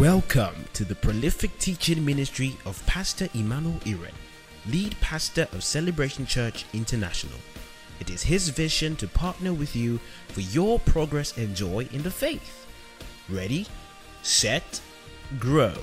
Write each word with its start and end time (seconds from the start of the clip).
Welcome 0.00 0.64
to 0.72 0.86
the 0.86 0.94
prolific 0.94 1.58
teaching 1.58 2.02
ministry 2.02 2.56
of 2.64 2.82
Pastor 2.86 3.28
Emmanuel 3.34 3.78
Iren, 3.84 4.14
lead 4.66 4.98
pastor 5.02 5.46
of 5.52 5.62
Celebration 5.62 6.24
Church 6.24 6.64
International. 6.72 7.36
It 8.00 8.08
is 8.08 8.22
his 8.22 8.48
vision 8.48 8.96
to 8.96 9.06
partner 9.06 9.52
with 9.52 9.76
you 9.76 10.00
for 10.28 10.40
your 10.40 10.78
progress 10.78 11.36
and 11.36 11.54
joy 11.54 11.86
in 11.92 12.02
the 12.02 12.10
faith. 12.10 12.64
Ready, 13.28 13.66
set, 14.22 14.80
grow. 15.38 15.74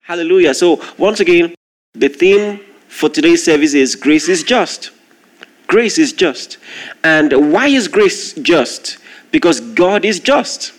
Hallelujah. 0.00 0.54
So, 0.54 0.82
once 0.98 1.20
again, 1.20 1.54
the 1.94 2.08
theme 2.08 2.58
for 2.88 3.08
today's 3.08 3.44
service 3.44 3.74
is 3.74 3.94
Grace 3.94 4.28
is 4.28 4.42
Just. 4.42 4.90
Grace 5.68 5.98
is 5.98 6.12
just. 6.12 6.56
And 7.04 7.52
why 7.52 7.68
is 7.68 7.86
grace 7.86 8.32
just? 8.32 8.98
Because 9.30 9.60
God 9.60 10.04
is 10.04 10.20
just. 10.20 10.72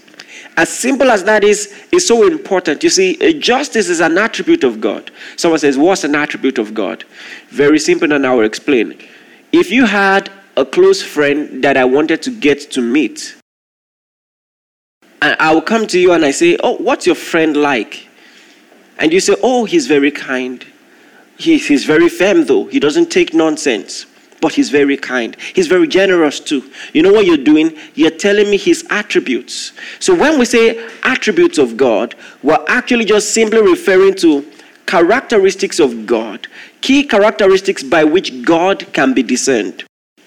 As 0.58 0.70
simple 0.70 1.09
as 1.09 1.23
that 1.23 1.44
is, 1.44 1.73
is 1.91 2.08
so 2.08 2.27
important. 2.27 2.84
You 2.84 2.89
see, 2.89 3.39
justice 3.39 3.88
is 3.88 4.02
an 4.02 4.17
attribute 4.17 4.63
of 4.63 4.81
God. 4.81 5.12
Someone 5.38 5.59
says, 5.59 5.77
What's 5.77 6.03
an 6.03 6.16
attribute 6.16 6.58
of 6.58 6.73
God? 6.73 7.05
Very 7.49 7.80
simple, 7.80 8.12
and 8.12 8.25
I 8.25 8.34
will 8.34 8.44
explain. 8.44 8.99
If 9.52 9.72
you 9.72 9.85
had 9.85 10.30
a 10.58 10.66
close 10.66 11.02
friend 11.02 11.63
that 11.63 11.77
I 11.77 11.85
wanted 11.85 12.22
to 12.23 12.31
get 12.31 12.72
to 12.72 12.81
meet, 12.81 13.35
and 15.22 15.36
I 15.39 15.53
will 15.53 15.61
come 15.61 15.88
to 15.88 16.00
you 16.00 16.11
and 16.13 16.25
I 16.25 16.31
say, 16.31 16.58
Oh, 16.61 16.75
what's 16.77 17.05
your 17.05 17.16
friend 17.16 17.55
like? 17.58 18.08
And 18.97 19.13
you 19.13 19.20
say, 19.20 19.36
Oh, 19.41 19.66
he's 19.66 19.88
very 19.88 20.11
kind. 20.11 20.66
He, 21.38 21.58
he's 21.58 21.86
very 21.86 22.09
firm, 22.09 22.45
though. 22.45 22.66
He 22.66 22.81
doesn't 22.81 23.11
take 23.11 23.34
nonsense 23.34 24.05
but 24.42 24.54
he's 24.54 24.70
very 24.70 24.98
kind. 24.98 25.36
He's 25.54 25.68
very 25.68 25.88
generous 25.88 26.40
too. 26.40 26.70
You 26.94 27.02
know 27.04 27.12
what 27.12 27.26
you're 27.26 27.38
doing? 27.38 27.78
You're 27.96 28.12
telling 28.12 28.50
me 28.50 28.58
his 28.58 28.86
attributes. 28.90 29.73
So 30.00 30.16
when 30.16 30.40
we 30.40 30.46
say 30.46 30.88
attributes 31.04 31.58
of 31.58 31.78
God, 31.78 32.16
we're 32.42 32.64
actually 32.68 33.06
just 33.06 33.34
simply 33.34 33.62
referring 33.62 34.16
to 34.16 34.50
characteristics 34.86 35.80
of 35.80 36.06
God, 36.06 36.48
key 36.81 37.04
characteristics 37.04 37.84
by 37.84 38.04
which 38.04 38.44
God 38.44 38.92
can 38.94 39.14
be 39.14 39.23
discerned. 39.23 39.84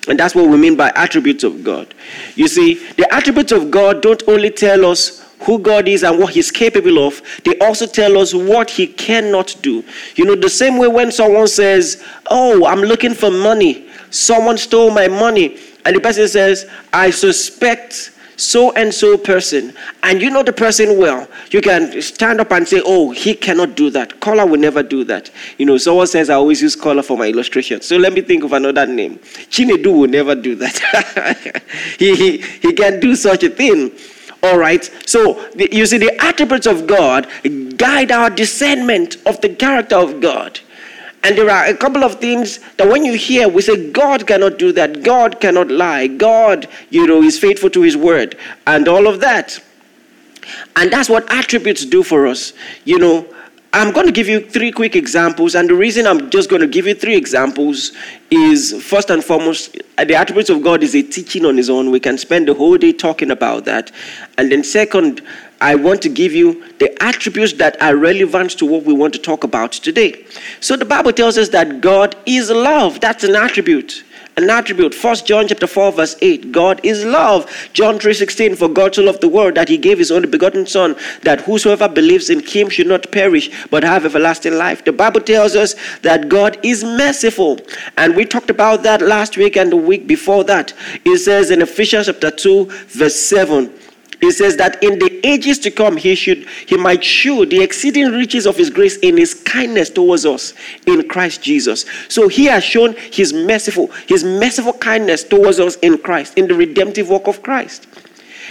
And 0.09 0.19
that's 0.19 0.35
what 0.35 0.49
we 0.49 0.57
mean 0.57 0.77
by 0.77 0.91
attributes 0.95 1.45
of 1.45 1.63
God. 1.63 1.95
You 2.35 2.49
see, 2.49 2.75
the 2.95 3.13
attributes 3.13 3.53
of 3.53 3.71
God 3.71 4.03
don't 4.03 4.23
only 4.29 4.51
tell 4.51 4.85
us 4.85 5.23
who 5.43 5.59
God 5.59 5.89
is 5.89 6.03
and 6.03 6.19
what 6.19 6.35
He's 6.35 6.51
capable 6.51 7.05
of, 7.07 7.21
they 7.45 7.59
also 7.59 7.87
tell 7.87 8.19
us 8.19 8.33
what 8.33 8.71
He 8.71 8.87
cannot 8.87 9.55
do. 9.63 9.85
You 10.15 10.25
know, 10.25 10.35
the 10.35 10.49
same 10.51 10.79
way 10.79 10.89
when 10.89 11.13
someone 11.13 11.49
says, 11.49 12.05
Oh, 12.31 12.67
I'm 12.67 12.81
looking 12.81 13.15
for 13.15 13.31
money, 13.31 13.89
someone 14.13 14.59
stole 14.59 14.91
my 14.91 15.09
money, 15.09 15.59
and 15.85 15.97
the 15.97 16.01
person 16.01 16.29
says, 16.29 16.69
I 16.93 17.11
suspect 17.11 18.11
so 18.37 18.73
and 18.73 18.93
so 18.93 19.17
person, 19.19 19.73
and 20.03 20.21
you 20.21 20.31
know 20.31 20.43
the 20.43 20.53
person 20.53 20.99
well, 20.99 21.29
you 21.51 21.61
can 21.61 22.01
stand 22.03 22.41
up 22.41 22.51
and 22.51 22.67
say, 22.67 22.81
Oh, 22.85 23.11
he 23.11 23.35
cannot 23.35 23.77
do 23.77 23.91
that. 23.91 24.21
Caller 24.21 24.47
will 24.47 24.59
never 24.59 24.83
do 24.83 25.05
that. 25.05 25.31
You 25.59 25.67
know, 25.67 25.77
someone 25.79 26.07
says, 26.07 26.31
I 26.31 26.35
always 26.35 26.61
use 26.63 26.75
caller 26.75 27.03
for 27.03 27.17
my 27.17 27.29
illustration. 27.29 27.83
So 27.83 27.97
let 27.97 28.13
me 28.13 28.21
think 28.21 28.43
of 28.43 28.53
another 28.53 28.87
name. 28.87 29.19
Chinedu 29.19 29.97
will 29.97 30.09
never 30.09 30.35
do 30.35 30.55
that. 30.57 31.63
he, 31.99 32.17
he, 32.17 32.39
he 32.39 32.73
can 32.73 33.01
do 33.01 33.15
such 33.15 33.45
a 33.45 33.51
thing. 33.51 33.93
All 34.43 34.59
right. 34.59 34.85
So 35.07 35.49
the, 35.55 35.69
you 35.71 35.87
see, 35.87 35.99
the 35.99 36.17
attributes 36.23 36.67
of 36.67 36.87
God 36.87 37.29
guide 37.77 38.11
our 38.11 38.31
discernment 38.31 39.17
of 39.27 39.41
the 39.41 39.55
character 39.55 39.97
of 39.97 40.21
God. 40.21 40.59
And 41.25 41.39
there 41.39 41.49
are 41.51 41.67
a 41.67 41.77
couple 41.77 42.03
of 42.03 42.17
things 42.17 42.59
that 42.77 42.89
when 42.89 43.05
you 43.05 43.15
hear, 43.15 43.49
we 43.49 43.63
say, 43.63 43.91
God 43.93 44.27
cannot 44.27 44.59
do 44.59 44.73
that. 44.73 45.05
God 45.05 45.41
cannot 45.41 45.69
lie. 45.71 46.09
God, 46.09 46.69
you 46.91 47.07
know, 47.07 47.23
is 47.23 47.39
faithful 47.39 47.71
to 47.71 47.83
his 47.83 47.97
word 47.97 48.37
and 48.67 48.89
all 48.89 49.07
of 49.07 49.21
that. 49.21 49.63
And 50.75 50.93
that's 50.93 51.09
what 51.09 51.31
attributes 51.33 51.85
do 51.85 52.03
for 52.03 52.27
us. 52.27 52.53
You 52.85 52.99
know, 52.99 53.33
I'm 53.75 53.91
going 53.93 54.05
to 54.05 54.13
give 54.13 54.29
you 54.29 54.41
three 54.41 54.71
quick 54.71 54.97
examples, 54.97 55.55
and 55.55 55.67
the 55.67 55.75
reason 55.75 56.07
I'm 56.07 56.29
just 56.29 56.51
going 56.51 56.61
to 56.61 56.69
give 56.69 56.87
you 56.87 56.95
three 56.95 57.17
examples 57.17 57.93
is 58.31 58.83
first 58.83 59.09
and 59.09 59.25
foremost, 59.25 59.79
the 59.97 60.15
attributes 60.15 60.51
of 60.51 60.63
God 60.63 60.83
is 60.83 60.95
a 60.95 61.03
teaching 61.03 61.47
on 61.47 61.57
his 61.57 61.71
own. 61.71 61.91
We 61.91 61.99
can 61.99 62.19
spend 62.19 62.49
the 62.49 62.55
whole 62.55 62.77
day 62.77 62.93
talking 62.93 63.31
about 63.31 63.65
that. 63.65 63.91
And 64.37 64.53
then, 64.53 64.63
second, 64.63 65.23
I 65.63 65.77
want 65.77 66.03
to 66.03 66.09
give 66.09 66.33
you 66.33 66.69
the 66.79 66.91
attributes 67.01 67.53
that 67.55 67.81
are 67.81 67.97
relevant 67.97 68.51
to 68.59 68.67
what 68.67 68.83
we 68.83 68.93
want 68.93 69.13
to 69.15 69.21
talk 69.21 69.45
about 69.45 69.71
today. 69.71 70.25
So, 70.59 70.77
the 70.77 70.85
Bible 70.85 71.13
tells 71.13 71.39
us 71.39 71.51
that 71.51 71.81
God 71.81 72.17
is 72.27 72.51
love, 72.51 73.01
that's 73.01 73.23
an 73.23 73.37
attribute 73.37 74.03
an 74.37 74.49
attribute. 74.49 74.95
First 74.95 75.27
John 75.27 75.47
chapter 75.47 75.67
4, 75.67 75.93
verse 75.93 76.17
8. 76.23 76.53
God 76.53 76.81
is 76.83 77.05
love. 77.05 77.47
John 77.75 77.99
3:16. 77.99 78.57
For 78.57 78.69
God 78.69 78.95
so 78.95 79.03
loved 79.03 79.21
the 79.21 79.29
world 79.29 79.55
that 79.57 79.69
he 79.69 79.77
gave 79.77 79.99
his 79.99 80.11
only 80.11 80.29
begotten 80.29 80.67
Son, 80.67 80.97
that 81.23 81.43
whosoever 81.43 81.89
believes 81.89 82.31
in 82.31 82.41
him 82.41 82.71
should 82.71 82.87
not 82.87 83.11
perish, 83.11 83.51
but 83.71 83.85
have 83.85 84.07
everlasting 84.07 84.57
life. 84.57 84.85
The 84.85 84.93
Bible 84.93 85.21
tells 85.21 85.55
us 85.55 85.75
that 86.01 86.29
God 86.29 86.59
is 86.63 86.83
merciful. 86.83 87.61
And 87.99 88.17
we 88.17 88.25
talked 88.25 88.51
about 88.51 88.83
that 88.85 89.03
last 89.03 89.37
week 89.37 89.57
and 89.57 89.71
the 89.71 89.77
week 89.77 90.07
before 90.07 90.45
that. 90.45 90.73
It 91.05 91.19
says 91.19 91.51
in 91.51 91.61
Ephesians 91.61 92.07
chapter 92.07 92.31
2, 92.31 92.69
verse 92.89 93.17
7. 93.17 93.71
He 94.23 94.31
says 94.31 94.57
that 94.59 94.81
in 94.85 95.01
the 95.01 95.21
ages 95.27 95.59
to 95.59 95.71
come, 95.73 95.97
he 95.97 96.15
should 96.15 96.47
he 96.67 96.77
might 96.77 97.03
show 97.03 97.45
the 97.45 97.61
exceeding 97.61 98.13
riches 98.13 98.47
of 98.47 98.57
his 98.57 98.71
grace 98.71 98.97
in 98.99 99.17
his 99.17 99.35
kindness 99.35 99.91
towards 99.91 100.25
us 100.25 100.55
in 100.87 101.09
Christ 101.09 101.43
Jesus. 101.43 101.85
So 102.09 102.29
he 102.29 102.45
has 102.45 102.63
shown 102.63 102.95
his 103.11 103.33
merciful, 103.33 103.89
his 104.07 104.23
merciful 104.23 104.75
kindness 104.75 105.25
towards 105.25 105.59
us 105.59 105.75
in 105.79 105.99
Christ, 105.99 106.39
in 106.39 106.47
the 106.47 106.55
redemptive 106.55 107.11
work 107.11 107.27
of 107.27 107.43
Christ. 107.43 107.89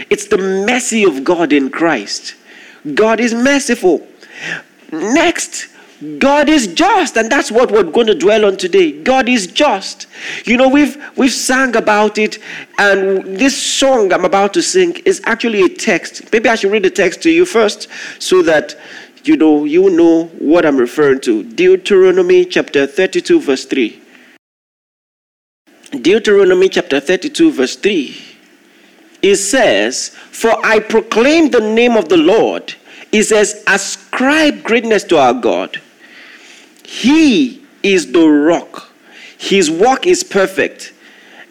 It's 0.10 0.28
the 0.28 0.38
mercy 0.38 1.06
of 1.06 1.24
God 1.24 1.54
in 1.54 1.70
Christ. 1.70 2.36
God 2.94 3.22
is 3.22 3.34
merciful. 3.34 4.06
Next, 4.92 5.70
God 6.18 6.50
is 6.50 6.66
just, 6.68 7.16
and 7.16 7.32
that's 7.32 7.52
what 7.52 7.72
we're 7.72 7.84
going 7.84 8.08
to 8.08 8.16
dwell 8.16 8.46
on 8.46 8.58
today. 8.58 8.92
God 9.04 9.30
is 9.30 9.46
just. 9.46 10.08
You 10.46 10.58
know, 10.58 10.68
we've 10.68 10.98
we've 11.16 11.32
sang 11.32 11.76
about 11.76 12.18
it, 12.18 12.40
and 12.80 13.38
this 13.38 13.56
song 13.56 14.12
I'm 14.12 14.26
about 14.26 14.54
to 14.56 14.64
sing 14.64 14.96
is 15.06 15.22
actually 15.26 15.62
a 15.62 15.70
text. 15.70 16.32
Maybe 16.34 16.50
I 16.50 16.56
should 16.56 16.72
read 16.72 16.84
the 16.84 16.90
text 16.90 17.22
to 17.24 17.30
you 17.30 17.46
first, 17.46 17.88
so 18.18 18.42
that 18.42 18.76
you 19.26 19.38
know 19.38 19.64
you 19.66 19.92
know 19.92 20.26
what 20.40 20.66
I'm 20.66 20.78
referring 20.78 21.22
to. 21.22 21.44
Deuteronomy 21.44 22.46
chapter 22.46 22.88
32, 22.88 23.40
verse 23.40 23.66
3. 23.66 24.02
Deuteronomy 26.02 26.70
chapter 26.70 27.00
32, 27.00 27.52
verse 27.52 27.76
3. 27.76 28.18
It 29.22 29.36
says, 29.36 30.10
For 30.10 30.50
I 30.66 30.80
proclaim 30.80 31.52
the 31.52 31.60
name 31.60 31.96
of 31.96 32.10
the 32.10 32.18
Lord. 32.18 32.74
It 33.12 33.24
says, 33.24 33.64
Ascribe 33.68 34.64
greatness 34.64 35.04
to 35.06 35.20
our 35.20 35.34
God. 35.34 35.80
He 36.92 37.64
is 37.84 38.12
the 38.12 38.28
rock. 38.28 38.90
His 39.38 39.72
work 39.72 40.06
is 40.06 40.26
perfect, 40.26 40.92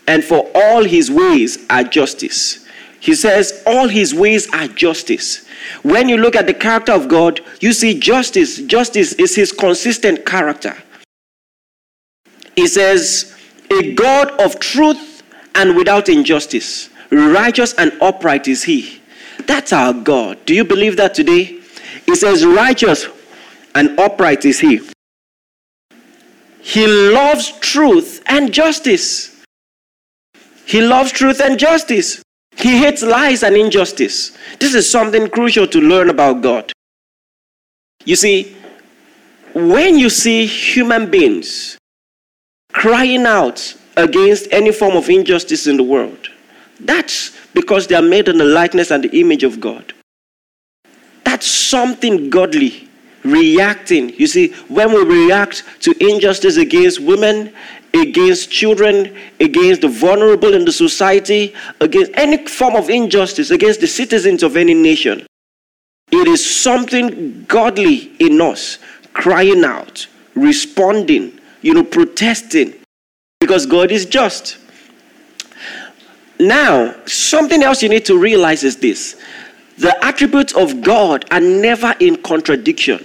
and 0.07 0.23
for 0.23 0.51
all 0.55 0.85
his 0.85 1.11
ways 1.11 1.67
are 1.71 1.83
justice. 1.83 2.67
He 3.01 3.15
says, 3.15 3.63
All 3.67 3.89
his 3.89 4.15
ways 4.15 4.53
are 4.53 4.69
justice. 4.69 5.47
When 5.83 6.11
you 6.11 6.19
look 6.19 6.37
at 6.37 6.47
the 6.47 6.53
character 6.53 6.93
of 6.93 7.09
God, 7.09 7.41
you 7.59 7.73
see 7.73 7.99
justice. 7.99 8.59
Justice 8.59 9.15
is 9.15 9.35
his 9.35 9.51
consistent 9.51 10.27
character. 10.27 10.77
He 12.55 12.67
says, 12.67 13.35
A 13.71 13.95
God 13.95 14.39
of 14.39 14.61
truth 14.61 15.23
and 15.55 15.75
without 15.75 16.11
injustice, 16.11 16.91
righteous 17.11 17.73
and 17.79 17.93
upright 18.03 18.47
is 18.47 18.65
he. 18.65 19.01
That's 19.47 19.73
our 19.73 19.95
God. 19.95 20.45
Do 20.45 20.55
you 20.55 20.65
believe 20.65 20.99
that 20.99 21.15
today? 21.15 21.61
He 22.05 22.15
says, 22.15 22.45
Righteous 22.45 23.07
and 23.75 23.99
upright 23.99 24.45
is 24.45 24.61
he. 24.61 24.83
He 26.63 26.87
loves 26.87 27.53
truth 27.61 28.23
and 28.27 28.53
justice. 28.53 29.45
He 30.67 30.81
loves 30.81 31.11
truth 31.11 31.41
and 31.41 31.59
justice. 31.59 32.23
He 32.57 32.79
hates 32.79 33.03
lies 33.03 33.43
and 33.43 33.57
injustice. 33.57 34.37
This 34.59 34.75
is 34.75 34.91
something 34.91 35.29
crucial 35.29 35.67
to 35.67 35.81
learn 35.81 36.11
about 36.11 36.43
God. 36.43 36.73
You 38.05 38.17
see, 38.17 38.57
when 39.55 39.99
you 39.99 40.11
see 40.11 40.47
human 40.47 41.11
beings 41.11 41.79
crying 42.73 43.27
out 43.27 43.75
against 43.97 44.47
any 44.53 44.73
form 44.73 44.97
of 44.97 45.09
injustice 45.09 45.67
in 45.67 45.77
the 45.77 45.83
world, 45.83 46.29
that's 46.79 47.37
because 47.53 47.87
they 47.87 47.95
are 47.95 48.03
made 48.03 48.29
in 48.29 48.39
the 48.39 48.45
likeness 48.45 48.91
and 48.91 49.03
the 49.03 49.21
image 49.21 49.43
of 49.43 49.61
God. 49.61 49.93
That's 51.25 51.47
something 51.47 52.31
godly 52.31 52.90
reacting. 53.25 54.11
You 54.19 54.27
see, 54.27 54.53
when 54.69 54.93
we 54.93 55.05
react 55.05 55.65
to 55.81 55.95
injustice 56.01 56.57
against 56.57 57.01
women, 57.01 57.53
against 57.95 58.51
children, 58.51 59.17
against 59.41 59.83
the 59.83 59.89
vulnerable 59.89 60.55
in 60.55 60.65
the 60.65 60.73
society, 60.73 61.55
against 61.81 62.13
any 62.15 62.47
form 62.47 62.77
of 62.77 62.89
injustice, 62.89 63.51
against 63.51 63.81
the 63.81 63.87
citizens 63.87 64.43
of 64.43 64.57
any 64.57 64.75
nation, 64.75 65.27
it 66.11 66.29
is 66.29 66.45
something 66.45 67.45
godly 67.45 68.13
in 68.19 68.41
us 68.41 68.79
crying 69.13 69.65
out, 69.65 70.07
responding, 70.35 71.39
you 71.63 71.75
know, 71.75 71.85
protesting, 71.85 72.75
because 73.41 73.67
God 73.67 73.91
is 73.91 74.07
just. 74.07 74.59
Now, 76.39 76.95
something 77.07 77.63
else 77.63 77.83
you 77.83 77.89
need 77.89 78.07
to 78.07 78.19
realize 78.19 78.65
is 78.65 78.77
this 78.77 79.21
the 79.81 79.97
attributes 80.05 80.55
of 80.55 80.83
God 80.83 81.25
are 81.31 81.41
never 81.41 81.95
in 82.01 82.17
contradiction. 82.23 83.03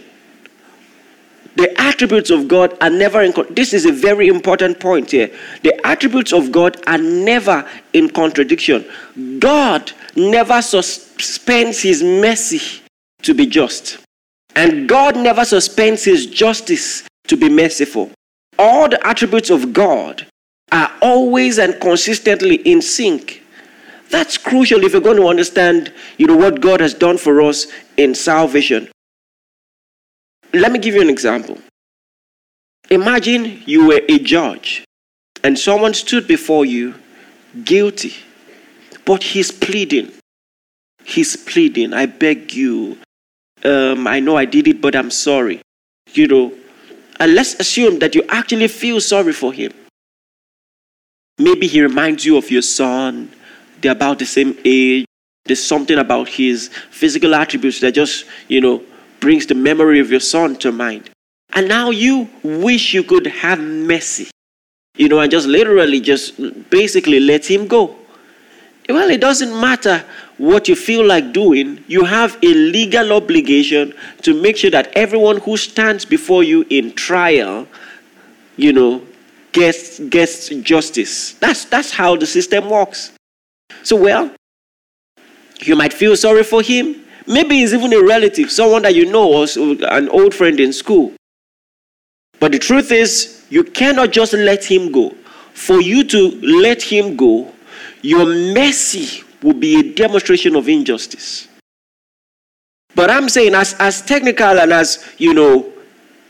The 1.55 1.73
attributes 1.79 2.29
of 2.29 2.49
God 2.49 2.75
are 2.81 2.89
never 2.89 3.21
in 3.21 3.33
this 3.51 3.73
is 3.73 3.85
a 3.85 3.93
very 3.93 4.27
important 4.27 4.81
point 4.81 5.11
here. 5.11 5.31
The 5.63 5.87
attributes 5.87 6.33
of 6.33 6.51
God 6.51 6.75
are 6.85 6.97
never 6.97 7.65
in 7.93 8.09
contradiction. 8.09 8.85
God 9.39 9.93
never 10.17 10.61
suspends 10.61 11.81
his 11.81 12.03
mercy 12.03 12.81
to 13.21 13.33
be 13.33 13.45
just. 13.45 13.99
And 14.57 14.89
God 14.89 15.15
never 15.15 15.45
suspends 15.45 16.03
his 16.03 16.25
justice 16.25 17.07
to 17.27 17.37
be 17.37 17.47
merciful. 17.47 18.11
All 18.59 18.89
the 18.89 19.05
attributes 19.07 19.49
of 19.49 19.71
God 19.71 20.27
are 20.73 20.91
always 21.01 21.57
and 21.57 21.79
consistently 21.79 22.55
in 22.55 22.81
sync. 22.81 23.44
That's 24.15 24.37
crucial 24.37 24.81
if 24.85 24.93
you're 24.93 25.01
going 25.01 25.17
to 25.17 25.27
understand, 25.27 25.91
you 26.17 26.25
know, 26.25 26.37
what 26.37 26.61
God 26.61 26.79
has 26.79 26.93
done 26.93 27.17
for 27.17 27.41
us 27.41 27.67
in 27.97 28.15
salvation. 28.15 28.87
Let 30.53 30.71
me 30.71 30.79
give 30.79 30.95
you 30.95 31.01
an 31.01 31.09
example. 31.09 31.57
Imagine 32.89 33.61
you 33.65 33.87
were 33.87 33.99
a 34.07 34.17
judge 34.19 34.85
and 35.43 35.59
someone 35.59 35.93
stood 35.93 36.29
before 36.29 36.63
you 36.63 36.95
guilty, 37.65 38.13
but 39.03 39.21
he's 39.21 39.51
pleading. 39.51 40.13
He's 41.03 41.35
pleading, 41.35 41.91
I 41.91 42.05
beg 42.05 42.53
you. 42.53 42.97
Um, 43.65 44.07
I 44.07 44.21
know 44.21 44.37
I 44.37 44.45
did 44.45 44.69
it, 44.69 44.79
but 44.79 44.95
I'm 44.95 45.11
sorry. 45.11 45.59
You 46.13 46.27
know, 46.29 46.53
and 47.19 47.35
let's 47.35 47.55
assume 47.55 47.99
that 47.99 48.15
you 48.15 48.23
actually 48.29 48.69
feel 48.69 49.01
sorry 49.01 49.33
for 49.33 49.51
him. 49.51 49.73
Maybe 51.37 51.67
he 51.67 51.81
reminds 51.81 52.23
you 52.23 52.37
of 52.37 52.49
your 52.49 52.61
son, 52.61 53.33
they're 53.85 53.91
about 53.91 54.17
the 54.17 54.25
same 54.25 54.57
age. 54.65 55.05
There's 55.45 55.63
something 55.63 55.99
about 55.99 56.27
his 56.27 56.69
physical 56.89 57.35
attributes 57.35 57.79
that 57.81 57.93
just, 57.93 58.25
you 58.47 58.61
know, 58.61 58.81
brings 59.19 59.45
the 59.45 59.53
memory 59.53 59.99
of 59.99 60.09
your 60.09 60.19
son 60.19 60.55
to 60.57 60.71
mind. 60.71 61.11
And 61.53 61.67
now 61.67 61.91
you 61.91 62.27
wish 62.43 62.93
you 62.95 63.03
could 63.03 63.27
have 63.27 63.59
mercy, 63.59 64.31
you 64.97 65.07
know, 65.07 65.19
and 65.19 65.29
just 65.29 65.47
literally 65.47 66.01
just 66.01 66.33
basically 66.71 67.19
let 67.19 67.49
him 67.49 67.67
go. 67.67 67.95
Well, 68.89 69.09
it 69.09 69.21
doesn't 69.21 69.59
matter 69.61 70.03
what 70.37 70.67
you 70.67 70.75
feel 70.75 71.05
like 71.05 71.31
doing, 71.31 71.83
you 71.87 72.03
have 72.03 72.37
a 72.43 72.53
legal 72.53 73.13
obligation 73.13 73.93
to 74.23 74.33
make 74.33 74.57
sure 74.57 74.71
that 74.71 74.91
everyone 74.93 75.37
who 75.37 75.55
stands 75.57 76.05
before 76.05 76.43
you 76.43 76.65
in 76.69 76.91
trial, 76.93 77.67
you 78.57 78.73
know, 78.73 79.01
gets, 79.53 79.99
gets 79.99 80.49
justice. 80.49 81.33
That's, 81.33 81.65
that's 81.65 81.91
how 81.91 82.17
the 82.17 82.25
system 82.25 82.69
works. 82.69 83.14
So, 83.83 83.95
well, 83.95 84.35
you 85.61 85.75
might 85.75 85.93
feel 85.93 86.15
sorry 86.15 86.43
for 86.43 86.61
him, 86.61 87.05
Maybe 87.27 87.57
he's 87.57 87.73
even 87.73 87.91
a 87.93 88.01
relative, 88.01 88.51
someone 88.51 88.83
that 88.83 88.93
you 88.93 89.05
know, 89.11 89.33
or 89.33 89.45
an 89.89 90.09
old 90.09 90.33
friend 90.33 90.59
in 90.59 90.71
school. 90.71 91.13
But 92.39 92.51
the 92.51 92.59
truth 92.59 92.91
is, 92.91 93.45
you 93.49 93.63
cannot 93.63 94.11
just 94.11 94.33
let 94.33 94.63
him 94.63 94.91
go. 94.91 95.15
For 95.53 95.81
you 95.81 96.03
to 96.03 96.39
let 96.41 96.81
him 96.81 97.15
go, 97.15 97.51
your 98.01 98.25
mercy 98.25 99.23
will 99.41 99.53
be 99.53 99.79
a 99.79 99.93
demonstration 99.93 100.55
of 100.55 100.69
injustice. 100.69 101.47
But 102.93 103.09
I'm 103.09 103.29
saying, 103.29 103.55
as, 103.55 103.73
as 103.79 104.01
technical 104.01 104.59
and 104.59 104.71
as, 104.71 105.13
you 105.17 105.33
know, 105.33 105.71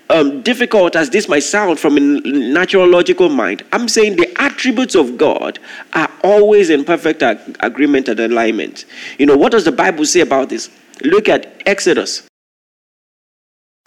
um, 0.09 0.41
difficult 0.41 0.95
as 0.95 1.09
this 1.09 1.27
might 1.27 1.43
sound 1.43 1.79
from 1.79 1.97
a 1.97 1.99
natural 1.99 2.87
logical 2.87 3.29
mind, 3.29 3.63
I'm 3.71 3.87
saying 3.87 4.17
the 4.17 4.31
attributes 4.41 4.95
of 4.95 5.17
God 5.17 5.59
are 5.93 6.11
always 6.23 6.69
in 6.69 6.85
perfect 6.85 7.23
ag- 7.23 7.57
agreement 7.61 8.07
and 8.07 8.19
alignment. 8.19 8.85
You 9.17 9.25
know, 9.25 9.37
what 9.37 9.51
does 9.51 9.65
the 9.65 9.71
Bible 9.71 10.05
say 10.05 10.21
about 10.21 10.49
this? 10.49 10.69
Look 11.03 11.27
at 11.27 11.61
Exodus. 11.65 12.27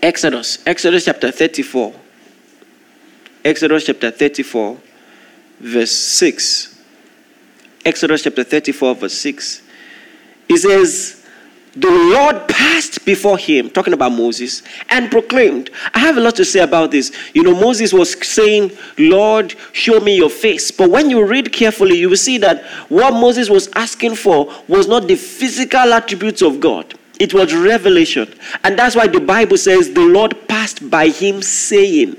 Exodus, 0.03 0.59
Exodus 0.67 1.05
chapter 1.05 1.31
34. 1.31 1.95
Exodus 3.45 3.87
chapter 3.87 4.11
34, 4.11 4.79
verse 5.61 5.91
6. 5.91 6.83
Exodus 7.85 8.23
chapter 8.23 8.45
34, 8.45 8.95
verse 8.97 9.15
6. 9.15 9.63
It 10.49 10.59
says, 10.59 11.18
the 11.81 11.91
Lord 11.91 12.49
passed 12.49 13.05
before 13.05 13.39
him, 13.39 13.71
talking 13.71 13.93
about 13.93 14.13
Moses, 14.13 14.63
and 14.89 15.11
proclaimed. 15.11 15.71
I 15.95 16.01
have 16.01 16.17
a 16.17 16.21
lot 16.21 16.37
to 16.37 16.45
say 16.45 16.61
about 16.61 16.91
this. 16.91 17.13
You 17.35 17.43
know, 17.43 17.55
Moses 17.55 17.93
was 17.93 18.15
saying, 18.27 18.73
Lord, 18.99 19.55
show 19.73 20.01
me 20.01 20.17
your 20.17 20.31
face. 20.31 20.71
But 20.71 20.91
when 20.91 21.11
you 21.11 21.25
read 21.25 21.53
carefully, 21.53 21.99
you 21.99 22.09
will 22.09 22.17
see 22.17 22.39
that 22.39 22.65
what 22.89 23.13
Moses 23.13 23.49
was 23.49 23.69
asking 23.75 24.17
for 24.17 24.53
was 24.67 24.89
not 24.89 25.07
the 25.07 25.17
physical 25.17 25.93
attributes 25.93 26.43
of 26.43 26.61
God, 26.61 26.95
it 27.21 27.35
was 27.35 27.55
revelation. 27.55 28.33
And 28.65 28.79
that's 28.79 28.97
why 28.97 29.07
the 29.07 29.21
Bible 29.21 29.57
says 29.57 29.93
the 29.93 30.01
Lord 30.01 30.49
passed 30.49 30.89
by 30.91 31.09
him 31.09 31.43
saying. 31.43 32.17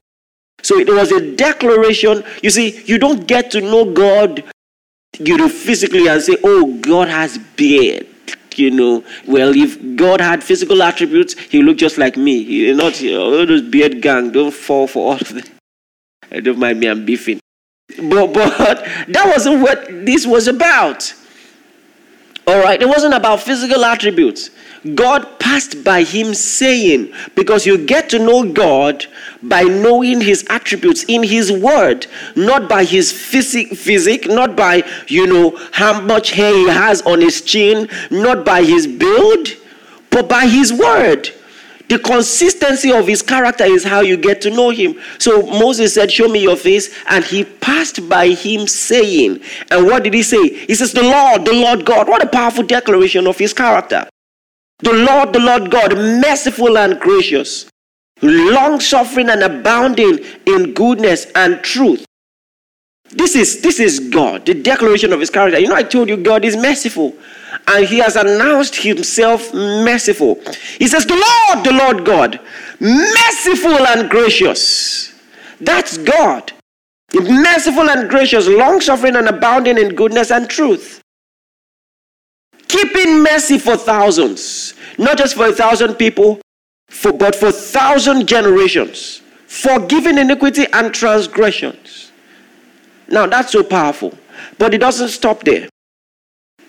So 0.62 0.78
it 0.78 0.90
was 0.90 1.12
a 1.12 1.36
declaration. 1.36 2.24
You 2.44 2.50
see, 2.50 2.82
you 2.86 2.98
don't 2.98 3.26
get 3.26 3.52
to 3.52 3.62
know 3.62 3.86
God 3.94 4.44
you 5.20 5.38
know, 5.38 5.50
physically 5.50 6.08
and 6.08 6.22
say, 6.22 6.38
oh, 6.44 6.78
God 6.82 7.08
has 7.08 7.38
beard 7.58 8.09
you 8.60 8.72
know, 8.72 9.04
well, 9.28 9.56
if 9.56 9.78
God 9.96 10.22
had 10.22 10.44
physical 10.44 10.82
attributes, 10.84 11.38
he 11.40 11.62
looked 11.62 11.80
just 11.80 11.98
like 11.98 12.18
me. 12.18 12.44
He, 12.44 12.74
not 12.74 13.00
you 13.02 13.14
know, 13.14 13.46
those 13.46 13.62
beard 13.62 14.02
gang, 14.02 14.32
don't 14.32 14.54
fall 14.54 14.88
for 14.88 15.14
all 15.14 15.20
of 15.20 15.34
them. 15.34 15.46
Don't 16.44 16.60
mind 16.60 16.80
me, 16.80 16.88
I'm 16.88 17.06
beefing. 17.06 17.40
But, 17.98 18.34
but 18.34 18.86
that 19.08 19.24
wasn't 19.26 19.64
what 19.64 19.88
this 20.06 20.28
was 20.28 20.48
about. 20.48 21.12
All 22.50 22.58
right, 22.58 22.82
it 22.82 22.88
wasn't 22.88 23.14
about 23.14 23.42
physical 23.42 23.86
attributes. 23.86 24.50
God 24.96 25.40
passed 25.40 25.84
by 25.84 26.02
him 26.02 26.34
saying, 26.34 27.14
because 27.36 27.68
you 27.68 27.78
get 27.78 28.10
to 28.10 28.18
know 28.18 28.52
God 28.52 29.06
by 29.44 29.62
knowing 29.62 30.20
his 30.20 30.44
attributes 30.50 31.04
in 31.04 31.22
his 31.22 31.52
word, 31.52 32.08
not 32.36 32.68
by 32.68 32.86
his 32.86 33.12
physic, 33.12 33.78
physic, 33.78 34.28
not 34.28 34.56
by, 34.56 34.84
you 35.08 35.28
know, 35.28 35.60
how 35.74 36.02
much 36.02 36.32
hair 36.32 36.52
he 36.52 36.68
has 36.68 37.04
on 37.04 37.22
his 37.22 37.42
chin, 37.42 37.88
not 38.10 38.44
by 38.44 38.64
his 38.64 38.88
build, 38.88 39.50
but 40.10 40.28
by 40.28 40.48
his 40.48 40.74
word. 40.74 41.30
The 41.90 41.98
consistency 41.98 42.92
of 42.92 43.08
his 43.08 43.24
character 43.24 43.64
is 43.64 43.84
how 43.84 44.02
you 44.02 44.16
get 44.16 44.42
to 44.42 44.52
know 44.52 44.70
him. 44.70 45.00
So 45.18 45.42
Moses 45.42 45.96
said, 45.96 46.12
Show 46.12 46.28
me 46.28 46.40
your 46.40 46.56
face. 46.56 46.96
And 47.08 47.26
he 47.26 47.44
passed 47.44 48.08
by 48.08 48.30
him 48.30 48.68
saying, 48.68 49.42
And 49.72 49.88
what 49.88 50.04
did 50.04 50.14
he 50.14 50.22
say? 50.22 50.50
He 50.68 50.76
says, 50.76 50.94
The 50.94 51.02
Lord, 51.02 51.46
the 51.46 51.54
Lord 51.54 51.86
God. 51.86 52.08
What 52.08 52.24
a 52.24 52.28
powerful 52.28 52.64
declaration 52.64 53.26
of 53.26 53.40
his 53.40 53.54
character. 53.54 54.08
The 54.80 54.94
Lord, 54.94 55.34
the 55.34 55.40
Lord 55.40 55.72
God, 55.72 55.98
merciful 55.98 56.78
and 56.78 57.00
gracious, 57.00 57.70
long 58.22 58.80
suffering 58.80 59.30
and 59.30 59.42
abounding 59.42 60.20
in 60.46 60.74
goodness 60.74 61.26
and 61.34 61.62
truth. 61.64 62.06
This 63.12 63.36
is, 63.36 63.62
this 63.62 63.80
is 63.80 64.00
God, 64.00 64.46
the 64.46 64.54
declaration 64.54 65.12
of 65.12 65.20
his 65.20 65.32
character. 65.32 65.60
You 65.60 65.68
know, 65.68 65.76
I 65.76 65.84
told 65.84 66.08
you 66.08 66.18
God 66.18 66.46
is 66.46 66.56
merciful. 66.56 67.16
And 67.70 67.86
he 67.86 68.00
has 68.00 68.16
announced 68.16 68.76
himself 68.76 69.54
merciful. 69.54 70.42
He 70.78 70.88
says, 70.88 71.06
The 71.06 71.14
Lord, 71.14 71.66
the 71.66 71.72
Lord 71.72 72.06
God, 72.06 72.40
merciful 72.80 73.88
and 73.88 74.10
gracious. 74.10 75.14
That's 75.62 75.98
God. 75.98 76.52
Merciful 77.14 77.90
and 77.90 78.10
gracious, 78.10 78.48
long 78.48 78.82
suffering 78.82 79.16
and 79.16 79.28
abounding 79.28 79.78
in 79.78 79.96
goodness 79.96 80.32
and 80.32 80.50
truth 80.50 81.00
keeping 82.70 83.24
mercy 83.24 83.58
for 83.58 83.76
thousands, 83.76 84.76
not 84.98 85.18
just 85.18 85.36
for 85.36 85.48
a 85.48 85.52
thousand 85.52 85.96
people, 85.96 86.40
for, 86.88 87.12
but 87.12 87.36
for 87.36 87.52
thousand 87.52 88.28
generations, 88.28 89.22
forgiving 89.48 90.18
iniquity 90.18 90.66
and 90.72 90.94
transgressions. 90.94 92.12
Now 93.10 93.26
that's 93.26 93.52
so 93.52 93.64
powerful, 93.64 94.18
but 94.58 94.74
it 94.74 94.78
doesn't 94.78 95.10
stop 95.10 95.44
there. 95.44 95.68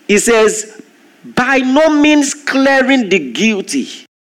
He 0.09 0.19
says, 0.19 0.80
by 1.25 1.59
no 1.59 1.91
means 2.01 2.35
clearing 2.35 3.09
the 3.09 3.33
guilty, 3.33 3.89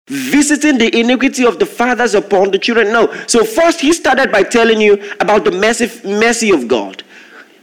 visiting 0.07 0.77
the 0.77 0.99
iniquity 0.99 1.45
of 1.45 1.59
the 1.59 1.65
fathers 1.65 2.15
upon 2.15 2.51
the 2.51 2.59
children. 2.59 2.91
No. 2.91 3.13
So 3.27 3.43
first 3.43 3.81
he 3.81 3.93
started 3.93 4.31
by 4.31 4.43
telling 4.43 4.81
you 4.81 5.11
about 5.19 5.45
the 5.45 5.51
mercy, 5.51 5.89
mercy 6.07 6.51
of 6.51 6.67
God. 6.67 7.03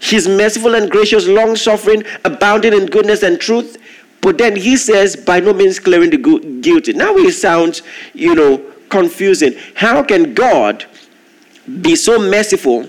He's 0.01 0.29
merciful 0.29 0.77
and 0.77 0.91
gracious, 0.91 1.27
long 1.27 1.57
suffering, 1.57 2.05
abounding 2.25 2.73
in 2.73 2.87
goodness 2.87 3.23
and 3.25 3.41
truth. 3.41 3.77
But 4.21 4.39
then 4.39 4.57
he 4.57 4.77
says, 4.77 5.17
by 5.17 5.41
no 5.41 5.53
means 5.53 5.79
clearing 5.79 6.11
the 6.11 6.19
guilty. 6.61 6.93
Now 6.93 7.17
it 7.17 7.33
sounds, 7.33 7.83
you 8.15 8.35
know, 8.35 8.65
confusing. 8.89 9.55
How 9.75 10.03
can 10.03 10.35
God 10.35 10.87
be 11.83 11.97
so 11.97 12.19
merciful 12.19 12.89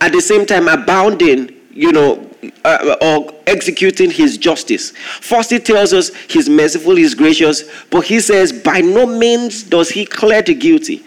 at 0.00 0.12
the 0.12 0.20
same 0.20 0.46
time 0.46 0.68
abounding, 0.68 1.54
you 1.70 1.92
know, 1.92 2.27
uh, 2.64 2.96
or 3.00 3.34
executing 3.46 4.10
his 4.10 4.38
justice? 4.38 4.90
First, 4.90 5.50
he 5.50 5.58
tells 5.58 5.92
us 5.92 6.14
he's 6.28 6.48
merciful, 6.48 6.96
he's 6.96 7.14
gracious, 7.14 7.64
but 7.90 8.04
he 8.04 8.20
says, 8.20 8.52
by 8.52 8.80
no 8.80 9.06
means 9.06 9.62
does 9.62 9.90
he 9.90 10.04
clear 10.04 10.42
the 10.42 10.54
guilty, 10.54 11.04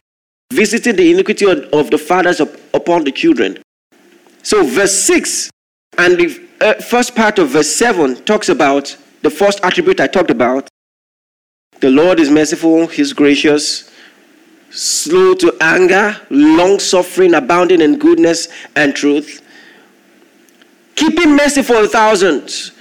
visiting 0.54 0.96
the 0.96 1.12
iniquity 1.12 1.46
of, 1.46 1.90
the 1.90 1.98
fathers 1.98 2.40
upon 2.40 3.04
the 3.04 3.12
children. 3.12 3.62
So, 4.44 4.64
verse 4.64 4.94
6 4.94 5.50
and 5.98 6.40
uh, 6.62 6.76
first 6.76 7.16
part 7.16 7.40
of 7.40 7.50
verse 7.50 7.70
7 7.70 8.24
talks 8.24 8.50
about 8.50 8.96
the 9.22 9.30
first 9.30 9.60
attribute 9.64 10.00
I 10.00 10.08
talked 10.08 10.32
about. 10.32 10.68
The 11.80 11.90
Lord 11.90 12.20
is 12.20 12.30
merciful, 12.30 12.88
He's 12.88 13.14
gracious, 13.14 13.92
slow 14.70 15.34
to 15.36 15.56
anger, 15.60 16.16
long 16.30 16.80
suffering, 16.80 17.34
abounding 17.34 17.82
in 17.82 18.00
goodness 18.00 18.48
and 18.76 18.96
truth, 18.96 19.41
keeping 21.02 21.36
mercy 21.36 21.64
for 21.64 21.78
a 21.78 21.88
thousand. 21.88 22.72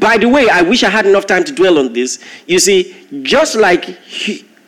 By 0.00 0.18
the 0.18 0.28
way, 0.28 0.48
I 0.50 0.62
wish 0.62 0.82
I 0.82 0.90
had 0.90 1.06
enough 1.06 1.26
time 1.26 1.44
to 1.44 1.52
dwell 1.52 1.78
on 1.78 1.92
this. 1.92 2.18
You 2.46 2.58
see, 2.58 2.82
just 3.22 3.54
like 3.54 3.96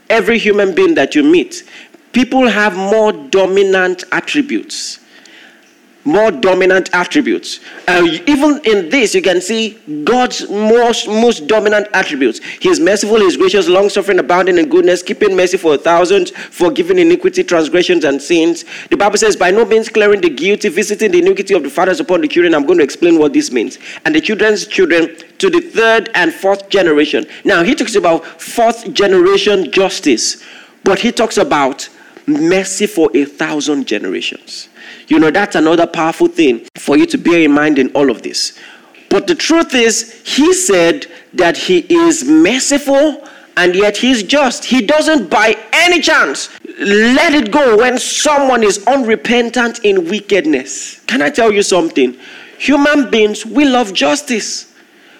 every 0.09 0.38
human 0.38 0.75
being 0.76 0.95
that 0.95 1.17
you 1.17 1.25
meet, 1.25 1.64
people 2.12 2.47
have 2.47 2.76
more 2.76 3.12
dominant 3.12 4.05
attributes 4.12 5.00
more 6.04 6.30
dominant 6.30 6.90
attributes. 6.95 7.61
Uh, 7.87 8.07
even 8.26 8.61
in 8.64 8.88
this, 8.88 9.14
you 9.14 9.23
can 9.23 9.40
see 9.40 9.78
God's 10.04 10.49
most, 10.49 11.07
most 11.09 11.47
dominant 11.47 11.88
attributes. 11.92 12.38
He 12.61 12.69
is 12.69 12.80
merciful, 12.80 13.16
He 13.16 13.25
is 13.26 13.37
gracious, 13.37 13.69
long 13.69 13.88
suffering, 13.88 14.19
abounding 14.19 14.59
in 14.59 14.69
goodness, 14.69 15.02
keeping 15.02 15.37
mercy 15.37 15.57
for 15.57 15.75
a 15.75 15.78
thousand, 15.78 16.30
forgiving 16.30 16.99
iniquity, 16.99 17.45
transgressions, 17.45 18.04
and 18.04 18.21
sins. 18.21 18.64
The 18.88 18.97
Bible 18.97 19.19
says, 19.19 19.37
by 19.37 19.50
no 19.50 19.64
means 19.64 19.88
clearing 19.88 20.21
the 20.21 20.30
guilty, 20.30 20.69
visiting 20.69 21.12
the 21.12 21.19
iniquity 21.19 21.54
of 21.54 21.62
the 21.62 21.71
fathers 21.71 22.00
upon 22.00 22.23
the 22.23 22.28
children. 22.28 22.54
I'm 22.54 22.66
going 22.66 22.78
to 22.78 22.85
explain 22.85 23.19
what 23.19 23.33
this 23.33 23.52
means. 23.52 23.78
And 24.04 24.14
the 24.14 24.21
children's 24.21 24.66
children 24.66 25.16
to 25.38 25.50
the 25.50 25.61
third 25.61 26.11
and 26.14 26.33
fourth 26.33 26.69
generation. 26.69 27.26
Now, 27.45 27.62
he 27.62 27.75
talks 27.75 27.95
about 27.95 28.25
fourth 28.40 28.92
generation 28.92 29.71
justice, 29.71 30.42
but 30.83 30.99
he 30.99 31.12
talks 31.12 31.37
about 31.37 31.88
mercy 32.26 32.87
for 32.87 33.11
a 33.14 33.25
thousand 33.25 33.87
generations. 33.87 34.69
You 35.11 35.19
know, 35.19 35.33
that's 35.33 35.57
another 35.57 35.88
powerful 35.88 36.29
thing 36.29 36.69
for 36.76 36.97
you 36.97 37.05
to 37.07 37.19
bear 37.19 37.40
in 37.40 37.50
mind 37.50 37.81
in 37.81 37.90
all 37.95 38.11
of 38.11 38.23
this. 38.23 38.57
But 39.09 39.26
the 39.26 39.35
truth 39.35 39.75
is, 39.75 40.23
he 40.25 40.55
said 40.55 41.07
that 41.35 41.57
he 41.57 41.79
is 41.93 42.25
merciful 42.25 43.26
and 43.57 43.75
yet 43.75 43.97
he's 43.97 44.23
just. 44.23 44.64
He 44.64 44.87
doesn't 44.87 45.29
by 45.29 45.59
any 45.73 46.00
chance 46.00 46.49
let 46.79 47.35
it 47.35 47.50
go 47.50 47.76
when 47.76 47.99
someone 47.99 48.62
is 48.62 48.87
unrepentant 48.87 49.81
in 49.85 50.09
wickedness. 50.09 51.00
Can 51.07 51.23
I 51.23 51.31
tell 51.31 51.52
you 51.52 51.64
something? 51.64 52.17
Human 52.59 53.11
beings, 53.11 53.45
we 53.45 53.64
love 53.64 53.93
justice. 53.93 54.73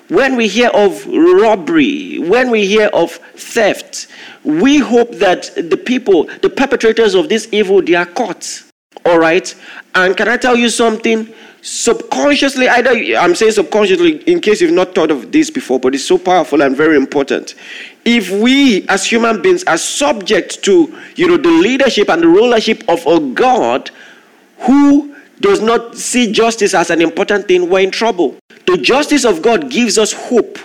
When 0.07 0.37
we 0.37 0.47
hear 0.47 0.69
of 0.69 1.05
robbery, 1.07 2.21
when 2.21 2.51
we 2.53 2.65
hear 2.65 2.87
of 2.93 3.13
theft, 3.35 4.07
we 4.45 4.79
hope 4.79 5.17
that 5.17 5.51
the 5.57 5.77
people, 5.77 6.29
the 6.43 6.51
perpetrators 6.51 7.15
of 7.15 7.29
this 7.29 7.49
evil, 7.51 7.83
they 7.83 7.95
are 7.95 8.07
caught. 8.07 8.70
All 9.05 9.19
right? 9.19 9.55
And 9.95 10.17
can 10.17 10.29
I 10.29 10.37
tell 10.37 10.57
you 10.57 10.69
something? 10.69 11.33
Subconsciously, 11.63 12.69
either 12.69 12.91
I'm 13.17 13.35
saying 13.35 13.53
subconsciously 13.53 14.23
in 14.23 14.41
case 14.41 14.61
you've 14.61 14.73
not 14.73 14.95
thought 14.95 15.11
of 15.11 15.31
this 15.31 15.51
before, 15.51 15.79
but 15.79 15.95
it's 15.95 16.05
so 16.05 16.17
powerful 16.17 16.63
and 16.63 16.77
very 16.77 16.97
important. 16.97 17.55
If 18.05 18.31
we 18.31 18.89
as 18.89 19.05
human 19.05 19.43
beings 19.43 19.63
are 19.65 19.77
subject 19.77 20.63
to, 20.65 20.97
you 21.17 21.29
know, 21.29 21.37
the 21.37 21.51
leadership 21.51 22.09
and 22.09 22.23
the 22.23 22.29
rulership 22.29 22.83
of 22.89 23.07
a 23.07 23.21
God 23.21 23.91
who 24.61 25.15
does 25.41 25.61
not 25.61 25.97
see 25.97 26.33
justice 26.33 26.73
as 26.73 26.91
an 26.91 27.03
important 27.03 27.47
thing, 27.47 27.69
we're 27.69 27.81
in 27.81 27.91
trouble. 27.91 28.37
The 28.67 28.79
justice 28.79 29.25
of 29.25 29.43
God 29.43 29.71
gives 29.71 29.99
us 29.99 30.13
hope 30.13 30.59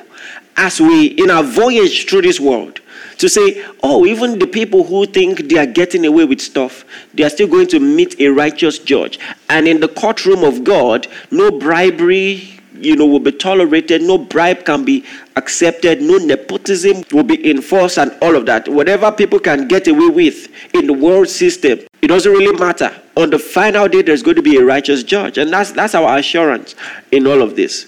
as 0.55 0.79
we 0.79 1.07
in 1.07 1.29
our 1.29 1.43
voyage 1.43 2.07
through 2.07 2.21
this 2.21 2.39
world 2.39 2.79
to 3.17 3.29
say, 3.29 3.65
oh, 3.83 4.05
even 4.05 4.39
the 4.39 4.47
people 4.47 4.83
who 4.83 5.05
think 5.05 5.49
they 5.49 5.57
are 5.57 5.65
getting 5.65 6.05
away 6.05 6.25
with 6.25 6.41
stuff, 6.41 6.85
they 7.13 7.23
are 7.23 7.29
still 7.29 7.47
going 7.47 7.67
to 7.67 7.79
meet 7.79 8.19
a 8.19 8.27
righteous 8.27 8.79
judge. 8.79 9.19
And 9.49 9.67
in 9.67 9.79
the 9.79 9.87
courtroom 9.87 10.43
of 10.43 10.63
God, 10.63 11.07
no 11.31 11.51
bribery, 11.51 12.55
you 12.73 12.95
know, 12.95 13.05
will 13.05 13.19
be 13.19 13.31
tolerated, 13.31 14.01
no 14.01 14.17
bribe 14.17 14.65
can 14.65 14.83
be 14.83 15.05
accepted, 15.35 16.01
no 16.01 16.17
nepotism 16.17 17.03
will 17.11 17.23
be 17.23 17.49
enforced, 17.49 17.97
and 17.97 18.11
all 18.21 18.35
of 18.35 18.45
that. 18.45 18.67
Whatever 18.67 19.11
people 19.11 19.39
can 19.39 19.67
get 19.67 19.87
away 19.87 20.09
with 20.09 20.49
in 20.73 20.87
the 20.87 20.93
world 20.93 21.29
system, 21.29 21.79
it 22.01 22.07
doesn't 22.07 22.31
really 22.31 22.57
matter. 22.57 22.93
On 23.17 23.29
the 23.29 23.39
final 23.39 23.87
day, 23.87 24.01
there's 24.01 24.23
going 24.23 24.35
to 24.35 24.41
be 24.41 24.57
a 24.57 24.63
righteous 24.63 25.03
judge. 25.03 25.37
And 25.37 25.51
that's, 25.51 25.71
that's 25.71 25.95
our 25.95 26.17
assurance 26.17 26.75
in 27.11 27.25
all 27.27 27.41
of 27.41 27.55
this. 27.55 27.87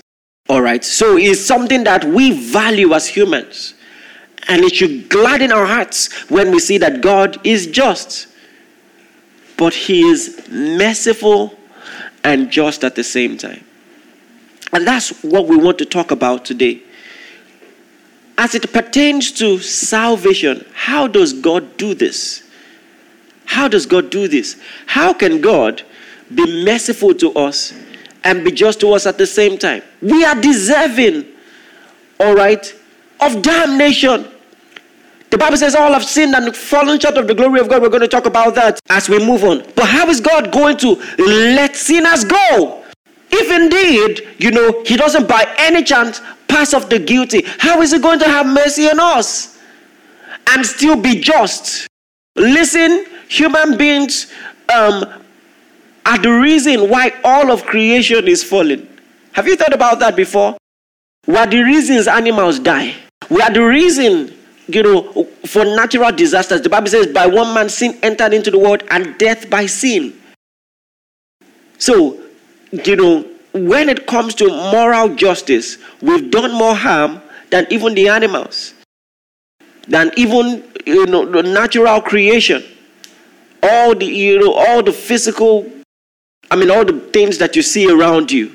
All 0.50 0.62
right. 0.62 0.84
So 0.84 1.17
it's 1.17 1.46
something 1.46 1.84
that 1.84 2.05
we 2.05 2.31
value 2.31 2.93
as 2.93 3.07
humans. 3.07 3.74
And 4.47 4.63
it 4.63 4.75
should 4.75 5.09
gladden 5.09 5.51
our 5.51 5.65
hearts 5.65 6.13
when 6.29 6.51
we 6.51 6.59
see 6.59 6.77
that 6.77 7.01
God 7.01 7.45
is 7.45 7.67
just. 7.67 8.27
But 9.57 9.73
He 9.73 10.01
is 10.01 10.47
merciful 10.49 11.57
and 12.23 12.49
just 12.51 12.83
at 12.83 12.95
the 12.95 13.03
same 13.03 13.37
time. 13.37 13.63
And 14.73 14.85
that's 14.85 15.23
what 15.23 15.47
we 15.47 15.57
want 15.57 15.77
to 15.79 15.85
talk 15.85 16.11
about 16.11 16.45
today. 16.45 16.81
As 18.37 18.53
it 18.53 18.71
pertains 18.71 19.31
to 19.33 19.57
salvation, 19.59 20.65
how 20.73 21.07
does 21.07 21.33
God 21.33 21.77
do 21.77 21.93
this? 21.93 22.43
How 23.45 23.67
does 23.67 23.85
God 23.85 24.09
do 24.09 24.27
this? 24.27 24.61
How 24.85 25.13
can 25.13 25.41
God 25.41 25.81
be 26.33 26.63
merciful 26.63 27.15
to 27.15 27.31
us 27.33 27.73
and 28.23 28.43
be 28.43 28.51
just 28.51 28.81
to 28.81 28.91
us 28.91 29.07
at 29.07 29.17
the 29.17 29.25
same 29.25 29.57
time? 29.57 29.81
We 30.01 30.23
are 30.25 30.39
deserving, 30.39 31.25
all 32.19 32.35
right, 32.35 32.71
of 33.19 33.41
damnation. 33.41 34.27
The 35.29 35.38
Bible 35.38 35.57
says 35.57 35.75
all 35.75 35.91
have 35.91 36.03
sinned 36.03 36.34
and 36.36 36.55
fallen 36.55 37.00
short 37.00 37.17
of 37.17 37.27
the 37.27 37.36
glory 37.36 37.60
of 37.60 37.67
God. 37.67 37.81
We're 37.81 37.89
going 37.89 38.01
to 38.01 38.07
talk 38.07 38.25
about 38.25 38.55
that 38.55 38.79
as 38.89 39.10
we 39.10 39.19
move 39.19 39.43
on. 39.43 39.63
But 39.75 39.86
how 39.86 40.07
is 40.07 40.22
God 40.22 40.51
going 40.51 40.77
to 40.77 40.93
let 41.19 41.75
sinners 41.75 42.24
go? 42.24 42.84
If 43.29 43.51
indeed, 43.51 44.27
you 44.38 44.51
know, 44.51 44.84
He 44.86 44.96
doesn't 44.96 45.27
by 45.27 45.53
any 45.57 45.84
chance 45.84 46.22
pass 46.48 46.74
off 46.74 46.88
the 46.89 47.00
guilty, 47.00 47.43
how 47.60 47.81
is 47.81 47.91
He 47.91 48.00
going 48.00 48.19
to 48.19 48.25
have 48.27 48.46
mercy 48.46 48.88
on 48.88 49.00
us 49.00 49.60
and 50.48 50.65
still 50.65 50.96
be 50.96 51.19
just? 51.19 51.88
Listen, 52.38 53.05
human 53.27 53.77
beings 53.77 54.31
um, 54.74 55.05
are 56.05 56.17
the 56.19 56.31
reason 56.31 56.89
why 56.89 57.12
all 57.24 57.51
of 57.51 57.65
creation 57.65 58.27
is 58.27 58.43
fallen. 58.43 58.88
Have 59.34 59.46
you 59.46 59.57
thought 59.57 59.74
about 59.74 60.00
that 60.00 60.15
before? 60.15 60.57
We 61.25 61.36
are 61.36 61.48
the 61.48 61.62
reasons 61.62 62.07
animals 62.07 62.60
die. 62.60 62.96
We 63.29 63.41
are 63.41 63.51
the 63.51 63.65
reason 63.65 64.37
you 64.67 64.83
know, 64.83 65.24
for 65.45 65.63
natural 65.63 66.12
disasters. 66.12 66.62
The 66.62 66.69
Bible 66.69 66.88
says, 66.88 67.07
by 67.07 67.25
one 67.25 67.53
man 67.53 67.69
sin 67.69 67.97
entered 68.03 68.33
into 68.33 68.51
the 68.51 68.59
world 68.59 68.83
and 68.89 69.17
death 69.17 69.50
by 69.50 69.65
sin. 69.65 70.13
So, 71.77 72.19
you 72.71 72.95
know, 72.95 73.25
when 73.53 73.89
it 73.89 74.07
comes 74.07 74.36
to 74.36 74.47
moral 74.47 75.15
justice, 75.15 75.77
we've 76.01 76.29
done 76.29 76.51
more 76.51 76.75
harm 76.75 77.21
than 77.50 77.65
even 77.69 77.95
the 77.95 78.09
animals, 78.09 78.74
than 79.88 80.12
even 80.17 80.63
you 80.86 81.05
know 81.05 81.25
the 81.25 81.43
natural 81.43 82.01
creation, 82.01 82.63
all 83.63 83.95
the 83.95 84.05
you 84.05 84.39
know 84.39 84.53
all 84.53 84.83
the 84.83 84.91
physical, 84.91 85.71
I 86.51 86.55
mean 86.55 86.69
all 86.69 86.86
the 86.86 87.00
things 87.00 87.38
that 87.38 87.55
you 87.55 87.62
see 87.62 87.89
around 87.89 88.31
you. 88.31 88.53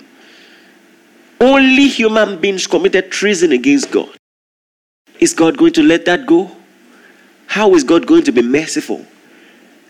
Only 1.41 1.89
human 1.89 2.41
beings 2.41 2.67
committed 2.67 3.11
treason 3.11 3.51
against 3.53 3.91
God. 3.91 4.11
Is 5.23 5.35
God 5.35 5.57
going 5.57 5.73
to 5.75 5.85
let 5.85 6.05
that 6.07 6.27
go? 6.27 6.51
How 7.47 7.77
is 7.77 7.85
God 7.85 8.09
going 8.09 8.25
to 8.25 8.33
be 8.33 8.43
merciful 8.43 9.07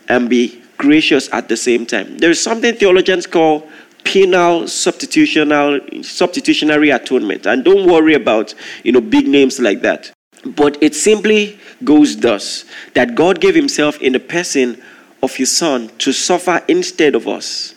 and 0.07 0.29
be 0.29 0.61
gracious 0.77 1.27
at 1.33 1.49
the 1.49 1.57
same 1.57 1.87
time? 1.87 2.19
There 2.19 2.29
is 2.29 2.39
something 2.39 2.75
theologians 2.75 3.25
call 3.25 3.67
penal 4.03 4.65
substitutional 4.65 6.05
substitutionary 6.05 6.91
atonement. 6.91 7.47
And 7.47 7.65
don't 7.65 7.89
worry 7.89 8.13
about, 8.13 8.53
you 8.83 8.91
know, 8.91 9.01
big 9.01 9.27
names 9.27 9.59
like 9.59 9.81
that. 9.81 10.11
But 10.45 10.77
it 10.83 10.93
simply 10.93 11.57
goes 11.83 12.15
thus 12.17 12.65
that 12.93 13.15
God 13.15 13.41
gave 13.41 13.55
himself 13.55 13.99
in 14.01 14.13
the 14.13 14.19
person 14.19 14.79
of 15.23 15.35
his 15.35 15.57
son 15.57 15.89
to 15.97 16.11
suffer 16.11 16.61
instead 16.67 17.15
of 17.15 17.27
us. 17.27 17.73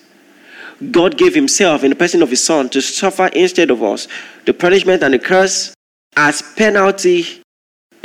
God 0.91 1.17
gave 1.17 1.35
himself 1.35 1.85
in 1.85 1.89
the 1.89 1.97
person 1.97 2.23
of 2.23 2.29
his 2.29 2.45
son 2.45 2.69
to 2.69 2.83
suffer 2.83 3.29
instead 3.29 3.71
of 3.71 3.83
us 3.83 4.09
the 4.45 4.53
punishment 4.53 5.03
and 5.03 5.15
the 5.15 5.19
curse 5.19 5.75
as 6.19 6.43
penalty 6.55 7.43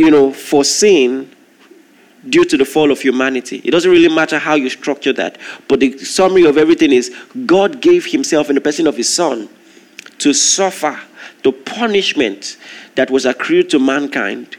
you 0.02 0.12
know, 0.12 0.34
for 0.34 0.64
sin 0.64 1.32
due 2.28 2.46
to 2.46 2.58
the 2.58 2.66
fall 2.66 2.92
of 2.92 3.00
humanity. 3.00 3.62
It 3.64 3.72
doesn't 3.72 3.90
really 3.90 4.14
matter 4.14 4.38
how 4.38 4.56
you 4.56 4.70
structure 4.70 5.14
that. 5.14 5.38
But 5.68 5.80
the 5.80 5.98
summary 6.00 6.46
of 6.46 6.58
everything 6.58 6.92
is 6.92 7.16
God 7.46 7.82
gave 7.82 8.06
himself 8.06 8.50
in 8.50 8.56
the 8.56 8.62
person 8.62 8.88
of 8.88 8.98
his 8.98 9.14
son 9.14 9.50
to 10.20 10.34
suffer 10.34 11.00
the 11.44 11.52
punishment 11.52 12.58
that 12.96 13.10
was 13.10 13.26
accrued 13.26 13.70
to 13.72 13.80
mankind 13.80 14.58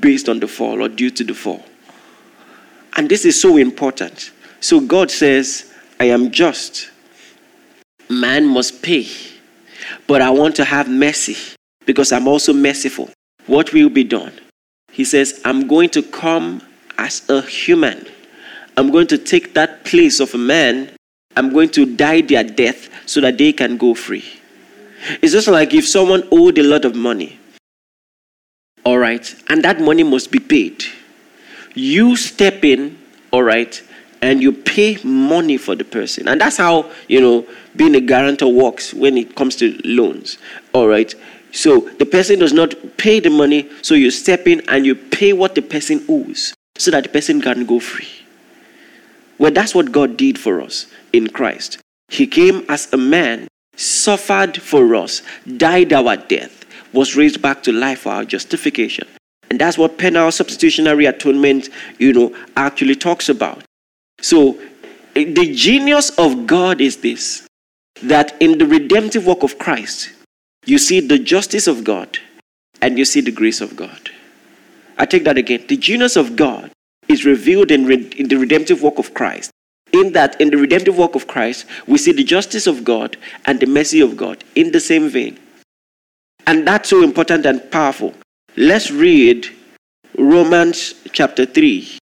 based 0.00 0.28
on 0.28 0.40
the 0.40 0.48
fall 0.48 0.82
or 0.82 0.88
due 0.88 1.10
to 1.10 1.24
the 1.24 1.34
fall. 1.34 1.64
And 2.96 3.08
this 3.08 3.24
is 3.24 3.40
so 3.40 3.56
important. 3.56 4.30
So 4.60 4.80
God 4.80 5.10
says, 5.10 5.72
I 5.98 6.04
am 6.04 6.30
just. 6.30 6.90
Man 8.08 8.46
must 8.46 8.82
pay. 8.82 9.06
But 10.06 10.20
I 10.20 10.30
want 10.30 10.56
to 10.56 10.64
have 10.64 10.88
mercy 10.88 11.36
because 11.86 12.12
I'm 12.12 12.28
also 12.28 12.52
merciful. 12.52 13.10
What 13.46 13.72
will 13.72 13.88
be 13.88 14.04
done? 14.04 14.32
He 15.00 15.04
says, 15.04 15.40
I'm 15.46 15.66
going 15.66 15.88
to 15.96 16.02
come 16.02 16.60
as 16.98 17.26
a 17.30 17.40
human. 17.40 18.06
I'm 18.76 18.90
going 18.90 19.06
to 19.06 19.16
take 19.16 19.54
that 19.54 19.82
place 19.86 20.20
of 20.20 20.34
a 20.34 20.36
man. 20.36 20.94
I'm 21.34 21.54
going 21.54 21.70
to 21.70 21.86
die 21.86 22.20
their 22.20 22.44
death 22.44 22.90
so 23.08 23.22
that 23.22 23.38
they 23.38 23.54
can 23.54 23.78
go 23.78 23.94
free. 23.94 24.26
It's 25.22 25.32
just 25.32 25.48
like 25.48 25.72
if 25.72 25.88
someone 25.88 26.28
owed 26.30 26.58
a 26.58 26.62
lot 26.62 26.84
of 26.84 26.94
money, 26.94 27.38
all 28.84 28.98
right, 28.98 29.34
and 29.48 29.64
that 29.64 29.80
money 29.80 30.02
must 30.02 30.30
be 30.30 30.38
paid. 30.38 30.84
You 31.72 32.14
step 32.14 32.62
in, 32.62 32.98
all 33.30 33.42
right, 33.42 33.82
and 34.20 34.42
you 34.42 34.52
pay 34.52 34.98
money 35.02 35.56
for 35.56 35.74
the 35.74 35.84
person. 35.84 36.28
And 36.28 36.42
that's 36.42 36.58
how, 36.58 36.90
you 37.08 37.22
know, 37.22 37.46
being 37.74 37.94
a 37.94 38.02
guarantor 38.02 38.48
works 38.48 38.92
when 38.92 39.16
it 39.16 39.34
comes 39.34 39.56
to 39.56 39.80
loans, 39.82 40.36
all 40.74 40.88
right. 40.88 41.14
So 41.52 41.80
the 41.98 42.06
person 42.06 42.38
does 42.38 42.52
not 42.52 42.74
pay 42.96 43.20
the 43.20 43.30
money, 43.30 43.68
so 43.82 43.94
you 43.94 44.10
step 44.10 44.46
in 44.46 44.62
and 44.68 44.86
you 44.86 44.94
pay 44.94 45.32
what 45.32 45.54
the 45.54 45.62
person 45.62 46.04
owes 46.08 46.54
so 46.76 46.90
that 46.90 47.02
the 47.04 47.08
person 47.08 47.40
can 47.40 47.66
go 47.66 47.80
free. 47.80 48.08
Well, 49.38 49.50
that's 49.50 49.74
what 49.74 49.90
God 49.90 50.16
did 50.16 50.38
for 50.38 50.60
us 50.60 50.86
in 51.12 51.28
Christ. 51.28 51.78
He 52.08 52.26
came 52.26 52.64
as 52.68 52.92
a 52.92 52.96
man, 52.96 53.48
suffered 53.76 54.60
for 54.60 54.94
us, 54.94 55.22
died 55.56 55.92
our 55.92 56.16
death, 56.16 56.64
was 56.92 57.16
raised 57.16 57.40
back 57.40 57.62
to 57.62 57.72
life 57.72 58.00
for 58.00 58.12
our 58.12 58.24
justification. 58.24 59.08
And 59.48 59.58
that's 59.60 59.78
what 59.78 59.98
penal 59.98 60.30
substitutionary 60.30 61.06
atonement, 61.06 61.70
you 61.98 62.12
know, 62.12 62.36
actually 62.56 62.94
talks 62.94 63.28
about. 63.28 63.64
So 64.20 64.60
eh, 65.16 65.32
the 65.32 65.54
genius 65.54 66.10
of 66.18 66.46
God 66.46 66.80
is 66.80 66.98
this 66.98 67.46
that 68.02 68.40
in 68.40 68.58
the 68.58 68.66
redemptive 68.66 69.26
work 69.26 69.42
of 69.42 69.58
Christ, 69.58 70.10
you 70.66 70.78
see 70.78 71.00
the 71.00 71.18
justice 71.18 71.66
of 71.66 71.84
God 71.84 72.18
and 72.82 72.98
you 72.98 73.04
see 73.04 73.20
the 73.20 73.30
grace 73.30 73.60
of 73.60 73.76
God. 73.76 74.10
I 74.98 75.06
take 75.06 75.24
that 75.24 75.38
again. 75.38 75.66
The 75.66 75.76
genius 75.76 76.16
of 76.16 76.36
God 76.36 76.70
is 77.08 77.24
revealed 77.24 77.70
in, 77.70 77.86
re- 77.86 78.12
in 78.16 78.28
the 78.28 78.36
redemptive 78.36 78.82
work 78.82 78.98
of 78.98 79.14
Christ. 79.14 79.50
In 79.92 80.12
that, 80.12 80.40
in 80.40 80.50
the 80.50 80.56
redemptive 80.56 80.96
work 80.96 81.14
of 81.14 81.26
Christ, 81.26 81.66
we 81.86 81.98
see 81.98 82.12
the 82.12 82.22
justice 82.22 82.66
of 82.66 82.84
God 82.84 83.16
and 83.46 83.58
the 83.58 83.66
mercy 83.66 84.00
of 84.00 84.16
God 84.16 84.44
in 84.54 84.70
the 84.70 84.80
same 84.80 85.08
vein. 85.08 85.38
And 86.46 86.66
that's 86.66 86.88
so 86.88 87.02
important 87.02 87.46
and 87.46 87.70
powerful. 87.70 88.14
Let's 88.56 88.90
read 88.90 89.48
Romans 90.16 90.94
chapter 91.12 91.46
3. 91.46 91.98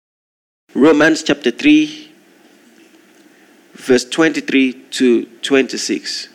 Romans 0.75 1.23
chapter 1.23 1.51
3, 1.51 2.13
verse 3.75 4.05
23 4.05 4.73
to 4.91 5.27
26. 5.43 6.29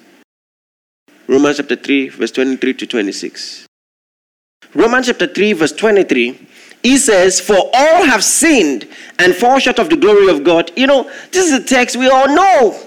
Romans 1.31 1.57
chapter 1.57 1.77
3, 1.77 2.09
verse 2.09 2.31
23 2.31 2.73
to 2.73 2.85
26. 2.85 3.65
Romans 4.75 5.07
chapter 5.07 5.27
3, 5.27 5.53
verse 5.53 5.71
23 5.71 6.47
he 6.83 6.97
says, 6.97 7.39
For 7.39 7.55
all 7.55 8.03
have 8.05 8.23
sinned 8.23 8.87
and 9.19 9.35
fall 9.35 9.59
short 9.59 9.79
of 9.79 9.89
the 9.89 9.97
glory 9.97 10.29
of 10.29 10.43
God. 10.43 10.71
You 10.75 10.87
know, 10.87 11.03
this 11.31 11.51
is 11.51 11.53
a 11.53 11.63
text 11.63 11.95
we 11.95 12.09
all 12.09 12.27
know. 12.27 12.79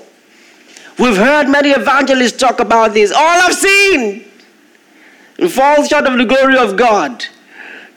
We've 0.99 1.17
heard 1.17 1.49
many 1.49 1.71
evangelists 1.71 2.37
talk 2.37 2.61
about 2.61 2.95
this. 2.95 3.13
All 3.13 3.41
have 3.41 3.55
sinned 3.55 4.25
and 5.39 5.51
fall 5.51 5.85
short 5.85 6.07
of 6.07 6.19
the 6.19 6.25
glory 6.25 6.59
of 6.59 6.77
God. 6.77 7.25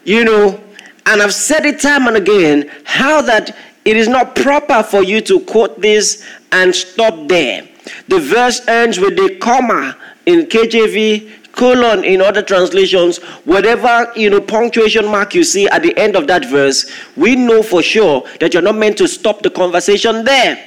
You 0.04 0.24
know, 0.24 0.64
and 1.06 1.22
I've 1.22 1.34
said 1.34 1.66
it 1.66 1.80
time 1.80 2.08
and 2.08 2.18
again 2.18 2.72
how 2.84 3.22
that 3.24 3.56
it 3.86 3.98
is 3.98 4.08
not 4.08 4.36
proper 4.36 4.84
for 4.84 5.04
you 5.04 5.22
to 5.22 5.40
quote 5.42 5.82
this 5.82 6.26
and 6.52 6.74
stop 6.76 7.28
there. 7.28 7.68
The 8.08 8.20
verse 8.20 8.66
ends 8.68 9.00
with 9.00 9.18
a 9.20 9.38
comma 9.40 9.98
in 10.28 10.46
KJV 10.46 11.54
colon 11.54 12.04
in 12.04 12.22
other 12.22 12.44
translations, 12.44 13.18
whatever 13.46 14.12
you 14.16 14.30
know 14.30 14.40
punctuation 14.40 15.06
mark 15.06 15.34
you 15.34 15.44
see 15.44 15.68
at 15.70 15.82
the 15.82 15.98
end 15.98 16.16
of 16.16 16.28
that 16.28 16.46
verse, 16.46 16.92
we 17.16 17.36
know 17.36 17.64
for 17.64 17.82
sure 17.82 18.24
that 18.40 18.54
you're 18.54 18.62
not 18.62 18.76
meant 18.76 18.98
to 18.98 19.08
stop 19.08 19.42
the 19.42 19.50
conversation 19.50 20.24
there. 20.24 20.64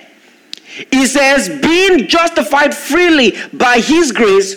He 0.91 1.07
says, 1.07 1.49
being 1.61 2.07
justified 2.07 2.75
freely 2.75 3.37
by 3.53 3.81
his 3.81 4.13
grace 4.13 4.55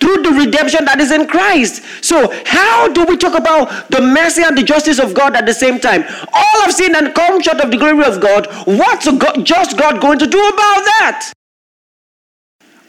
through 0.00 0.22
the 0.22 0.30
redemption 0.30 0.86
that 0.86 0.98
is 0.98 1.12
in 1.12 1.26
Christ. 1.28 1.82
So, 2.02 2.32
how 2.46 2.88
do 2.88 3.04
we 3.04 3.16
talk 3.16 3.38
about 3.38 3.90
the 3.90 4.00
mercy 4.00 4.42
and 4.42 4.56
the 4.56 4.62
justice 4.62 4.98
of 4.98 5.14
God 5.14 5.36
at 5.36 5.46
the 5.46 5.54
same 5.54 5.78
time? 5.78 6.02
All 6.32 6.62
have 6.62 6.72
sinned 6.72 6.96
and 6.96 7.14
come 7.14 7.40
short 7.42 7.60
of 7.60 7.70
the 7.70 7.76
glory 7.76 8.04
of 8.04 8.20
God. 8.20 8.46
What's 8.66 9.06
God, 9.06 9.44
just 9.44 9.78
God 9.78 10.00
going 10.00 10.18
to 10.18 10.26
do 10.26 10.38
about 10.38 10.84
that? 10.98 11.32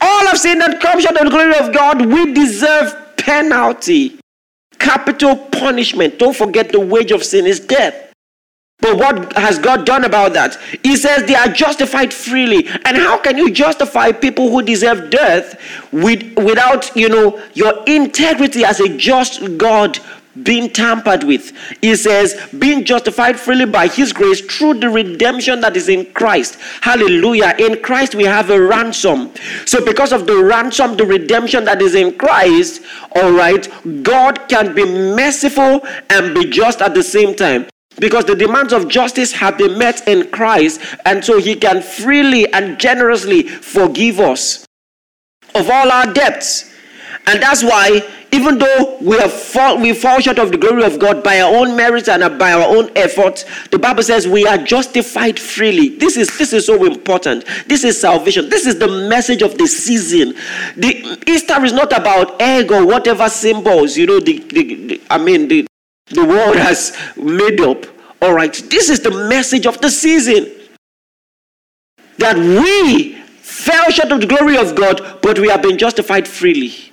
All 0.04 0.26
have 0.26 0.38
sinned 0.38 0.60
and 0.62 0.80
come 0.80 1.00
short 1.00 1.16
of 1.16 1.24
the 1.24 1.30
glory 1.30 1.56
of 1.56 1.72
God. 1.72 2.04
We 2.04 2.34
deserve 2.34 3.16
penalty, 3.16 4.18
capital 4.80 5.36
punishment. 5.36 6.18
Don't 6.18 6.34
forget 6.34 6.72
the 6.72 6.80
wage 6.80 7.12
of 7.12 7.22
sin 7.22 7.46
is 7.46 7.60
death. 7.60 8.12
But 8.80 8.96
what 8.96 9.32
has 9.34 9.60
God 9.60 9.86
done 9.86 10.04
about 10.04 10.32
that? 10.32 10.56
He 10.82 10.96
says 10.96 11.24
they 11.24 11.36
are 11.36 11.46
justified 11.46 12.12
freely. 12.12 12.66
And 12.84 12.96
how 12.96 13.16
can 13.16 13.38
you 13.38 13.52
justify 13.52 14.10
people 14.10 14.50
who 14.50 14.60
deserve 14.60 15.08
death 15.08 15.56
with, 15.92 16.36
without, 16.36 16.94
you 16.96 17.08
know, 17.08 17.40
your 17.54 17.84
integrity 17.84 18.64
as 18.64 18.80
a 18.80 18.88
just 18.96 19.56
God 19.56 20.00
being 20.42 20.70
tampered 20.70 21.24
with. 21.24 21.52
He 21.80 21.94
says, 21.96 22.40
being 22.58 22.84
justified 22.84 23.38
freely 23.38 23.66
by 23.66 23.88
his 23.88 24.12
grace 24.12 24.40
through 24.40 24.74
the 24.74 24.88
redemption 24.88 25.60
that 25.60 25.76
is 25.76 25.88
in 25.88 26.12
Christ. 26.12 26.58
Hallelujah. 26.80 27.54
In 27.58 27.82
Christ, 27.82 28.14
we 28.14 28.24
have 28.24 28.50
a 28.50 28.60
ransom. 28.60 29.32
So, 29.66 29.84
because 29.84 30.12
of 30.12 30.26
the 30.26 30.42
ransom, 30.42 30.96
the 30.96 31.06
redemption 31.06 31.64
that 31.64 31.82
is 31.82 31.94
in 31.94 32.16
Christ, 32.16 32.82
all 33.14 33.32
right, 33.32 33.68
God 34.02 34.48
can 34.48 34.74
be 34.74 34.84
merciful 34.84 35.86
and 36.10 36.34
be 36.34 36.46
just 36.46 36.80
at 36.80 36.94
the 36.94 37.02
same 37.02 37.34
time. 37.34 37.66
Because 37.98 38.24
the 38.24 38.34
demands 38.34 38.72
of 38.72 38.88
justice 38.88 39.32
have 39.32 39.58
been 39.58 39.78
met 39.78 40.08
in 40.08 40.30
Christ, 40.30 40.80
and 41.04 41.22
so 41.22 41.38
he 41.38 41.54
can 41.54 41.82
freely 41.82 42.50
and 42.52 42.80
generously 42.80 43.42
forgive 43.42 44.18
us 44.18 44.66
of 45.54 45.68
all 45.68 45.90
our 45.90 46.12
debts. 46.12 46.72
And 47.26 47.42
that's 47.42 47.62
why, 47.62 48.00
even 48.34 48.58
though 48.58 48.96
we 49.02 49.18
have 49.18 49.30
fall, 49.30 49.78
we 49.78 49.92
fall 49.92 50.18
short 50.18 50.38
of 50.38 50.50
the 50.50 50.56
glory 50.56 50.84
of 50.84 50.98
God 50.98 51.22
by 51.22 51.40
our 51.42 51.54
own 51.54 51.76
merits 51.76 52.08
and 52.08 52.38
by 52.38 52.52
our 52.52 52.64
own 52.64 52.90
efforts, 52.96 53.44
the 53.70 53.78
Bible 53.78 54.02
says 54.02 54.26
we 54.26 54.46
are 54.46 54.56
justified 54.56 55.38
freely. 55.38 55.90
This 55.90 56.16
is 56.16 56.36
this 56.38 56.54
is 56.54 56.64
so 56.64 56.82
important. 56.86 57.44
This 57.66 57.84
is 57.84 58.00
salvation. 58.00 58.48
This 58.48 58.66
is 58.66 58.78
the 58.78 58.88
message 58.88 59.42
of 59.42 59.58
the 59.58 59.66
season. 59.66 60.34
The 60.76 61.22
Easter 61.26 61.62
is 61.62 61.74
not 61.74 61.92
about 61.92 62.40
egg 62.40 62.72
or 62.72 62.86
whatever 62.86 63.28
symbols 63.28 63.98
you 63.98 64.06
know. 64.06 64.18
The, 64.18 64.38
the, 64.38 64.74
the 64.86 65.00
I 65.10 65.18
mean 65.18 65.48
the 65.48 65.66
the 66.06 66.24
world 66.24 66.56
has 66.56 66.96
made 67.16 67.60
up. 67.60 67.84
All 68.22 68.32
right, 68.32 68.54
this 68.70 68.88
is 68.88 69.00
the 69.00 69.10
message 69.28 69.66
of 69.66 69.80
the 69.82 69.90
season 69.90 70.50
that 72.16 72.36
we 72.36 73.14
fell 73.14 73.90
short 73.90 74.10
of 74.10 74.20
the 74.20 74.26
glory 74.26 74.56
of 74.56 74.74
God, 74.74 75.18
but 75.20 75.38
we 75.38 75.48
have 75.48 75.60
been 75.60 75.76
justified 75.76 76.26
freely 76.26 76.91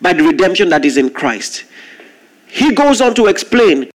by 0.00 0.12
the 0.12 0.22
redemption 0.22 0.68
that 0.70 0.84
is 0.84 0.96
in 0.96 1.10
Christ. 1.10 1.64
He 2.46 2.74
goes 2.74 3.00
on 3.00 3.14
to 3.14 3.26
explain. 3.26 3.90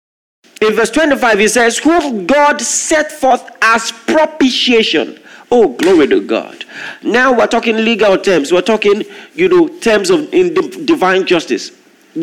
In 0.60 0.72
verse 0.74 0.90
25, 0.90 1.38
he 1.38 1.48
says, 1.48 1.78
Whom 1.78 2.26
God 2.26 2.60
set 2.60 3.12
forth 3.12 3.48
as 3.62 3.92
propitiation. 3.92 5.20
Oh, 5.50 5.68
glory 5.68 6.08
to 6.08 6.20
God. 6.20 6.64
Now 7.02 7.32
we're 7.32 7.46
talking 7.46 7.76
legal 7.76 8.18
terms. 8.18 8.52
We're 8.52 8.60
talking, 8.62 9.02
you 9.34 9.48
know, 9.48 9.68
terms 9.78 10.10
of 10.10 10.32
in 10.34 10.54
divine 10.84 11.26
justice. 11.26 11.70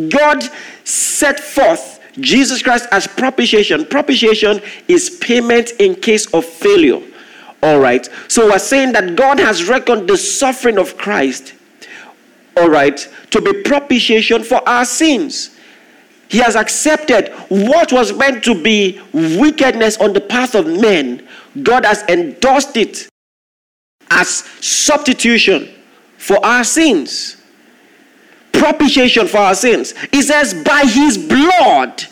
God 0.10 0.44
set 0.84 1.40
forth 1.40 2.00
Jesus 2.20 2.62
Christ 2.62 2.88
as 2.92 3.08
propitiation. 3.08 3.86
Propitiation 3.86 4.62
is 4.88 5.10
payment 5.10 5.72
in 5.80 5.96
case 5.96 6.32
of 6.34 6.46
failure. 6.46 7.02
All 7.64 7.80
right. 7.80 8.08
So 8.28 8.48
we're 8.48 8.60
saying 8.60 8.92
that 8.94 9.16
God 9.16 9.40
has 9.40 9.68
reckoned 9.68 10.08
the 10.08 10.18
suffering 10.18 10.78
of 10.78 10.98
Christ 10.98 11.54
all 12.58 12.70
right, 12.70 13.08
to 13.32 13.42
be 13.42 13.54
propitiation 13.64 14.44
for 14.44 14.68
our 14.68 14.86
sins. 14.86 15.58
He 16.30 16.40
has 16.40 16.56
accepted 16.56 17.30
what 17.50 17.94
was 17.94 18.14
meant 18.14 18.44
to 18.46 18.62
be 18.62 19.00
wickedness 19.14 19.98
on 19.98 20.14
the 20.14 20.22
path 20.22 20.56
of 20.56 20.66
men. 20.66 21.28
God 21.62 21.86
has 21.86 22.04
endorsed 22.04 22.78
it 22.78 23.08
as 24.10 24.30
substitution 24.62 25.70
for 26.18 26.44
our 26.46 26.64
sins. 26.64 27.38
Propitiation 28.54 29.28
for 29.28 29.38
our 29.38 29.56
sins. 29.56 29.94
He 30.12 30.22
says, 30.22 30.54
by 30.54 30.84
his 30.86 31.18
blood, 31.18 32.04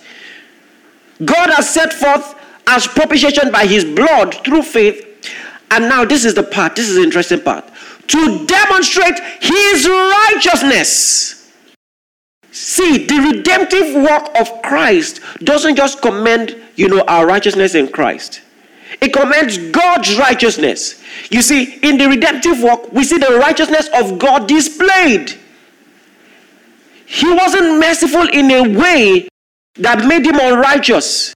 God 1.24 1.50
has 1.52 1.74
set 1.74 1.94
forth 1.94 2.36
as 2.68 2.86
propitiation 2.86 3.52
by 3.52 3.66
his 3.66 3.86
blood 3.86 4.36
through 4.46 4.64
faith. 4.64 5.10
And 5.72 5.90
now, 5.90 6.06
this 6.06 6.24
is 6.24 6.36
the 6.36 6.44
part, 6.44 6.76
this 6.76 6.88
is 6.88 6.98
the 6.98 7.02
interesting 7.02 7.42
part 7.42 7.73
to 8.08 8.46
demonstrate 8.46 9.20
his 9.40 9.88
righteousness. 9.88 11.52
See, 12.52 13.06
the 13.06 13.20
redemptive 13.20 13.96
work 13.96 14.30
of 14.40 14.62
Christ 14.62 15.22
doesn't 15.40 15.76
just 15.76 16.02
commend, 16.02 16.56
you 16.76 16.88
know, 16.88 17.02
our 17.08 17.26
righteousness 17.26 17.74
in 17.76 17.88
Christ. 17.88 18.42
It 19.02 19.12
commends 19.12 19.58
God's 19.58 20.18
righteousness. 20.18 21.02
You 21.30 21.42
see, 21.42 21.80
in 21.82 21.98
the 21.98 22.08
redemptive 22.08 22.62
work, 22.62 22.92
we 22.94 23.04
see 23.04 23.18
the 23.18 23.40
righteousness 23.40 23.90
of 23.96 24.20
God 24.20 24.48
displayed. 24.48 25.34
He 27.06 27.32
wasn't 27.32 27.80
merciful 27.80 28.28
in 28.30 28.52
a 28.52 28.78
way 28.78 29.28
that 29.76 30.06
made 30.06 30.26
him 30.26 30.40
unrighteous. 30.40 31.34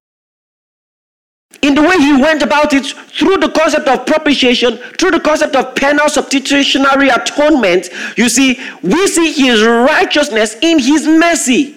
In 1.62 1.74
the 1.74 1.82
way 1.82 1.98
he 1.98 2.14
went 2.14 2.44
about 2.44 2.74
it 2.74 2.86
through 2.86 3.38
the 3.38 3.50
concept 3.50 3.88
of 3.88 4.06
propitiation, 4.06 4.78
through 5.00 5.12
the 5.12 5.20
concept 5.20 5.56
of 5.56 5.76
penal 5.76 6.08
substitutionary 6.08 7.10
atonement, 7.10 7.90
you 8.16 8.30
see, 8.30 8.60
we 8.84 9.08
see 9.08 9.32
his 9.32 9.64
righteousness 9.64 10.56
in 10.62 10.80
his 10.80 11.08
mercy. 11.08 11.76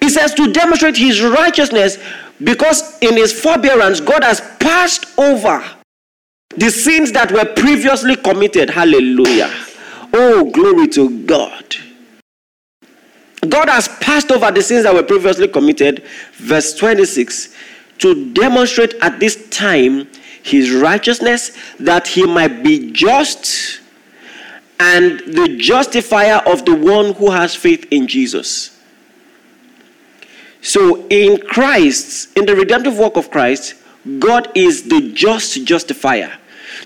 He 0.00 0.08
says 0.08 0.34
to 0.34 0.52
demonstrate 0.52 0.96
his 0.96 1.22
righteousness 1.22 1.98
because 2.42 2.98
in 3.00 3.14
his 3.14 3.32
forbearance, 3.32 4.00
God 4.00 4.24
has 4.24 4.40
passed 4.58 5.06
over 5.18 5.64
the 6.56 6.70
sins 6.70 7.12
that 7.12 7.30
were 7.32 7.44
previously 7.44 8.16
committed. 8.16 8.70
Hallelujah. 8.70 9.50
Oh, 10.12 10.50
glory 10.50 10.88
to 10.88 11.24
God. 11.24 11.76
God 13.48 13.68
has 13.68 13.88
passed 14.00 14.30
over 14.30 14.50
the 14.50 14.62
sins 14.62 14.84
that 14.84 14.94
were 14.94 15.02
previously 15.02 15.48
committed. 15.48 16.02
Verse 16.34 16.74
26 16.74 17.54
to 17.98 18.32
demonstrate 18.32 18.94
at 18.94 19.20
this 19.20 19.48
time 19.50 20.08
his 20.42 20.72
righteousness, 20.72 21.56
that 21.80 22.06
he 22.06 22.26
might 22.26 22.62
be 22.62 22.92
just 22.92 23.80
and 24.80 25.20
the 25.20 25.56
justifier 25.58 26.42
of 26.46 26.64
the 26.64 26.74
one 26.74 27.14
who 27.14 27.30
has 27.30 27.54
faith 27.54 27.86
in 27.90 28.06
Jesus. 28.06 28.78
So, 30.60 31.06
in 31.08 31.38
Christ, 31.46 32.36
in 32.36 32.46
the 32.46 32.56
redemptive 32.56 32.98
work 32.98 33.16
of 33.16 33.30
Christ, 33.30 33.74
God 34.18 34.50
is 34.54 34.84
the 34.84 35.12
just 35.12 35.64
justifier. 35.64 36.32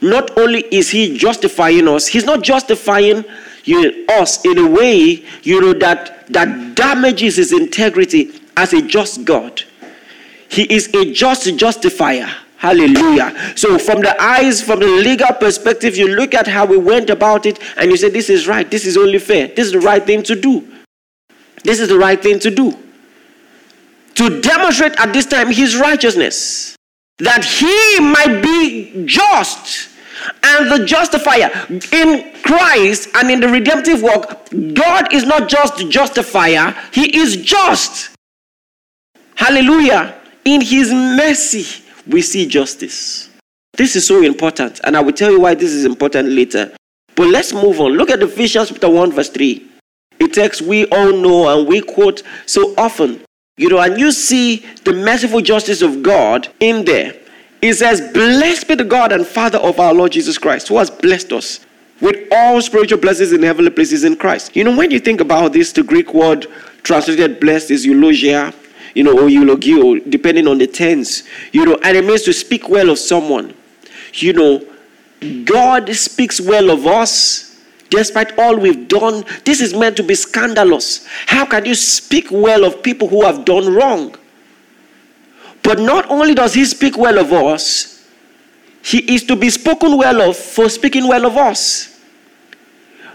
Not 0.03 0.37
only 0.37 0.65
is 0.71 0.91
He 0.91 1.17
justifying 1.17 1.89
us, 1.89 2.07
He's 2.07 2.25
not 2.25 2.43
justifying 2.43 3.25
you 3.65 4.07
us 4.09 4.45
in 4.45 4.59
a 4.59 4.69
way 4.69 5.25
you 5.43 5.61
know 5.61 5.73
that 5.75 6.27
that 6.33 6.75
damages 6.75 7.37
His 7.37 7.53
integrity 7.53 8.41
as 8.57 8.73
a 8.73 8.83
just 8.83 9.25
God. 9.25 9.63
He 10.49 10.63
is 10.73 10.93
a 10.95 11.13
just 11.13 11.57
justifier. 11.57 12.29
Hallelujah. 12.57 13.57
So, 13.57 13.79
from 13.79 14.01
the 14.01 14.21
eyes, 14.21 14.61
from 14.61 14.81
the 14.81 14.87
legal 14.87 15.33
perspective, 15.35 15.97
you 15.97 16.09
look 16.09 16.35
at 16.35 16.49
how 16.49 16.67
we 16.67 16.77
went 16.77 17.09
about 17.09 17.47
it 17.47 17.59
and 17.77 17.91
you 17.91 17.97
say, 17.97 18.11
This 18.11 18.29
is 18.29 18.49
right. 18.49 18.69
This 18.69 18.85
is 18.85 18.97
only 18.97 19.19
fair. 19.19 19.47
This 19.47 19.67
is 19.67 19.73
the 19.73 19.81
right 19.81 20.05
thing 20.05 20.25
to 20.25 20.35
do. 20.35 20.67
This 21.63 21.79
is 21.79 21.89
the 21.89 21.99
right 21.99 22.21
thing 22.21 22.41
to 22.41 22.51
do. 22.51 22.77
To 24.17 24.41
demonstrate 24.41 24.99
at 24.99 25.13
this 25.13 25.27
time 25.27 25.53
his 25.53 25.77
righteousness, 25.77 26.75
that 27.19 27.45
he 27.45 28.01
might 28.01 28.43
be 28.43 29.07
just 29.07 29.91
and 30.43 30.71
the 30.71 30.85
justifier 30.85 31.51
in 31.93 32.33
Christ 32.43 33.09
and 33.15 33.31
in 33.31 33.41
the 33.41 33.49
redemptive 33.49 34.03
work. 34.03 34.49
God 34.75 35.13
is 35.15 35.25
not 35.25 35.49
just 35.49 35.77
the 35.77 35.89
justifier, 35.89 36.75
he 36.93 37.17
is 37.17 37.37
just. 37.37 38.11
Hallelujah. 39.37 40.18
In 40.49 40.63
His 40.63 40.91
mercy, 40.91 41.83
we 42.07 42.23
see 42.23 42.47
justice. 42.47 43.29
This 43.75 43.97
is 43.97 44.07
so 44.07 44.23
important, 44.23 44.81
and 44.83 44.97
I 44.97 45.01
will 45.01 45.13
tell 45.13 45.31
you 45.31 45.41
why 45.41 45.55
this 45.55 45.73
is 45.73 45.85
important 45.85 46.31
later. 46.31 46.75
But 47.15 47.27
let's 47.29 47.53
move 47.53 47.79
on. 47.83 47.93
Look 47.93 48.09
at 48.09 48.23
Ephesians 48.23 48.71
chapter 48.71 48.89
1, 48.89 49.13
verse 49.13 49.29
3. 49.29 49.63
A 50.21 50.29
text 50.29 50.63
we 50.63 50.87
all 50.87 51.13
know 51.13 51.51
and 51.51 51.69
we 51.69 51.83
quote 51.83 52.23
so 52.47 52.75
often. 52.79 53.23
You 53.59 53.69
know, 53.69 53.79
and 53.79 54.01
you 54.01 54.11
see 54.11 54.65
the 54.85 54.95
merciful 54.95 55.43
justice 55.43 55.83
of 55.83 56.03
God 56.03 56.49
in 56.61 56.87
there. 56.87 57.15
It 57.61 57.75
says, 57.75 58.01
Blessed 58.15 58.69
be 58.69 58.75
the 58.75 58.85
God 58.85 59.13
and 59.13 59.27
Father 59.27 59.59
of 59.59 59.79
our 59.79 59.93
Lord 59.93 60.13
Jesus 60.13 60.39
Christ, 60.39 60.69
who 60.69 60.79
has 60.79 60.91
blessed 60.91 61.31
us 61.31 61.61
with 62.01 62.27
all 62.33 62.63
spiritual 62.63 63.01
blessings 63.01 63.33
in 63.33 63.43
heavenly 63.43 63.71
places 63.71 64.03
in 64.03 64.17
Christ. 64.17 64.57
You 64.57 64.65
know, 64.65 64.75
when 64.75 64.91
you 64.93 64.99
think 64.99 65.21
about 65.21 65.53
this, 65.53 65.73
the 65.73 65.83
Greek 65.83 66.15
word 66.15 66.47
translated 66.85 67.39
blessed 67.39 67.71
is 67.71 67.85
eulogia, 67.85 68.55
you 68.95 69.05
know, 69.05 69.13
or 69.13 69.29
eulogio, 69.29 70.09
depending 70.11 70.47
on 70.47 70.59
the 70.59 70.67
tense, 70.67 71.23
you 71.53 71.65
know, 71.65 71.79
and 71.83 71.97
it 71.97 72.05
means 72.05 72.23
to 72.23 72.33
speak 72.33 72.69
well 72.69 72.91
of 72.91 72.99
someone. 72.99 73.55
You 74.15 74.33
know, 74.33 74.65
God 75.45 75.95
speaks 75.95 76.41
well 76.41 76.71
of 76.71 76.87
us 76.87 77.49
despite 77.91 78.39
all 78.39 78.57
we've 78.57 78.89
done. 78.89 79.25
This 79.45 79.61
is 79.61 79.75
meant 79.75 79.97
to 79.97 80.03
be 80.03 80.15
scandalous. 80.15 81.07
How 81.27 81.47
can 81.47 81.65
you 81.65 81.75
speak 81.75 82.29
well 82.31 82.65
of 82.65 82.83
people 82.83 83.09
who 83.09 83.25
have 83.25 83.45
done 83.45 83.73
wrong? 83.75 84.15
But 85.63 85.81
not 85.81 86.09
only 86.11 86.35
does 86.35 86.55
He 86.55 86.65
speak 86.65 86.97
well 86.97 87.19
of 87.19 87.33
us, 87.33 88.07
He 88.83 89.15
is 89.15 89.25
to 89.25 89.37
be 89.37 89.51
spoken 89.51 89.97
well 89.97 90.31
of 90.31 90.37
for 90.37 90.69
speaking 90.69 91.09
well 91.09 91.27
of 91.27 91.37
us. 91.37 92.01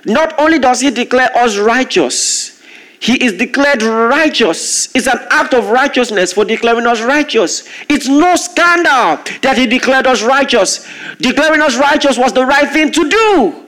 Not 0.05 0.37
only 0.39 0.59
does 0.59 0.81
He 0.81 0.91
declare 0.91 1.35
us 1.37 1.57
righteous, 1.57 2.52
he 3.03 3.21
is 3.21 3.33
declared 3.33 3.83
righteous. 3.83 4.87
It's 4.95 5.07
an 5.07 5.19
act 5.29 5.53
of 5.53 5.71
righteousness 5.71 6.31
for 6.31 6.45
declaring 6.45 6.87
us 6.87 7.01
righteous. 7.01 7.67
It's 7.89 8.07
no 8.07 8.37
scandal 8.37 9.21
that 9.41 9.57
he 9.57 9.67
declared 9.67 10.07
us 10.07 10.23
righteous. 10.23 10.87
Declaring 11.17 11.61
us 11.61 11.75
righteous 11.75 12.17
was 12.17 12.31
the 12.31 12.45
right 12.45 12.71
thing 12.71 12.93
to 12.93 13.09
do. 13.09 13.65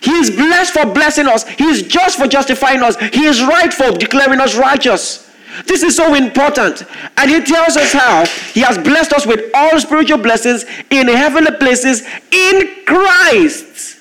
He 0.00 0.12
is 0.12 0.30
blessed 0.30 0.72
for 0.72 0.86
blessing 0.86 1.26
us. 1.26 1.46
He 1.48 1.64
is 1.64 1.82
just 1.82 2.18
for 2.18 2.26
justifying 2.26 2.82
us. 2.82 2.96
He 3.12 3.26
is 3.26 3.42
right 3.42 3.74
for 3.74 3.90
declaring 3.90 4.40
us 4.40 4.56
righteous. 4.56 5.30
This 5.66 5.82
is 5.82 5.94
so 5.94 6.14
important. 6.14 6.84
And 7.18 7.30
he 7.30 7.42
tells 7.42 7.76
us 7.76 7.92
how 7.92 8.24
he 8.54 8.60
has 8.60 8.78
blessed 8.78 9.12
us 9.12 9.26
with 9.26 9.50
all 9.52 9.78
spiritual 9.78 10.16
blessings 10.16 10.64
in 10.88 11.08
heavenly 11.08 11.54
places 11.58 12.08
in 12.30 12.84
Christ 12.86 13.97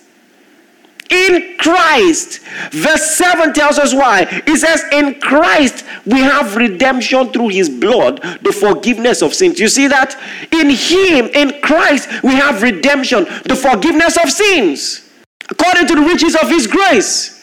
in 1.10 1.56
Christ. 1.58 2.40
Verse 2.72 3.16
7 3.16 3.54
tells 3.54 3.78
us 3.78 3.94
why. 3.94 4.28
It 4.46 4.58
says, 4.58 4.84
In 4.92 5.20
Christ 5.20 5.86
we 6.06 6.20
have 6.20 6.56
redemption 6.56 7.32
through 7.32 7.50
his 7.50 7.70
blood, 7.70 8.22
the 8.42 8.52
forgiveness 8.52 9.22
of 9.22 9.34
sins. 9.34 9.60
You 9.60 9.68
see 9.68 9.88
that? 9.88 10.16
In 10.52 10.70
him, 10.70 11.28
in 11.34 11.62
Christ, 11.62 12.24
we 12.24 12.36
have 12.36 12.62
redemption, 12.62 13.26
the 13.46 13.56
forgiveness 13.56 14.18
of 14.18 14.32
sins, 14.32 15.10
according 15.50 15.88
to 15.88 15.96
the 15.96 16.02
riches 16.02 16.36
of 16.36 16.50
his 16.50 16.68
grace. 16.68 17.34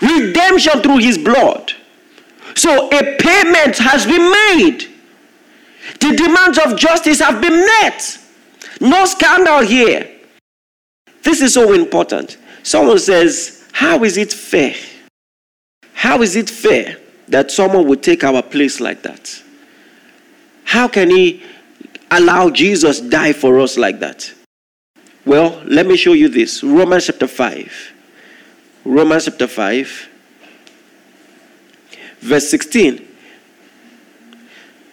Redemption 0.00 0.80
through 0.82 0.98
his 0.98 1.16
blood. 1.16 1.72
So 2.54 2.88
a 2.88 3.16
payment 3.18 3.78
has 3.78 4.04
been 4.04 4.30
made. 4.30 4.88
The 6.00 6.16
demands 6.16 6.58
of 6.58 6.76
justice 6.76 7.20
have 7.20 7.40
been 7.40 7.64
met. 7.64 8.18
No 8.80 9.04
scandal 9.04 9.60
here. 9.60 10.08
This 11.22 11.40
is 11.40 11.54
so 11.54 11.72
important. 11.72 12.36
Someone 12.62 12.98
says, 12.98 13.68
How 13.72 14.04
is 14.04 14.16
it 14.16 14.32
fair? 14.32 14.74
How 15.94 16.22
is 16.22 16.36
it 16.36 16.50
fair 16.50 16.98
that 17.28 17.50
someone 17.50 17.86
would 17.88 18.02
take 18.02 18.24
our 18.24 18.42
place 18.42 18.80
like 18.80 19.02
that? 19.02 19.42
How 20.64 20.88
can 20.88 21.10
he 21.10 21.42
allow 22.10 22.50
Jesus 22.50 23.00
die 23.00 23.32
for 23.32 23.60
us 23.60 23.76
like 23.76 24.00
that? 24.00 24.32
Well, 25.24 25.62
let 25.64 25.86
me 25.86 25.96
show 25.96 26.14
you 26.14 26.28
this. 26.28 26.62
Romans 26.64 27.06
chapter 27.06 27.26
5. 27.26 27.92
Romans 28.84 29.26
chapter 29.26 29.46
5 29.46 30.08
verse 32.22 32.48
16. 32.48 33.06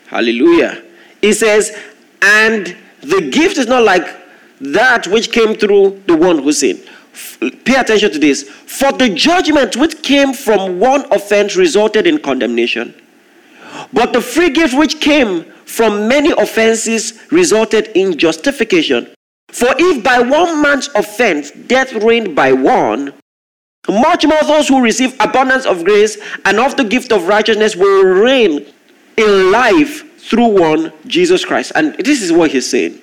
Hallelujah. 0.08 0.84
He 1.22 1.34
says, 1.34 1.78
and 2.22 2.76
the 3.02 3.30
gift 3.32 3.58
is 3.58 3.68
not 3.68 3.84
like 3.84 4.08
that 4.60 5.08
which 5.08 5.32
came 5.32 5.56
through 5.56 6.04
the 6.08 6.18
one 6.18 6.40
who 6.40 6.52
sinned. 6.52 6.84
Pay 7.66 7.76
attention 7.76 8.12
to 8.12 8.20
this. 8.20 8.44
For 8.44 8.92
the 8.92 9.10
judgment 9.10 9.76
which 9.76 10.02
came 10.02 10.34
from 10.34 10.80
one 10.80 11.06
offense 11.12 11.56
resulted 11.56 12.08
in 12.08 12.20
condemnation, 12.20 12.94
but 13.94 14.14
the 14.14 14.22
free 14.22 14.50
gift 14.50 14.78
which 14.78 15.00
came 15.00 15.44
from 15.66 16.08
many 16.08 16.32
offenses 16.32 17.20
resulted 17.32 17.88
in 17.96 18.18
justification. 18.18 19.08
For 19.50 19.70
if 19.78 20.04
by 20.04 20.20
one 20.20 20.62
man's 20.62 20.90
offense 20.96 21.52
death 21.52 21.94
reigned 21.94 22.36
by 22.36 22.54
one, 22.54 23.14
much 23.88 24.26
more 24.26 24.42
those 24.44 24.68
who 24.68 24.82
receive 24.82 25.16
abundance 25.20 25.66
of 25.66 25.84
grace 25.84 26.18
and 26.46 26.60
of 26.60 26.76
the 26.78 26.84
gift 26.84 27.12
of 27.12 27.28
righteousness 27.28 27.76
will 27.76 28.06
reign 28.06 28.66
in 29.18 29.52
life 29.52 30.20
through 30.22 30.48
one, 30.48 30.94
Jesus 31.08 31.44
Christ. 31.44 31.72
And 31.76 31.96
this 31.96 32.22
is 32.22 32.32
what 32.32 32.52
he's 32.52 32.70
saying. 32.70 33.02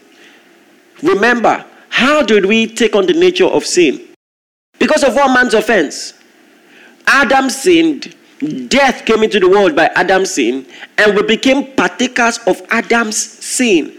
Remember, 1.03 1.65
how 1.97 2.23
did 2.23 2.45
we 2.45 2.67
take 2.67 2.95
on 2.95 3.07
the 3.07 3.15
nature 3.15 3.47
of 3.47 3.65
sin? 3.65 4.07
Because 4.79 5.03
of 5.03 5.15
one 5.15 5.33
man's 5.33 5.55
offense. 5.55 6.13
Adam 7.07 7.49
sinned, 7.49 8.15
death 8.69 9.07
came 9.07 9.23
into 9.23 9.41
the 9.41 9.49
world 9.49 9.75
by 9.75 9.87
Adam's 9.95 10.33
sin, 10.33 10.67
and 10.99 11.17
we 11.17 11.23
became 11.23 11.75
partakers 11.75 12.37
of 12.47 12.61
Adam's 12.69 13.17
sin. 13.17 13.97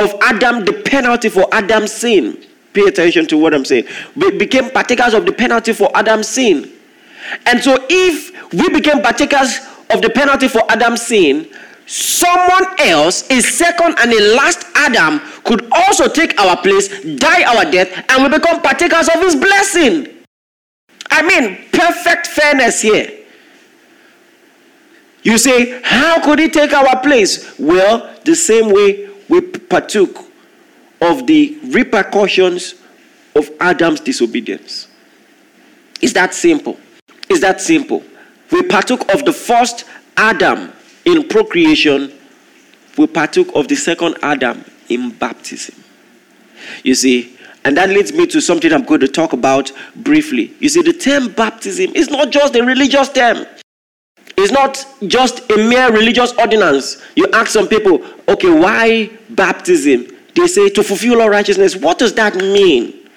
Of 0.00 0.14
Adam, 0.22 0.64
the 0.64 0.84
penalty 0.86 1.30
for 1.30 1.52
Adam's 1.52 1.92
sin. 1.92 2.46
Pay 2.72 2.82
attention 2.82 3.26
to 3.26 3.36
what 3.38 3.54
I'm 3.54 3.64
saying. 3.64 3.88
We 4.14 4.30
became 4.38 4.70
partakers 4.70 5.14
of 5.14 5.26
the 5.26 5.32
penalty 5.32 5.72
for 5.72 5.90
Adam's 5.96 6.28
sin. 6.28 6.70
And 7.44 7.60
so, 7.60 7.76
if 7.90 8.52
we 8.52 8.68
became 8.68 9.02
partakers 9.02 9.58
of 9.90 10.00
the 10.00 10.10
penalty 10.10 10.46
for 10.46 10.62
Adam's 10.70 11.02
sin, 11.02 11.48
someone 11.86 12.66
else, 12.80 13.28
a 13.30 13.40
second 13.40 13.96
and 13.98 14.12
a 14.12 14.34
last 14.34 14.66
Adam, 14.74 15.20
could 15.44 15.68
also 15.72 16.08
take 16.08 16.38
our 16.40 16.56
place, 16.62 16.88
die 17.16 17.42
our 17.44 17.70
death, 17.70 18.04
and 18.08 18.22
we 18.22 18.38
become 18.38 18.60
partakers 18.62 19.08
of 19.08 19.20
his 19.20 19.36
blessing. 19.36 20.08
I 21.10 21.22
mean, 21.22 21.58
perfect 21.72 22.26
fairness 22.28 22.80
here. 22.80 23.10
You 25.22 25.38
say, 25.38 25.80
How 25.82 26.22
could 26.24 26.38
he 26.38 26.48
take 26.48 26.72
our 26.72 27.00
place? 27.00 27.58
Well, 27.58 28.14
the 28.24 28.34
same 28.34 28.72
way 28.72 29.08
we 29.28 29.40
partook 29.40 30.18
of 31.00 31.26
the 31.26 31.58
repercussions 31.64 32.74
of 33.34 33.50
Adam's 33.60 34.00
disobedience. 34.00 34.88
It's 36.00 36.12
that 36.14 36.34
simple. 36.34 36.78
It's 37.28 37.40
that 37.40 37.60
simple. 37.60 38.02
We 38.50 38.62
partook 38.62 39.12
of 39.12 39.24
the 39.24 39.32
first 39.32 39.84
Adam 40.16 40.72
in 41.04 41.28
procreation, 41.28 42.12
we 42.96 43.06
partook 43.06 43.48
of 43.54 43.68
the 43.68 43.74
second 43.74 44.16
Adam 44.22 44.64
in 44.88 45.10
baptism. 45.10 45.74
You 46.84 46.94
see, 46.94 47.36
and 47.64 47.76
that 47.76 47.90
leads 47.90 48.12
me 48.12 48.26
to 48.26 48.40
something 48.40 48.72
I'm 48.72 48.84
going 48.84 49.00
to 49.00 49.08
talk 49.08 49.32
about 49.32 49.72
briefly. 49.96 50.54
You 50.58 50.68
see, 50.68 50.82
the 50.82 50.92
term 50.92 51.28
baptism 51.32 51.94
is 51.94 52.10
not 52.10 52.30
just 52.30 52.56
a 52.56 52.64
religious 52.64 53.08
term. 53.08 53.46
It's 54.36 54.52
not 54.52 54.84
just 55.06 55.50
a 55.50 55.56
mere 55.56 55.92
religious 55.92 56.32
ordinance. 56.32 57.02
You 57.14 57.28
ask 57.32 57.48
some 57.48 57.68
people, 57.68 58.04
okay, 58.28 58.50
why 58.50 59.10
baptism? 59.30 60.08
They 60.34 60.46
say 60.46 60.70
to 60.70 60.82
fulfill 60.82 61.20
all 61.20 61.28
righteousness. 61.28 61.76
What 61.76 61.98
does 61.98 62.14
that 62.14 62.34
mean? 62.36 63.08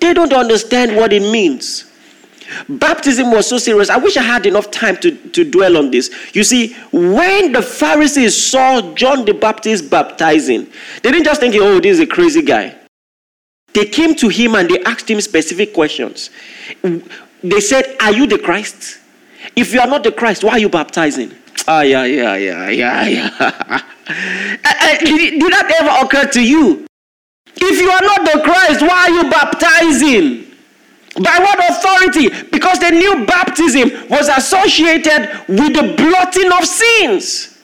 They 0.00 0.14
don't 0.14 0.32
understand 0.32 0.96
what 0.96 1.12
it 1.12 1.22
means. 1.22 1.87
Baptism 2.68 3.30
was 3.30 3.48
so 3.48 3.58
serious. 3.58 3.90
I 3.90 3.96
wish 3.96 4.16
I 4.16 4.22
had 4.22 4.46
enough 4.46 4.70
time 4.70 4.96
to, 4.98 5.10
to 5.10 5.44
dwell 5.44 5.76
on 5.76 5.90
this. 5.90 6.10
You 6.34 6.44
see, 6.44 6.74
when 6.92 7.52
the 7.52 7.62
Pharisees 7.62 8.36
saw 8.36 8.94
John 8.94 9.24
the 9.24 9.34
Baptist 9.34 9.90
baptizing, 9.90 10.66
they 11.02 11.10
didn't 11.10 11.24
just 11.24 11.40
think, 11.40 11.54
oh, 11.56 11.80
this 11.80 11.92
is 11.92 12.00
a 12.00 12.06
crazy 12.06 12.42
guy. 12.42 12.74
They 13.74 13.84
came 13.84 14.14
to 14.16 14.28
him 14.28 14.54
and 14.54 14.68
they 14.68 14.82
asked 14.84 15.10
him 15.10 15.20
specific 15.20 15.74
questions. 15.74 16.30
They 16.82 17.60
said, 17.60 17.96
Are 18.00 18.12
you 18.12 18.26
the 18.26 18.38
Christ? 18.38 18.98
If 19.54 19.72
you 19.72 19.80
are 19.80 19.86
not 19.86 20.02
the 20.02 20.12
Christ, 20.12 20.42
why 20.42 20.52
are 20.52 20.58
you 20.58 20.68
baptizing? 20.68 21.32
Ah, 21.66 21.82
yeah, 21.82 22.04
yeah, 22.04 22.36
yeah, 22.36 22.68
yeah, 22.70 23.06
yeah. 23.06 23.82
did, 25.00 25.40
did 25.40 25.52
that 25.52 25.70
ever 25.80 26.06
occur 26.06 26.26
to 26.30 26.42
you? 26.42 26.86
If 27.56 27.80
you 27.80 27.90
are 27.90 28.00
not 28.02 28.32
the 28.32 28.40
Christ, 28.42 28.82
why 28.82 29.06
are 29.06 29.10
you 29.10 29.30
baptizing? 29.30 30.47
By 31.22 31.38
what 31.38 31.58
authority? 31.70 32.28
Because 32.50 32.78
they 32.78 32.90
knew 32.90 33.26
baptism 33.26 33.90
was 34.08 34.28
associated 34.28 35.30
with 35.48 35.74
the 35.74 35.94
blotting 35.96 36.52
of 36.52 36.64
sins. 36.64 37.58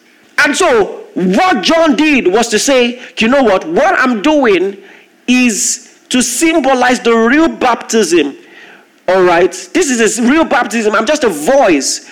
And 0.45 0.57
so, 0.57 1.07
what 1.14 1.62
John 1.62 1.95
did 1.95 2.27
was 2.27 2.49
to 2.49 2.59
say, 2.59 3.01
you 3.19 3.29
know 3.29 3.43
what? 3.43 3.67
What 3.67 3.99
I'm 3.99 4.23
doing 4.23 4.83
is 5.29 6.05
to 6.09 6.23
symbolize 6.23 7.01
the 7.01 7.14
real 7.14 7.49
baptism. 7.49 8.37
All 9.07 9.23
right? 9.23 9.53
This 9.73 9.90
is 9.90 10.19
a 10.19 10.23
real 10.23 10.45
baptism. 10.45 10.95
I'm 10.95 11.07
just 11.07 11.25
a 11.25 11.29
voice 11.29 12.11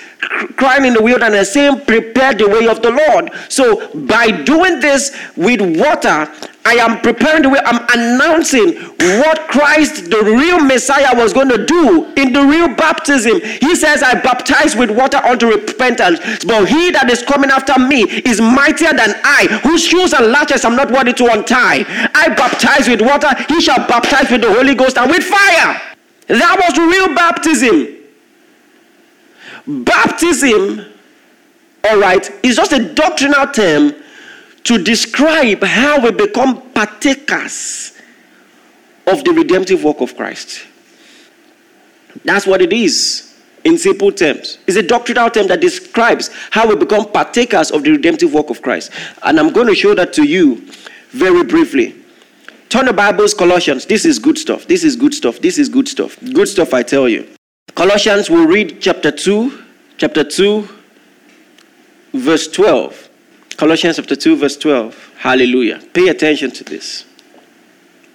crying 0.56 0.84
in 0.84 0.94
the 0.94 1.02
wilderness 1.02 1.52
saying, 1.52 1.80
Prepare 1.86 2.34
the 2.34 2.48
way 2.48 2.68
of 2.68 2.82
the 2.82 2.90
Lord. 2.90 3.30
So, 3.48 3.88
by 4.06 4.30
doing 4.30 4.80
this 4.80 5.16
with 5.36 5.60
water, 5.78 6.30
I 6.64 6.74
am 6.74 7.00
preparing 7.00 7.42
the 7.42 7.50
way. 7.50 7.60
I'm 7.64 7.81
announcing 7.94 8.74
what 9.20 9.48
Christ, 9.48 10.10
the 10.10 10.22
real 10.22 10.60
Messiah, 10.60 11.14
was 11.14 11.32
going 11.32 11.48
to 11.48 11.64
do 11.64 12.12
in 12.16 12.32
the 12.32 12.42
real 12.42 12.68
baptism. 12.74 13.40
He 13.40 13.74
says, 13.74 14.02
I 14.02 14.20
baptize 14.20 14.76
with 14.76 14.90
water 14.90 15.18
unto 15.18 15.46
repentance. 15.46 16.44
But 16.44 16.68
he 16.68 16.90
that 16.92 17.10
is 17.10 17.22
coming 17.22 17.50
after 17.50 17.78
me 17.78 18.02
is 18.02 18.40
mightier 18.40 18.92
than 18.92 19.14
I, 19.24 19.60
whose 19.62 19.84
shoes 19.84 20.12
and 20.12 20.26
latches 20.26 20.64
I'm 20.64 20.76
not 20.76 20.90
worthy 20.90 21.12
to 21.14 21.32
untie. 21.32 21.84
I 22.14 22.28
baptize 22.34 22.88
with 22.88 23.00
water, 23.00 23.28
he 23.48 23.60
shall 23.60 23.86
baptize 23.86 24.30
with 24.30 24.42
the 24.42 24.52
Holy 24.52 24.74
Ghost 24.74 24.98
and 24.98 25.10
with 25.10 25.24
fire. 25.24 25.80
That 26.28 26.56
was 26.60 26.78
real 26.78 27.14
baptism. 27.14 27.98
Baptism, 29.84 30.86
all 31.84 31.98
right, 31.98 32.28
is 32.42 32.56
just 32.56 32.72
a 32.72 32.92
doctrinal 32.94 33.46
term 33.48 33.94
to 34.64 34.82
describe 34.82 35.62
how 35.62 36.00
we 36.00 36.10
become 36.10 36.70
partakers 36.72 37.92
of 39.06 39.24
the 39.24 39.32
redemptive 39.32 39.82
work 39.82 40.00
of 40.00 40.16
Christ. 40.16 40.66
That's 42.24 42.46
what 42.46 42.62
it 42.62 42.72
is 42.72 43.40
in 43.64 43.78
simple 43.78 44.12
terms. 44.12 44.58
It's 44.66 44.76
a 44.76 44.82
doctrinal 44.82 45.30
term 45.30 45.46
that 45.48 45.60
describes 45.60 46.30
how 46.50 46.68
we 46.68 46.76
become 46.76 47.10
partakers 47.10 47.70
of 47.70 47.82
the 47.82 47.92
redemptive 47.92 48.32
work 48.32 48.50
of 48.50 48.62
Christ. 48.62 48.92
And 49.22 49.38
I'm 49.38 49.52
going 49.52 49.66
to 49.68 49.74
show 49.74 49.94
that 49.94 50.12
to 50.14 50.24
you 50.24 50.66
very 51.10 51.44
briefly. 51.44 51.96
Turn 52.68 52.86
the 52.86 52.92
Bibles, 52.92 53.34
Colossians. 53.34 53.84
This 53.86 54.04
is 54.04 54.18
good 54.18 54.38
stuff. 54.38 54.66
This 54.66 54.84
is 54.84 54.96
good 54.96 55.12
stuff. 55.12 55.40
This 55.40 55.58
is 55.58 55.68
good 55.68 55.88
stuff. 55.88 56.18
Good 56.32 56.48
stuff, 56.48 56.72
I 56.72 56.82
tell 56.82 57.08
you. 57.08 57.28
Colossians, 57.74 58.30
we'll 58.30 58.46
read 58.46 58.80
chapter 58.80 59.10
2, 59.10 59.62
chapter 59.98 60.24
2, 60.24 60.68
verse 62.14 62.48
12. 62.48 63.08
Colossians 63.62 63.94
chapter 63.94 64.16
2, 64.16 64.34
verse 64.34 64.56
12. 64.56 65.12
Hallelujah. 65.18 65.80
Pay 65.92 66.08
attention 66.08 66.50
to 66.50 66.64
this. 66.64 67.06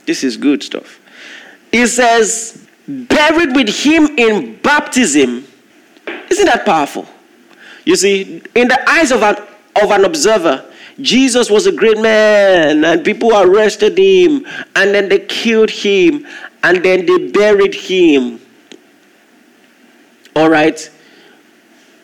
This 0.06 0.22
is 0.26 0.36
good 0.36 0.62
stuff. 0.62 1.00
It 1.72 1.88
says, 1.88 2.68
buried 2.86 3.56
with 3.56 3.70
him 3.70 4.08
in 4.20 4.58
baptism. 4.58 5.48
Isn't 6.30 6.46
that 6.48 6.66
powerful? 6.66 7.08
You 7.86 7.96
see, 7.96 8.44
in 8.56 8.68
the 8.68 8.90
eyes 8.90 9.14
of 9.14 9.24
an, 9.24 9.38
of 9.82 9.90
an 9.90 10.04
observer, 10.04 10.66
Jesus 11.00 11.50
was 11.50 11.66
a 11.66 11.72
great 11.72 12.02
man, 12.02 12.84
and 12.84 13.06
people 13.06 13.32
arrested 13.34 13.98
him, 13.98 14.46
and 14.76 14.94
then 14.94 15.08
they 15.08 15.20
killed 15.20 15.70
him, 15.70 16.28
and 16.62 16.84
then 16.84 17.06
they 17.06 17.32
buried 17.32 17.74
him. 17.74 18.42
All 20.36 20.50
right? 20.50 20.92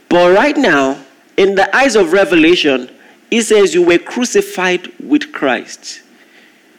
But 0.07 0.33
right 0.33 0.55
now, 0.55 1.03
in 1.35 1.55
the 1.55 1.75
eyes 1.75 1.97
of 1.97 2.13
Revelation, 2.13 2.89
he 3.33 3.41
says, 3.41 3.73
You 3.73 3.81
were 3.81 3.97
crucified 3.97 4.87
with 4.99 5.33
Christ. 5.33 6.03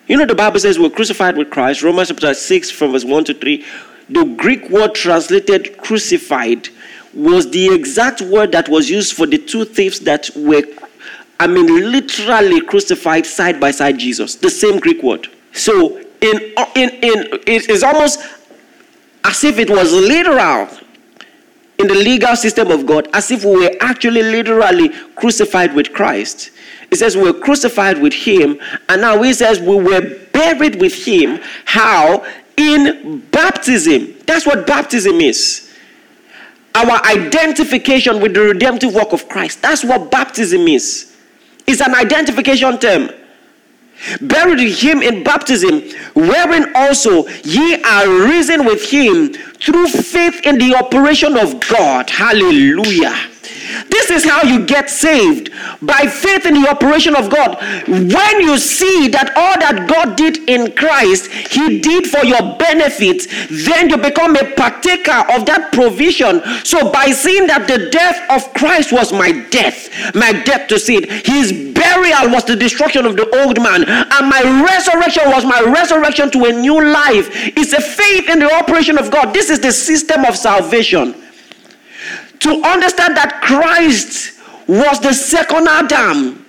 You 0.06 0.16
know, 0.16 0.24
the 0.24 0.36
Bible 0.36 0.60
says 0.60 0.78
we're 0.78 0.90
crucified 0.90 1.36
with 1.36 1.50
Christ. 1.50 1.82
Romans 1.82 2.08
chapter 2.08 2.32
6, 2.32 2.70
from 2.70 2.92
verse 2.92 3.04
1 3.04 3.24
to 3.24 3.34
3. 3.34 3.64
The 4.10 4.24
Greek 4.36 4.70
word 4.70 4.94
translated 4.94 5.78
crucified 5.78 6.68
was 7.12 7.50
the 7.50 7.74
exact 7.74 8.20
word 8.20 8.52
that 8.52 8.68
was 8.68 8.88
used 8.88 9.14
for 9.14 9.26
the 9.26 9.38
two 9.38 9.64
thieves 9.64 9.98
that 10.00 10.30
were, 10.36 10.62
I 11.40 11.48
mean, 11.48 11.90
literally 11.90 12.60
crucified 12.60 13.26
side 13.26 13.58
by 13.58 13.72
side 13.72 13.98
Jesus. 13.98 14.36
The 14.36 14.50
same 14.50 14.78
Greek 14.78 15.02
word. 15.02 15.26
So, 15.54 15.96
in, 16.20 16.38
in, 16.76 16.90
in, 16.90 17.40
it 17.46 17.68
is 17.68 17.82
almost 17.82 18.20
as 19.24 19.42
if 19.42 19.58
it 19.58 19.70
was 19.70 19.92
literal 19.92 20.68
in 21.78 21.88
the 21.88 21.94
legal 21.94 22.36
system 22.36 22.70
of 22.70 22.86
God 22.86 23.08
as 23.12 23.30
if 23.30 23.44
we 23.44 23.56
were 23.56 23.72
actually 23.80 24.22
literally 24.22 24.90
crucified 25.16 25.74
with 25.74 25.92
Christ. 25.92 26.50
It 26.90 26.96
says 26.96 27.16
we 27.16 27.24
were 27.24 27.38
crucified 27.38 28.00
with 28.00 28.12
him, 28.12 28.60
and 28.88 29.00
now 29.02 29.20
he 29.22 29.32
says 29.32 29.60
we 29.60 29.76
were 29.76 30.18
buried 30.32 30.80
with 30.80 30.94
him. 30.94 31.40
How? 31.64 32.24
In 32.56 33.20
baptism. 33.32 34.14
That's 34.26 34.46
what 34.46 34.66
baptism 34.66 35.20
is. 35.20 35.72
Our 36.74 37.04
identification 37.06 38.20
with 38.20 38.34
the 38.34 38.42
redemptive 38.42 38.94
work 38.94 39.12
of 39.12 39.28
Christ. 39.28 39.62
That's 39.62 39.84
what 39.84 40.10
baptism 40.10 40.68
is. 40.68 41.16
It's 41.66 41.80
an 41.80 41.94
identification 41.94 42.78
term 42.78 43.10
buried 44.20 44.60
with 44.60 44.78
him 44.80 45.02
in 45.02 45.22
baptism, 45.24 45.82
wherein 46.14 46.72
also 46.74 47.26
ye 47.42 47.82
are 47.82 48.08
risen 48.08 48.64
with 48.64 48.90
him 48.90 49.32
through 49.32 49.88
faith 49.88 50.40
in 50.44 50.58
the 50.58 50.74
operation 50.74 51.36
of 51.36 51.60
God. 51.68 52.10
Hallelujah. 52.10 53.14
This 53.90 54.10
is 54.10 54.24
how 54.24 54.42
you 54.42 54.64
get 54.66 54.90
saved 54.90 55.50
by 55.82 56.06
faith 56.06 56.46
in 56.46 56.54
the 56.54 56.68
operation 56.68 57.14
of 57.16 57.30
God. 57.30 57.58
When 57.88 58.40
you 58.40 58.58
see 58.58 59.08
that 59.08 59.32
all 59.36 59.58
that 59.60 59.88
God 59.88 60.16
did 60.16 60.48
in 60.48 60.74
Christ, 60.74 61.30
He 61.30 61.80
did 61.80 62.06
for 62.06 62.24
your 62.24 62.56
benefit, 62.56 63.26
then 63.50 63.88
you 63.90 63.96
become 63.96 64.36
a 64.36 64.54
partaker 64.54 65.24
of 65.32 65.46
that 65.46 65.72
provision. 65.72 66.42
So, 66.64 66.90
by 66.90 67.10
seeing 67.10 67.46
that 67.48 67.66
the 67.68 67.90
death 67.90 68.18
of 68.30 68.52
Christ 68.54 68.92
was 68.92 69.12
my 69.12 69.32
death, 69.50 69.90
my 70.14 70.32
death 70.32 70.68
to 70.68 70.78
sin, 70.78 71.04
His 71.08 71.52
burial 71.52 72.30
was 72.30 72.44
the 72.44 72.56
destruction 72.56 73.06
of 73.06 73.16
the 73.16 73.28
old 73.42 73.62
man, 73.62 73.84
and 73.84 74.28
my 74.28 74.42
resurrection 74.64 75.30
was 75.30 75.44
my 75.44 75.60
resurrection 75.60 76.30
to 76.32 76.44
a 76.44 76.52
new 76.52 76.82
life. 76.92 77.28
It's 77.56 77.72
a 77.72 77.80
faith 77.80 78.28
in 78.28 78.38
the 78.38 78.52
operation 78.52 78.98
of 78.98 79.10
God. 79.10 79.34
This 79.34 79.50
is 79.50 79.60
the 79.60 79.72
system 79.72 80.24
of 80.24 80.36
salvation 80.36 81.23
to 82.44 82.50
understand 82.62 83.16
that 83.16 83.40
Christ 83.42 84.38
was 84.68 85.00
the 85.00 85.14
second 85.14 85.66
Adam. 85.66 86.44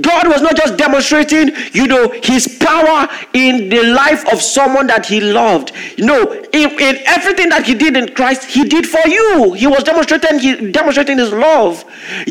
God 0.00 0.28
was 0.28 0.42
not 0.42 0.54
just 0.54 0.76
demonstrating, 0.76 1.50
you 1.72 1.88
know, 1.88 2.08
his 2.22 2.58
power 2.60 3.08
in 3.32 3.68
the 3.68 3.82
life 3.82 4.30
of 4.32 4.40
someone 4.40 4.86
that 4.86 5.06
he 5.06 5.20
loved. 5.20 5.72
No, 5.98 6.30
in, 6.32 6.70
in, 6.70 6.98
everything 7.06 7.48
that 7.48 7.64
he 7.66 7.74
did 7.74 7.96
in 7.96 8.14
Christ, 8.14 8.44
he 8.44 8.64
did 8.64 8.86
for 8.86 9.00
you. 9.08 9.54
He 9.54 9.66
was 9.66 9.82
demonstrating, 9.82 10.38
he, 10.38 10.70
demonstrating 10.70 11.18
his 11.18 11.32
love. 11.32 11.84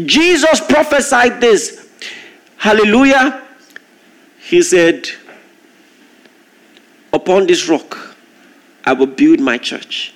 Jesus 0.06 0.62
prophesied 0.62 1.42
this. 1.42 1.90
Hallelujah. 2.58 3.44
He 4.40 4.62
said, 4.62 5.10
Upon 7.12 7.48
this 7.48 7.68
rock, 7.68 8.16
I 8.86 8.94
will 8.94 9.08
build 9.08 9.42
my 9.42 9.58
church 9.58 10.14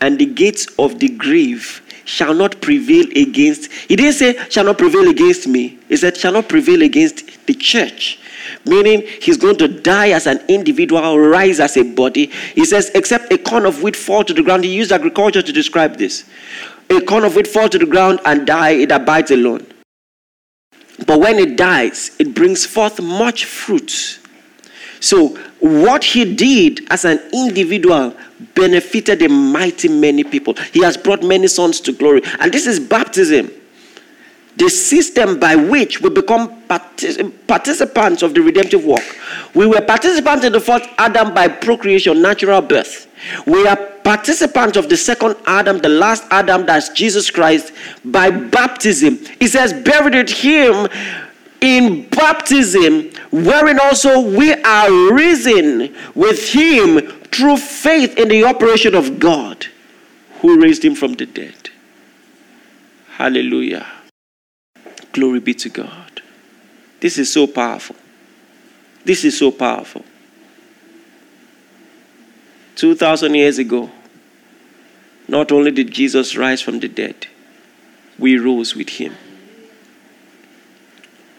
and 0.00 0.18
the 0.18 0.26
gates 0.26 0.66
of 0.78 0.98
the 0.98 1.08
grave 1.08 1.82
shall 2.10 2.34
not 2.34 2.60
prevail 2.60 3.06
against. 3.14 3.70
He 3.72 3.94
didn't 3.94 4.14
say, 4.14 4.36
shall 4.50 4.64
not 4.64 4.78
prevail 4.78 5.08
against 5.08 5.46
me. 5.46 5.78
He 5.88 5.96
said, 5.96 6.16
shall 6.16 6.32
not 6.32 6.48
prevail 6.48 6.82
against 6.82 7.46
the 7.46 7.54
church. 7.54 8.18
Meaning, 8.66 9.06
he's 9.22 9.36
going 9.36 9.56
to 9.58 9.68
die 9.68 10.10
as 10.10 10.26
an 10.26 10.40
individual, 10.48 11.18
rise 11.18 11.60
as 11.60 11.76
a 11.76 11.84
body. 11.84 12.26
He 12.54 12.64
says, 12.64 12.90
except 12.94 13.32
a 13.32 13.38
corn 13.38 13.64
of 13.64 13.82
wheat 13.82 13.94
fall 13.94 14.24
to 14.24 14.34
the 14.34 14.42
ground. 14.42 14.64
He 14.64 14.74
used 14.74 14.90
agriculture 14.90 15.42
to 15.42 15.52
describe 15.52 15.96
this. 15.96 16.24
A 16.90 17.00
corn 17.00 17.24
of 17.24 17.36
wheat 17.36 17.46
fall 17.46 17.68
to 17.68 17.78
the 17.78 17.86
ground 17.86 18.20
and 18.24 18.46
die, 18.46 18.70
it 18.70 18.90
abides 18.90 19.30
alone. 19.30 19.64
But 21.06 21.20
when 21.20 21.38
it 21.38 21.56
dies, 21.56 22.16
it 22.18 22.34
brings 22.34 22.66
forth 22.66 23.00
much 23.00 23.44
fruit. 23.44 24.19
So, 25.00 25.28
what 25.60 26.04
he 26.04 26.34
did 26.34 26.90
as 26.90 27.04
an 27.04 27.20
individual 27.32 28.14
benefited 28.54 29.22
a 29.22 29.28
mighty 29.28 29.88
many 29.88 30.24
people. 30.24 30.54
He 30.72 30.82
has 30.82 30.96
brought 30.96 31.22
many 31.22 31.48
sons 31.48 31.80
to 31.80 31.92
glory. 31.92 32.22
And 32.38 32.52
this 32.52 32.66
is 32.66 32.78
baptism, 32.78 33.50
the 34.56 34.68
system 34.68 35.38
by 35.40 35.56
which 35.56 36.00
we 36.00 36.10
become 36.10 36.62
participants 36.66 38.22
of 38.22 38.34
the 38.34 38.42
redemptive 38.42 38.84
work. 38.84 39.04
We 39.54 39.66
were 39.66 39.80
participants 39.80 40.44
in 40.44 40.52
the 40.52 40.60
first 40.60 40.88
Adam 40.98 41.34
by 41.34 41.48
procreation, 41.48 42.20
natural 42.22 42.60
birth. 42.60 43.06
We 43.46 43.66
are 43.66 43.76
participants 43.76 44.76
of 44.76 44.88
the 44.88 44.96
second 44.96 45.36
Adam, 45.46 45.78
the 45.78 45.88
last 45.88 46.24
Adam, 46.30 46.64
that's 46.66 46.88
Jesus 46.90 47.30
Christ, 47.30 47.72
by 48.04 48.30
baptism. 48.30 49.18
He 49.38 49.46
says, 49.46 49.72
buried 49.72 50.30
him 50.30 50.88
in 51.60 52.08
baptism, 52.08 53.10
wherein 53.30 53.78
also 53.78 54.20
we 54.20 54.52
are 54.52 55.12
risen 55.12 55.94
with 56.14 56.52
him 56.52 57.00
through 57.30 57.56
faith 57.56 58.18
in 58.18 58.28
the 58.28 58.44
operation 58.44 58.94
of 58.94 59.18
God 59.18 59.66
who 60.40 60.60
raised 60.60 60.84
him 60.84 60.94
from 60.94 61.14
the 61.14 61.26
dead. 61.26 61.70
Hallelujah. 63.12 63.86
Glory 65.12 65.40
be 65.40 65.54
to 65.54 65.68
God. 65.68 66.22
This 67.00 67.18
is 67.18 67.32
so 67.32 67.46
powerful. 67.46 67.96
This 69.04 69.24
is 69.24 69.38
so 69.38 69.50
powerful. 69.50 70.04
2,000 72.76 73.34
years 73.34 73.58
ago, 73.58 73.90
not 75.28 75.52
only 75.52 75.70
did 75.70 75.90
Jesus 75.90 76.36
rise 76.36 76.60
from 76.60 76.80
the 76.80 76.88
dead, 76.88 77.26
we 78.18 78.36
rose 78.38 78.74
with 78.74 78.88
him 78.88 79.14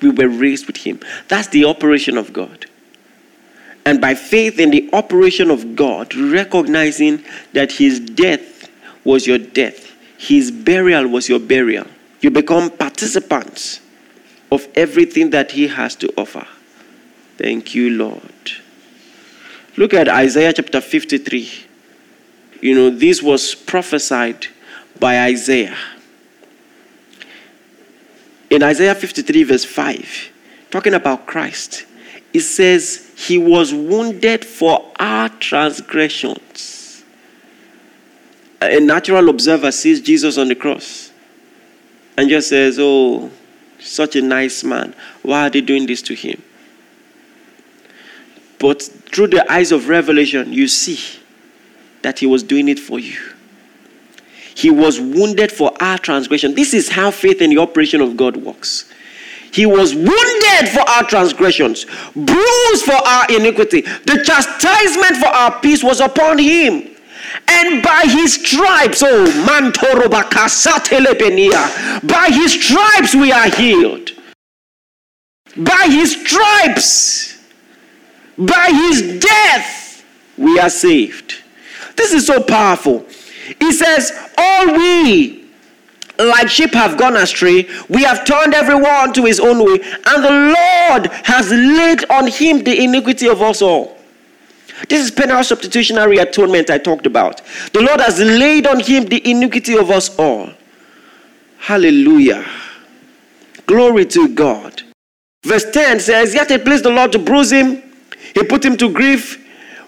we 0.02 0.10
were 0.10 0.28
raised 0.28 0.68
with 0.68 0.78
him. 0.78 1.00
That's 1.28 1.48
the 1.50 1.66
operation 1.66 2.18
of 2.18 2.34
God. 2.34 2.66
And 3.86 4.00
by 4.00 4.14
faith 4.14 4.60
in 4.60 4.72
the 4.72 4.90
operation 4.94 5.50
of 5.50 5.76
God, 5.76 6.14
recognizing 6.14 7.24
that 7.54 7.72
his 7.74 8.00
death 8.00 8.70
was 9.04 9.26
your 9.26 9.40
death, 9.40 9.92
his 10.18 10.52
burial 10.52 11.08
was 11.08 11.28
your 11.28 11.40
burial, 11.40 11.88
you 12.20 12.30
become 12.30 12.70
participants 12.70 13.80
of 14.52 14.68
everything 14.76 15.32
that 15.32 15.52
he 15.52 15.68
has 15.68 15.96
to 15.96 16.14
offer. 16.18 16.46
Thank 17.38 17.74
you, 17.74 17.90
Lord. 17.90 18.22
Look 19.78 19.94
at 19.94 20.08
Isaiah 20.08 20.54
chapter 20.54 20.82
53. 20.82 21.50
You 22.62 22.76
know, 22.76 22.90
this 22.92 23.24
was 23.24 23.56
prophesied 23.56 24.48
by 25.00 25.22
Isaiah 25.22 25.78
in 28.52 28.62
Isaiah 28.62 28.94
53, 28.94 29.44
verse 29.44 29.64
5, 29.64 30.32
talking 30.70 30.94
about 30.94 31.26
Christ, 31.26 31.86
it 32.34 32.42
says, 32.42 33.12
He 33.16 33.38
was 33.38 33.74
wounded 33.74 34.44
for 34.44 34.92
our 35.00 35.30
transgressions. 35.30 37.04
A 38.62 38.80
natural 38.82 39.30
observer 39.30 39.72
sees 39.72 40.02
Jesus 40.02 40.38
on 40.38 40.50
the 40.50 40.56
cross 40.56 41.12
and 42.18 42.30
just 42.30 42.50
says, 42.50 42.78
Oh, 42.78 43.32
such 43.80 44.18
a 44.18 44.22
nice 44.22 44.66
man. 44.66 44.94
Why 45.24 45.48
are 45.48 45.50
they 45.50 45.62
doing 45.62 45.88
this 45.88 46.02
to 46.04 46.14
him? 46.14 46.44
But 48.60 48.84
through 48.84 49.28
the 49.28 49.50
eyes 49.50 49.72
of 49.72 49.88
revelation, 49.88 50.52
you 50.52 50.68
see 50.68 51.00
that 52.02 52.20
he 52.20 52.28
was 52.28 52.44
doing 52.44 52.68
it 52.68 52.80
for 52.80 53.00
you. 53.00 53.31
He 54.62 54.69
was 54.69 55.00
wounded 55.00 55.52
for 55.52 55.71
our 55.82 55.97
transgression. 55.97 56.54
This 56.54 56.76
is 56.76 56.88
how 56.89 57.10
faith 57.10 57.41
in 57.41 57.50
the 57.50 57.58
operation 57.58 58.00
of 58.00 58.15
God 58.15 58.38
works. 58.38 58.86
He 59.52 59.65
was 59.65 59.95
wounded 59.95 60.69
for 60.71 60.82
our 60.88 61.04
transgressions, 61.04 61.88
bruised 62.15 62.86
for 62.86 62.93
our 62.93 63.26
iniquity. 63.30 63.82
The 63.82 64.21
chastisement 64.24 65.17
for 65.17 65.30
our 65.30 65.60
peace 65.62 65.84
was 65.84 66.00
upon 66.00 66.38
him. 66.38 66.95
And 67.47 67.82
by 67.82 68.04
his 68.06 68.36
stripes, 68.36 69.02
oh, 69.04 69.26
by 72.04 72.28
his 72.30 72.54
stripes 72.54 73.15
we 73.15 73.32
are 73.32 73.50
healed. 73.50 74.12
By 75.58 75.88
his 75.89 76.12
stripes, 76.21 77.43
by 78.38 78.69
his 78.71 79.19
death, 79.19 80.06
we 80.38 80.60
are 80.60 80.69
saved. 80.69 81.41
This 81.95 82.13
is 82.13 82.28
so 82.28 82.43
powerful. 82.43 83.08
He 83.60 83.72
says, 83.72 84.12
All 84.38 84.74
we 84.74 85.42
like 86.18 86.50
sheep 86.50 86.74
have 86.74 86.98
gone 86.98 87.16
astray, 87.16 87.68
we 87.90 88.04
have 88.04 88.26
turned 88.26 88.54
everyone 88.54 89.14
to 89.14 89.26
his 89.26 89.40
own 89.40 89.60
way, 89.60 89.80
and 90.06 90.24
the 90.24 90.56
Lord 90.56 91.08
has 91.24 91.50
laid 91.52 92.10
on 92.12 92.28
him 92.28 92.64
the 92.64 92.84
iniquity 92.84 93.28
of 93.28 93.42
us 93.42 93.62
all. 93.62 93.98
This 94.90 95.04
is 95.04 95.12
penal 95.12 95.44
substitutionary 95.44 96.18
atonement 96.18 96.70
I 96.70 96.78
talked 96.78 97.06
about. 97.06 97.42
The 97.74 97.82
Lord 97.82 98.02
has 98.02 98.20
laid 98.20 98.68
on 98.68 98.80
him 98.80 99.06
the 99.06 99.30
iniquity 99.30 99.78
of 99.78 99.92
us 99.92 100.18
all. 100.18 100.50
Hallelujah. 101.60 102.46
Glory 103.68 104.06
to 104.08 104.30
God. 104.30 104.82
Verse 105.46 105.70
10 105.72 106.00
says, 106.00 106.34
Yet 106.34 106.52
it 106.52 106.66
pleased 106.66 106.84
the 106.84 106.90
Lord 106.90 107.12
to 107.12 107.20
bruise 107.20 107.52
him, 107.52 107.82
he 108.34 108.44
put 108.44 108.66
him 108.66 108.78
to 108.78 108.90
grief. 108.92 109.38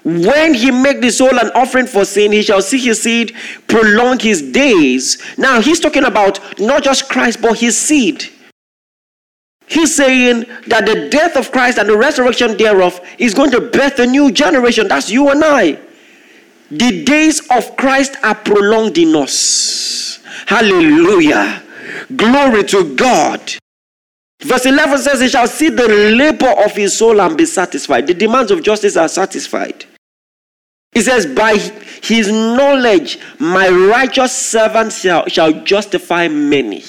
When 0.04 0.54
he 0.54 0.70
make 0.70 1.02
the 1.02 1.12
soul 1.12 1.40
an 1.40 1.52
offering 1.56 1.88
for 1.88 2.04
sin, 2.04 2.34
he 2.34 2.42
shall 2.42 2.62
see 2.62 2.78
his 2.78 3.02
seed 3.02 3.34
prolong 3.68 4.20
his 4.20 4.42
days. 4.42 5.22
Now 5.38 5.62
he's 5.62 5.80
talking 5.80 6.04
about 6.04 6.60
not 6.60 6.84
just 6.84 7.10
Christ, 7.10 7.42
but 7.42 7.58
his 7.60 7.78
seed. 7.78 8.26
He's 9.66 9.96
saying 9.96 10.46
that 10.68 10.86
the 10.86 11.10
death 11.10 11.38
of 11.38 11.52
Christ 11.52 11.78
and 11.78 11.88
the 11.88 11.98
resurrection 11.98 12.58
thereof 12.58 13.00
is 13.18 13.34
going 13.34 13.52
to 13.52 13.62
birth 13.62 13.98
a 14.00 14.06
new 14.06 14.32
generation. 14.32 14.90
That's 14.90 15.10
you 15.10 15.30
and 15.30 15.44
I. 15.44 15.80
The 16.70 17.04
days 17.04 17.42
of 17.50 17.76
Christ 17.78 18.18
are 18.24 18.36
prolonged 18.36 18.98
in 18.98 19.16
us. 19.16 20.20
Hallelujah. 20.48 21.64
Glory 22.16 22.64
to 22.66 22.96
God. 22.96 23.54
Verse 24.42 24.66
11 24.66 24.98
says, 24.98 25.22
He 25.22 25.30
shall 25.30 25.48
see 25.48 25.70
the 25.70 25.88
labor 25.88 26.54
of 26.66 26.76
his 26.76 26.98
soul 26.98 27.22
and 27.22 27.38
be 27.38 27.46
satisfied. 27.46 28.08
The 28.08 28.14
demands 28.14 28.52
of 28.52 28.62
justice 28.62 28.98
are 28.98 29.08
satisfied. 29.08 29.86
He 30.94 31.02
says, 31.02 31.26
By 31.26 31.58
his 32.02 32.30
knowledge, 32.30 33.20
my 33.40 33.70
righteous 33.70 34.36
servant 34.36 34.94
shall, 34.94 35.28
shall 35.28 35.64
justify 35.64 36.28
many, 36.28 36.82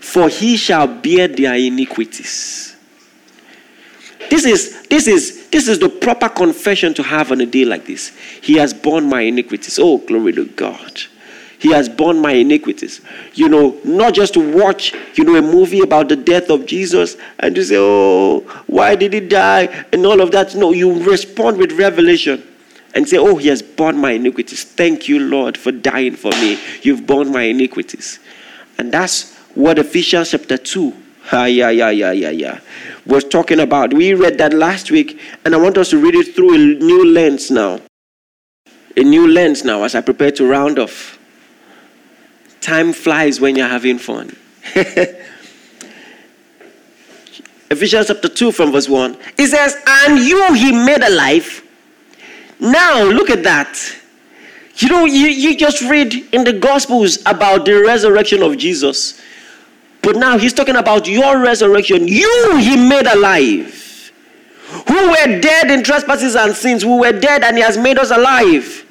for 0.00 0.28
he 0.28 0.56
shall 0.56 0.86
bear 0.86 1.28
their 1.28 1.54
iniquities. 1.54 2.76
This 4.30 4.46
is, 4.46 4.86
this 4.88 5.06
is, 5.08 5.48
this 5.50 5.68
is 5.68 5.78
the 5.78 5.90
proper 5.90 6.28
confession 6.28 6.94
to 6.94 7.02
have 7.02 7.32
on 7.32 7.40
a 7.42 7.46
day 7.46 7.64
like 7.66 7.86
this. 7.86 8.16
He 8.40 8.56
has 8.56 8.72
borne 8.72 9.08
my 9.08 9.22
iniquities. 9.22 9.78
Oh, 9.78 9.98
glory 9.98 10.32
to 10.32 10.46
God. 10.46 11.02
He 11.58 11.70
has 11.72 11.88
borne 11.88 12.18
my 12.18 12.32
iniquities. 12.32 13.02
You 13.34 13.48
know, 13.48 13.78
not 13.84 14.14
just 14.14 14.34
to 14.34 14.56
watch, 14.56 14.94
you 15.14 15.24
know, 15.24 15.36
a 15.36 15.42
movie 15.42 15.80
about 15.80 16.08
the 16.08 16.16
death 16.16 16.50
of 16.50 16.66
Jesus 16.66 17.16
and 17.38 17.54
to 17.54 17.64
say, 17.64 17.76
oh, 17.78 18.40
why 18.66 18.96
did 18.96 19.12
he 19.12 19.20
die? 19.20 19.84
And 19.92 20.04
all 20.06 20.20
of 20.20 20.32
that. 20.32 20.54
No, 20.54 20.72
you 20.72 21.04
respond 21.04 21.58
with 21.58 21.72
revelation 21.72 22.42
and 22.94 23.08
say, 23.08 23.18
Oh, 23.18 23.36
he 23.36 23.48
has 23.48 23.62
borne 23.62 23.98
my 23.98 24.12
iniquities. 24.12 24.64
Thank 24.64 25.08
you, 25.08 25.18
Lord, 25.20 25.56
for 25.56 25.72
dying 25.72 26.16
for 26.16 26.30
me. 26.32 26.58
You've 26.82 27.06
borne 27.06 27.32
my 27.32 27.42
iniquities. 27.42 28.18
And 28.78 28.92
that's 28.92 29.36
what 29.54 29.78
Ephesians 29.78 30.30
chapter 30.30 30.56
2, 30.56 30.92
ah, 31.32 31.44
yeah, 31.44 31.70
yeah, 31.70 31.90
yeah, 31.90 32.12
yeah, 32.12 32.30
yeah, 32.30 32.60
was 33.06 33.24
talking 33.24 33.60
about. 33.60 33.92
We 33.92 34.14
read 34.14 34.38
that 34.38 34.54
last 34.54 34.90
week, 34.90 35.20
and 35.44 35.54
I 35.54 35.58
want 35.58 35.76
us 35.78 35.90
to 35.90 35.98
read 35.98 36.14
it 36.14 36.34
through 36.34 36.54
a 36.54 36.58
new 36.58 37.04
lens 37.04 37.50
now. 37.50 37.80
A 38.96 39.00
new 39.02 39.28
lens 39.28 39.64
now 39.64 39.84
as 39.84 39.94
I 39.94 40.00
prepare 40.00 40.30
to 40.32 40.46
round 40.46 40.78
off. 40.78 41.18
Time 42.60 42.92
flies 42.92 43.40
when 43.40 43.56
you're 43.56 43.68
having 43.68 43.98
fun. 43.98 44.36
Ephesians 47.70 48.06
chapter 48.08 48.28
2 48.28 48.52
from 48.52 48.70
verse 48.70 48.88
1. 48.88 49.16
It 49.38 49.48
says, 49.48 49.76
And 49.86 50.18
you 50.18 50.54
he 50.54 50.72
made 50.72 51.02
alive 51.02 51.62
now, 52.62 53.02
look 53.02 53.28
at 53.28 53.42
that. 53.42 53.76
You 54.76 54.88
know, 54.88 55.04
you, 55.04 55.26
you 55.26 55.56
just 55.56 55.82
read 55.82 56.14
in 56.32 56.44
the 56.44 56.52
Gospels 56.52 57.18
about 57.26 57.64
the 57.64 57.82
resurrection 57.82 58.42
of 58.42 58.56
Jesus. 58.56 59.20
But 60.00 60.16
now 60.16 60.38
he's 60.38 60.52
talking 60.52 60.76
about 60.76 61.08
your 61.08 61.40
resurrection. 61.40 62.06
You, 62.06 62.56
he 62.58 62.76
made 62.76 63.06
alive. 63.06 64.12
Who 64.88 65.08
were 65.08 65.40
dead 65.40 65.70
in 65.70 65.82
trespasses 65.82 66.36
and 66.36 66.54
sins. 66.54 66.82
Who 66.82 67.00
were 67.00 67.12
dead 67.12 67.42
and 67.42 67.56
he 67.56 67.62
has 67.62 67.76
made 67.76 67.98
us 67.98 68.10
alive. 68.10 68.86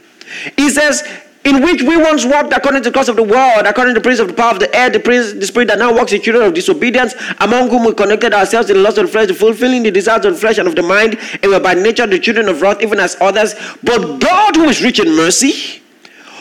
He 0.58 0.70
says, 0.70 1.04
in 1.44 1.64
which 1.64 1.82
we 1.82 1.98
once 1.98 2.24
walked 2.24 2.54
according 2.54 2.84
to 2.84 2.90
the 2.90 2.94
course 2.94 3.08
of 3.08 3.16
the 3.16 3.24
world, 3.24 3.66
according 3.66 3.96
to 3.96 4.00
the 4.00 4.04
prince 4.04 4.20
of 4.20 4.28
the 4.28 4.34
power 4.34 4.52
of 4.52 4.60
the 4.60 4.74
air, 4.76 4.90
the 4.90 5.00
prince, 5.00 5.34
the 5.34 5.46
spirit 5.46 5.68
that 5.68 5.80
now 5.80 5.94
works 5.94 6.14
in 6.14 6.22
children 6.22 6.46
of 6.46 6.54
disobedience, 6.54 7.16
among 7.40 7.70
whom 7.70 7.86
we 7.86 7.94
connected 7.94 8.34
ourselves 8.34 8.70
in 8.70 8.78
the 8.78 8.84
lust 8.84 8.98
of 8.98 9.08
the 9.08 9.12
flesh, 9.12 9.32
fulfilling 9.32 9.84
the 9.84 9.92
desires 9.92 10.26
of 10.26 10.34
the 10.34 10.40
flesh 10.40 10.60
and 10.60 10.68
of 10.68 10.76
the 10.76 10.84
mind, 10.84 11.18
and 11.42 11.52
were 11.52 11.60
by 11.60 11.74
nature 11.74 12.06
the 12.06 12.20
children 12.20 12.48
of 12.48 12.62
wrath, 12.62 12.82
even 12.82 13.00
as 13.00 13.18
others. 13.20 13.56
But 13.84 14.20
God, 14.20 14.56
who 14.56 14.66
is 14.66 14.84
rich 14.84 15.00
in 15.00 15.16
mercy, 15.16 15.82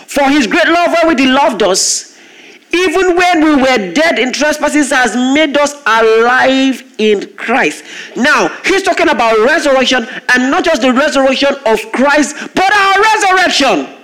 for 0.06 0.28
his 0.28 0.46
great 0.46 0.68
love 0.68 0.94
wherewith 1.00 1.18
he 1.18 1.26
loved 1.26 1.62
us, 1.62 2.18
even 2.72 3.16
when 3.16 3.44
we 3.44 3.56
were 3.56 3.92
dead 3.92 4.18
in 4.18 4.32
trespasses, 4.32 4.90
has 4.90 5.16
made 5.16 5.56
us 5.56 5.74
alive 5.86 6.82
in 6.98 7.32
Christ. 7.34 7.84
Now, 8.16 8.48
he's 8.64 8.82
talking 8.82 9.08
about 9.08 9.38
resurrection, 9.44 10.06
and 10.28 10.50
not 10.50 10.64
just 10.64 10.82
the 10.82 10.92
resurrection 10.92 11.56
of 11.66 11.80
Christ, 11.92 12.36
but 12.54 12.72
our 12.72 13.02
resurrection. 13.02 13.99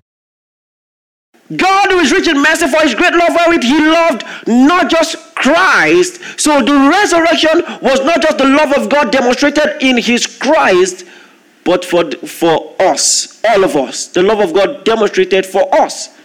God 1.54 1.90
who 1.92 1.98
is 1.98 2.10
rich 2.10 2.26
in 2.26 2.42
mercy 2.42 2.66
for 2.66 2.80
his 2.80 2.94
great 2.94 3.14
love 3.14 3.30
wherewith 3.30 3.62
he 3.62 3.78
loved 3.78 4.24
not 4.46 4.90
just 4.90 5.34
Christ. 5.34 6.20
So 6.40 6.60
the 6.60 6.88
resurrection 6.90 7.62
was 7.80 8.04
not 8.04 8.20
just 8.22 8.38
the 8.38 8.48
love 8.48 8.72
of 8.76 8.88
God 8.88 9.12
demonstrated 9.12 9.80
in 9.80 9.96
his 9.98 10.26
Christ, 10.26 11.04
but 11.64 11.84
for, 11.84 12.10
for 12.10 12.74
us, 12.80 13.40
all 13.44 13.62
of 13.62 13.76
us. 13.76 14.08
The 14.08 14.22
love 14.22 14.40
of 14.40 14.54
God 14.54 14.84
demonstrated 14.84 15.46
for 15.46 15.72
us. 15.80 16.16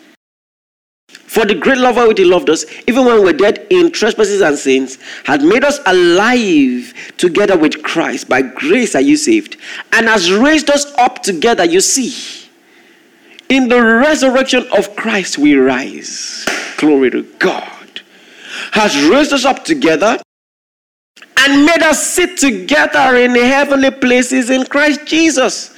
For 1.07 1.45
the 1.45 1.55
great 1.55 1.77
love 1.77 1.95
wherewith 1.95 2.17
he 2.17 2.25
loved 2.25 2.49
us, 2.49 2.65
even 2.87 3.05
when 3.05 3.15
we 3.15 3.25
were 3.25 3.33
dead 3.33 3.67
in 3.69 3.91
trespasses 3.91 4.41
and 4.41 4.57
sins, 4.57 4.97
had 5.23 5.43
made 5.43 5.63
us 5.63 5.79
alive 5.85 6.93
together 7.17 7.57
with 7.57 7.83
Christ. 7.83 8.27
By 8.27 8.41
grace 8.41 8.95
are 8.95 9.01
you 9.01 9.17
saved, 9.17 9.57
and 9.93 10.07
has 10.07 10.31
raised 10.31 10.69
us 10.69 10.85
up 10.97 11.23
together, 11.23 11.63
you 11.63 11.79
see 11.79 12.40
in 13.51 13.67
the 13.67 13.83
resurrection 13.83 14.65
of 14.75 14.95
Christ, 14.95 15.37
we 15.37 15.55
rise. 15.55 16.45
Glory 16.77 17.11
to 17.11 17.23
God. 17.37 18.01
Has 18.71 18.95
raised 19.09 19.33
us 19.33 19.43
up 19.43 19.65
together 19.65 20.17
and 21.37 21.65
made 21.65 21.83
us 21.83 22.01
sit 22.13 22.37
together 22.37 23.17
in 23.17 23.35
heavenly 23.35 23.91
places 23.91 24.49
in 24.49 24.65
Christ 24.65 25.05
Jesus. 25.05 25.77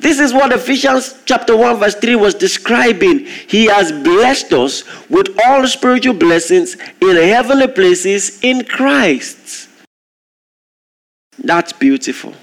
This 0.00 0.18
is 0.18 0.32
what 0.32 0.50
Ephesians 0.50 1.20
chapter 1.26 1.54
1, 1.54 1.76
verse 1.78 1.94
3 1.94 2.16
was 2.16 2.34
describing. 2.34 3.26
He 3.26 3.66
has 3.66 3.92
blessed 3.92 4.54
us 4.54 4.82
with 5.10 5.38
all 5.44 5.66
spiritual 5.66 6.14
blessings 6.14 6.74
in 7.02 7.16
heavenly 7.16 7.68
places 7.68 8.40
in 8.42 8.64
Christ. 8.64 9.68
That's 11.38 11.74
beautiful. 11.74 12.34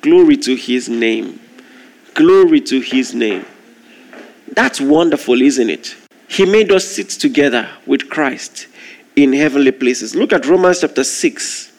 Glory 0.00 0.36
to 0.36 0.54
his 0.54 0.88
name. 0.88 1.40
Glory 2.14 2.60
to 2.60 2.80
his 2.80 3.14
name. 3.14 3.46
That's 4.52 4.80
wonderful, 4.80 5.40
isn't 5.40 5.70
it? 5.70 5.96
He 6.28 6.44
made 6.44 6.70
us 6.70 6.86
sit 6.86 7.08
together 7.08 7.68
with 7.86 8.10
Christ 8.10 8.66
in 9.16 9.32
heavenly 9.32 9.72
places. 9.72 10.14
Look 10.14 10.32
at 10.32 10.46
Romans 10.46 10.80
chapter 10.80 11.04
6. 11.04 11.72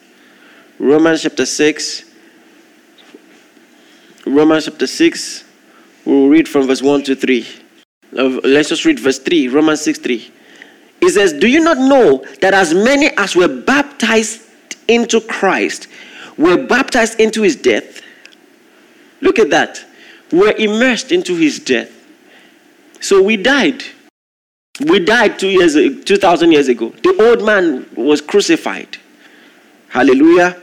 Romans 0.78 1.22
chapter 1.22 1.46
6. 1.46 2.04
Romans 4.26 4.64
chapter 4.64 4.86
6. 4.86 5.44
We'll 6.04 6.28
read 6.28 6.48
from 6.48 6.66
verse 6.66 6.82
1 6.82 7.04
to 7.04 7.16
3. 7.16 7.46
let's 8.12 8.68
just 8.68 8.84
read 8.84 8.98
verse 8.98 9.18
3. 9.18 9.48
Romans 9.48 9.80
6 9.80 9.98
3. 10.00 10.32
It 11.00 11.10
says, 11.10 11.32
Do 11.32 11.48
you 11.48 11.62
not 11.62 11.78
know 11.78 12.24
that 12.40 12.54
as 12.54 12.74
many 12.74 13.10
as 13.16 13.36
were 13.36 13.48
baptized 13.48 14.42
into 14.88 15.20
Christ 15.20 15.86
were 16.36 16.66
baptized 16.66 17.20
into 17.20 17.42
his 17.42 17.54
death? 17.54 18.02
Look 19.20 19.38
at 19.38 19.50
that. 19.50 19.84
Were 20.32 20.52
immersed 20.58 21.12
into 21.12 21.36
his 21.36 21.60
death. 21.60 21.93
So 23.04 23.20
we 23.20 23.36
died. 23.36 23.84
We 24.80 24.98
died 24.98 25.38
two 25.38 25.50
years, 25.50 25.74
2,000 25.74 26.52
years 26.52 26.68
ago. 26.68 26.88
The 26.88 27.14
old 27.28 27.44
man 27.44 27.84
was 27.94 28.22
crucified. 28.22 28.96
Hallelujah. 29.88 30.56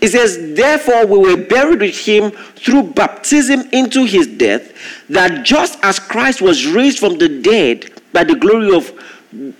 It 0.00 0.08
says, 0.08 0.56
Therefore, 0.56 1.06
we 1.06 1.16
were 1.16 1.36
buried 1.36 1.82
with 1.82 1.96
him 1.96 2.32
through 2.32 2.92
baptism 2.94 3.68
into 3.70 4.04
his 4.04 4.26
death, 4.26 4.72
that 5.10 5.44
just 5.44 5.78
as 5.84 6.00
Christ 6.00 6.42
was 6.42 6.66
raised 6.66 6.98
from 6.98 7.18
the 7.18 7.28
dead 7.40 7.92
by 8.12 8.24
the 8.24 8.34
glory 8.34 8.74
of 8.76 8.90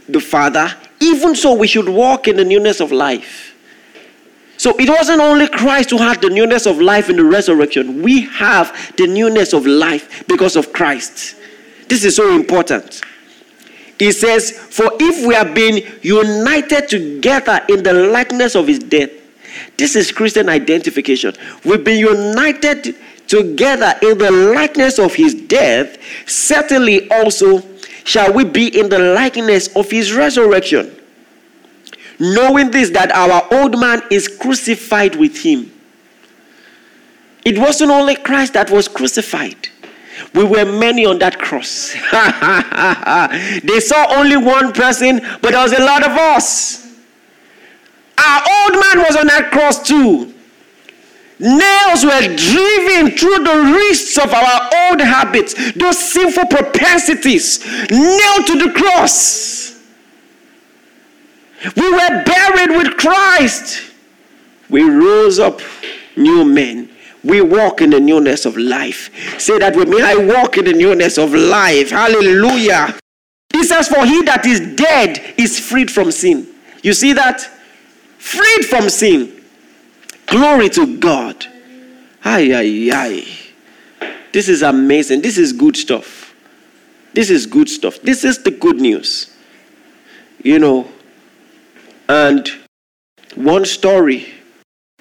the 0.08 0.20
Father, 0.20 0.74
even 0.98 1.36
so 1.36 1.54
we 1.54 1.68
should 1.68 1.88
walk 1.88 2.26
in 2.26 2.36
the 2.36 2.44
newness 2.44 2.80
of 2.80 2.90
life. 2.90 3.54
So 4.56 4.76
it 4.80 4.88
wasn't 4.88 5.20
only 5.20 5.46
Christ 5.46 5.90
who 5.90 5.98
had 5.98 6.20
the 6.20 6.30
newness 6.30 6.66
of 6.66 6.80
life 6.80 7.08
in 7.08 7.18
the 7.18 7.24
resurrection, 7.24 8.02
we 8.02 8.22
have 8.22 8.96
the 8.96 9.06
newness 9.06 9.52
of 9.52 9.64
life 9.64 10.26
because 10.26 10.56
of 10.56 10.72
Christ. 10.72 11.36
This 11.88 12.04
is 12.04 12.16
so 12.16 12.34
important. 12.34 13.00
He 13.98 14.12
says, 14.12 14.50
For 14.50 14.90
if 15.00 15.26
we 15.26 15.34
have 15.34 15.54
been 15.54 15.82
united 16.02 16.88
together 16.88 17.60
in 17.68 17.82
the 17.82 17.92
likeness 17.92 18.54
of 18.54 18.66
his 18.66 18.78
death, 18.78 19.10
this 19.76 19.96
is 19.96 20.12
Christian 20.12 20.48
identification. 20.48 21.34
We've 21.64 21.82
been 21.82 21.98
united 21.98 22.94
together 23.26 23.94
in 24.02 24.18
the 24.18 24.30
likeness 24.30 24.98
of 24.98 25.14
his 25.14 25.34
death, 25.34 25.98
certainly 26.26 27.10
also 27.10 27.62
shall 28.04 28.32
we 28.32 28.44
be 28.44 28.78
in 28.78 28.88
the 28.88 28.98
likeness 28.98 29.74
of 29.74 29.90
his 29.90 30.12
resurrection. 30.12 30.92
Knowing 32.18 32.70
this, 32.70 32.90
that 32.90 33.10
our 33.12 33.46
old 33.52 33.78
man 33.78 34.02
is 34.10 34.28
crucified 34.28 35.16
with 35.16 35.38
him. 35.38 35.70
It 37.44 37.58
wasn't 37.58 37.90
only 37.90 38.16
Christ 38.16 38.54
that 38.54 38.70
was 38.70 38.88
crucified. 38.88 39.68
We 40.34 40.44
were 40.44 40.64
many 40.64 41.04
on 41.04 41.18
that 41.18 41.38
cross. 41.38 41.92
they 43.62 43.80
saw 43.80 44.16
only 44.16 44.36
one 44.36 44.72
person, 44.72 45.20
but 45.42 45.52
there 45.52 45.62
was 45.62 45.72
a 45.72 45.80
lot 45.80 46.04
of 46.04 46.12
us. 46.12 46.86
Our 48.18 48.40
old 48.40 48.72
man 48.72 49.04
was 49.04 49.16
on 49.16 49.26
that 49.26 49.50
cross 49.52 49.86
too. 49.86 50.32
Nails 51.38 52.02
were 52.02 52.34
driven 52.34 53.16
through 53.16 53.44
the 53.44 53.74
wrists 53.74 54.16
of 54.16 54.32
our 54.32 54.70
old 54.88 55.00
habits, 55.00 55.72
those 55.74 55.98
sinful 55.98 56.46
propensities, 56.46 57.62
nailed 57.90 58.46
to 58.46 58.58
the 58.58 58.72
cross. 58.74 59.78
We 61.76 61.90
were 61.90 62.22
buried 62.24 62.70
with 62.76 62.96
Christ. 62.96 63.92
We 64.70 64.82
rose 64.82 65.38
up 65.38 65.60
new 66.16 66.44
men 66.44 66.95
we 67.26 67.40
walk 67.40 67.80
in 67.82 67.90
the 67.90 68.00
newness 68.00 68.46
of 68.46 68.56
life. 68.56 69.10
Say 69.40 69.58
that 69.58 69.74
with 69.74 69.88
me. 69.88 70.00
I 70.00 70.14
walk 70.14 70.58
in 70.58 70.64
the 70.64 70.72
newness 70.72 71.18
of 71.18 71.34
life. 71.34 71.90
Hallelujah. 71.90 72.98
He 73.52 73.64
says, 73.64 73.88
For 73.88 74.04
he 74.06 74.22
that 74.22 74.46
is 74.46 74.60
dead 74.76 75.34
is 75.36 75.58
freed 75.58 75.90
from 75.90 76.12
sin. 76.12 76.46
You 76.82 76.92
see 76.92 77.12
that? 77.14 77.40
Freed 78.18 78.66
from 78.66 78.88
sin. 78.88 79.42
Glory 80.26 80.68
to 80.70 80.98
God. 80.98 81.46
Ay, 82.24 82.52
ay, 82.54 82.90
ay. 82.92 83.24
This 84.32 84.48
is 84.48 84.62
amazing. 84.62 85.22
This 85.22 85.38
is 85.38 85.52
good 85.52 85.76
stuff. 85.76 86.34
This 87.12 87.30
is 87.30 87.46
good 87.46 87.68
stuff. 87.68 88.00
This 88.02 88.24
is 88.24 88.42
the 88.42 88.50
good 88.50 88.80
news. 88.80 89.34
You 90.42 90.58
know, 90.58 90.88
and 92.08 92.48
one 93.34 93.64
story 93.64 94.32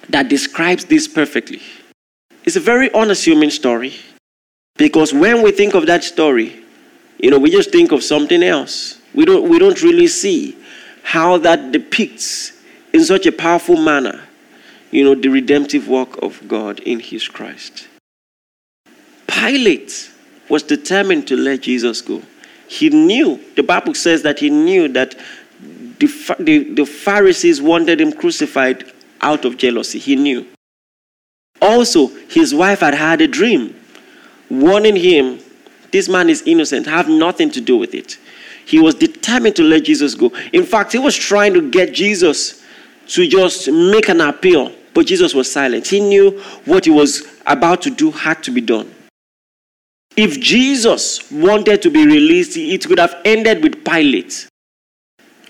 that 0.10 0.30
describes 0.30 0.86
this 0.86 1.08
perfectly 1.08 1.62
it's 2.46 2.56
a 2.56 2.60
very 2.60 2.93
unassuming 2.93 3.50
story 3.50 3.93
because 4.78 5.14
when 5.14 5.41
we 5.41 5.52
think 5.52 5.74
of 5.74 5.88
that 5.88 6.04
story, 6.04 6.64
you 7.18 7.32
know, 7.32 7.39
we 7.39 7.50
just 7.50 7.72
think 7.72 7.91
of 7.91 8.04
something 8.04 8.43
else. 8.43 9.00
We 9.14 9.26
don't, 9.26 9.50
we 9.50 9.58
don't 9.58 9.82
really 9.82 10.08
see 10.08 10.58
how 11.04 11.38
that 11.39 11.72
depicts 11.72 12.52
in 12.93 13.04
such 13.04 13.26
a 13.26 13.32
powerful 13.32 13.78
manner, 13.78 14.22
you 14.91 15.04
know, 15.04 15.16
the 15.16 15.30
redemptive 15.30 15.88
work 15.88 16.22
of 16.22 16.48
God 16.48 16.80
in 16.82 17.00
His 17.00 17.28
Christ. 17.28 17.88
Pilate 19.28 20.12
was 20.50 20.64
determined 20.64 21.28
to 21.28 21.38
let 21.38 21.62
Jesus 21.62 22.02
go. 22.02 22.22
He 22.68 22.89
knew, 22.89 23.39
the 23.56 23.64
Bible 23.64 23.93
says 23.93 24.24
that 24.24 24.39
he 24.39 24.50
knew 24.50 24.88
that 24.89 25.16
the, 26.00 26.36
the, 26.39 26.74
the 26.74 26.86
Pharisees 26.86 27.62
wanted 27.62 28.02
him 28.02 28.12
crucified 28.12 28.91
out 29.22 29.46
of 29.46 29.58
jealousy. 29.58 30.00
He 30.00 30.16
knew. 30.16 30.48
Also, 31.66 32.07
his 32.30 32.53
wife 32.53 32.82
had 32.82 32.93
had 32.93 33.22
a 33.22 33.28
dream 33.28 33.76
warning 34.51 34.95
him 34.95 35.39
this 35.91 36.07
man 36.07 36.30
is 36.30 36.43
innocent, 36.45 36.86
have 36.86 37.09
nothing 37.09 37.49
to 37.51 37.61
do 37.61 37.76
with 37.78 37.95
it. 37.95 38.18
He 38.66 38.80
was 38.80 38.95
determined 38.95 39.55
to 39.55 39.63
let 39.63 39.86
Jesus 39.86 40.13
go. 40.13 40.32
In 40.51 40.63
fact, 40.63 40.91
he 40.91 40.99
was 40.99 41.16
trying 41.16 41.53
to 41.53 41.72
get 41.72 41.93
Jesus 41.93 42.63
to 43.07 43.28
just 43.28 43.72
make 43.72 44.09
an 44.09 44.22
appeal, 44.22 44.74
but 44.93 45.05
Jesus 45.07 45.34
was 45.34 45.51
silent. 45.51 45.88
He 45.88 46.01
knew 46.01 46.39
what 46.66 46.86
he 46.86 46.91
was 46.91 47.26
about 47.47 47.82
to 47.84 47.89
do 47.89 48.11
had 48.11 48.43
to 48.43 48.51
be 48.51 48.61
done. 48.61 48.93
If 50.18 50.39
Jesus 50.39 51.32
wanted 51.32 51.82
to 51.82 51.89
be 51.89 52.05
released, 52.05 52.57
it 52.57 52.86
could 52.86 52.99
have 52.99 53.16
ended 53.26 53.63
with 53.63 53.84
Pilate. 53.86 54.47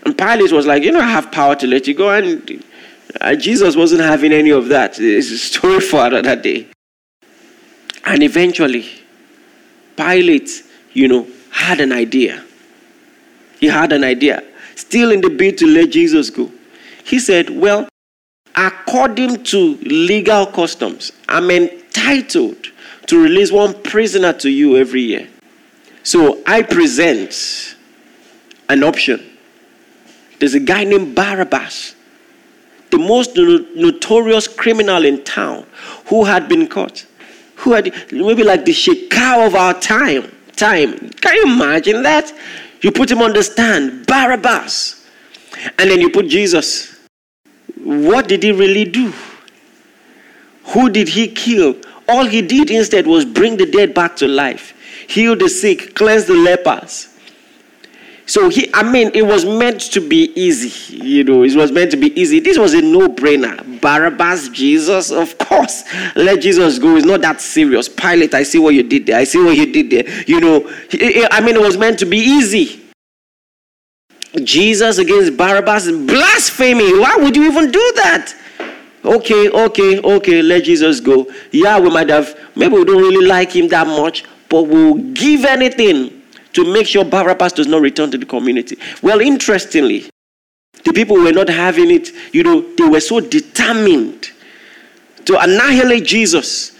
And 0.06 0.18
Pilate 0.18 0.52
was 0.52 0.66
like, 0.66 0.84
You 0.84 0.92
know, 0.92 1.02
I 1.02 1.10
have 1.10 1.32
power 1.32 1.56
to 1.56 1.68
let 1.68 1.88
you 1.88 1.94
go. 1.94 2.10
And 2.10 2.64
Jesus 3.38 3.76
wasn't 3.76 4.02
having 4.02 4.32
any 4.32 4.52
of 4.52 4.68
that. 4.70 5.00
It's 5.00 5.32
a 5.32 5.38
story 5.38 5.80
for 5.80 6.06
another 6.06 6.36
day. 6.36 6.68
And 8.06 8.22
eventually, 8.22 8.86
Pilate, 9.96 10.64
you 10.94 11.08
know, 11.08 11.28
had 11.52 11.80
an 11.80 11.92
idea. 11.92 12.44
He 13.60 13.68
had 13.68 13.92
an 13.94 14.04
idea. 14.04 14.44
Still 14.76 15.12
in 15.12 15.22
the 15.22 15.30
bid 15.30 15.58
to 15.60 15.68
let 15.68 15.92
Jesus 15.92 16.30
go. 16.30 16.52
He 17.04 17.20
said, 17.20 17.50
Well, 17.50 17.88
according 18.56 19.44
to 19.46 19.78
legal 19.78 20.46
customs, 20.48 21.12
I'm 21.28 21.50
entitled 21.50 22.68
to 23.08 23.22
release 23.22 23.52
one 23.52 23.82
prisoner 23.84 24.34
to 24.34 24.50
you 24.50 24.78
every 24.78 25.02
year. 25.02 25.30
So 26.04 26.42
I 26.46 26.62
present 26.62 27.76
an 28.70 28.84
option. 28.84 29.24
There's 30.40 30.54
a 30.54 30.60
guy 30.60 30.84
named 30.84 31.16
Barabbas, 31.16 31.96
the 32.98 33.04
most 33.04 33.36
notorious 33.76 34.48
criminal 34.48 35.06
in 35.06 35.24
town, 35.24 35.66
who 36.08 36.24
had 36.24 36.48
been 36.48 36.68
caught, 36.68 37.06
who 37.58 37.74
had 37.74 37.94
maybe 38.12 38.44
like 38.44 38.66
the 38.66 38.72
Shekau 38.72 39.48
of 39.48 39.56
our 39.56 39.74
time. 39.74 40.32
Time. 40.56 41.10
Can 41.10 41.36
you 41.36 41.44
imagine 41.54 42.04
that? 42.04 42.32
You 42.80 42.92
put 42.92 43.12
him 43.12 43.22
on 43.22 43.34
the 43.34 43.44
stand, 43.44 44.06
Barabbas, 44.06 45.06
and 45.78 45.90
then 45.90 46.00
you 46.00 46.10
put 46.10 46.28
Jesus. 46.28 46.96
What 47.84 48.30
did 48.30 48.42
he 48.42 48.54
really 48.54 48.86
do? 48.86 49.14
Who 50.68 50.90
did 50.90 51.10
he 51.10 51.28
kill? 51.28 51.76
All 52.08 52.26
he 52.26 52.42
did 52.42 52.72
instead 52.72 53.06
was 53.06 53.26
bring 53.26 53.58
the 53.58 53.66
dead 53.66 53.94
back 53.94 54.16
to 54.18 54.28
life, 54.28 54.74
heal 55.10 55.36
the 55.36 55.50
sick, 55.50 55.94
cleanse 55.94 56.26
the 56.26 56.36
lepers. 56.36 57.10
So 58.28 58.50
he, 58.50 58.70
I 58.74 58.82
mean, 58.82 59.12
it 59.14 59.22
was 59.22 59.46
meant 59.46 59.82
to 59.94 60.02
be 60.02 60.32
easy. 60.36 60.96
You 60.96 61.24
know, 61.24 61.44
it 61.44 61.56
was 61.56 61.72
meant 61.72 61.92
to 61.92 61.98
be 61.98 62.20
easy. 62.20 62.40
This 62.40 62.58
was 62.58 62.74
a 62.74 62.82
no-brainer. 62.82 63.80
Barabbas, 63.80 64.50
Jesus, 64.50 65.12
of 65.12 65.38
course. 65.38 65.84
Let 66.16 66.42
Jesus 66.42 66.80
go. 66.80 66.96
It's 66.96 67.06
not 67.06 67.22
that 67.22 67.40
serious. 67.40 67.88
Pilate, 67.88 68.34
I 68.34 68.42
see 68.42 68.58
what 68.58 68.74
you 68.74 68.82
did 68.82 69.06
there. 69.06 69.18
I 69.18 69.26
see 69.26 69.44
what 69.44 69.56
you 69.56 69.72
did 69.72 69.92
there. 69.92 70.24
You 70.24 70.40
know, 70.40 70.68
I 71.32 71.40
mean, 71.42 71.56
it 71.56 71.62
was 71.62 71.78
meant 71.78 72.00
to 72.00 72.06
be 72.06 72.18
easy. 72.18 72.82
Jesus 74.44 74.98
against 74.98 75.38
Barabbas, 75.38 75.92
blasphemy. 75.92 76.98
Why 76.98 77.18
would 77.18 77.36
you 77.36 77.46
even 77.46 77.70
do 77.70 77.92
that? 77.98 78.34
Okay, 79.06 79.50
okay, 79.50 80.02
okay, 80.02 80.42
let 80.42 80.64
Jesus 80.64 81.00
go. 81.00 81.32
Yeah, 81.52 81.80
we 81.80 81.92
might 81.92 82.10
have, 82.10 82.36
maybe 82.56 82.74
we 82.74 82.86
don't 82.86 83.02
really 83.02 83.26
like 83.26 83.56
him 83.56 83.68
that 83.68 83.86
much, 83.86 84.26
but 84.50 84.64
we'll 84.64 84.96
give 85.14 85.46
anything 85.46 86.15
to 86.56 86.74
make 86.74 86.88
sure 86.88 87.04
Barabbas 87.06 87.54
does 87.54 87.68
not 87.68 87.82
return 87.82 88.12
to 88.12 88.18
the 88.18 88.26
community. 88.26 88.78
Well, 89.02 89.20
interestingly, 89.20 90.10
the 90.84 90.94
people 90.94 91.18
were 91.18 91.32
not 91.32 91.50
having 91.50 91.92
it, 91.92 92.12
you 92.34 92.44
know, 92.44 92.62
they 92.76 92.86
were 92.86 93.00
so 93.00 93.20
determined 93.20 94.32
to 95.26 95.38
annihilate 95.40 96.06
Jesus. 96.06 96.78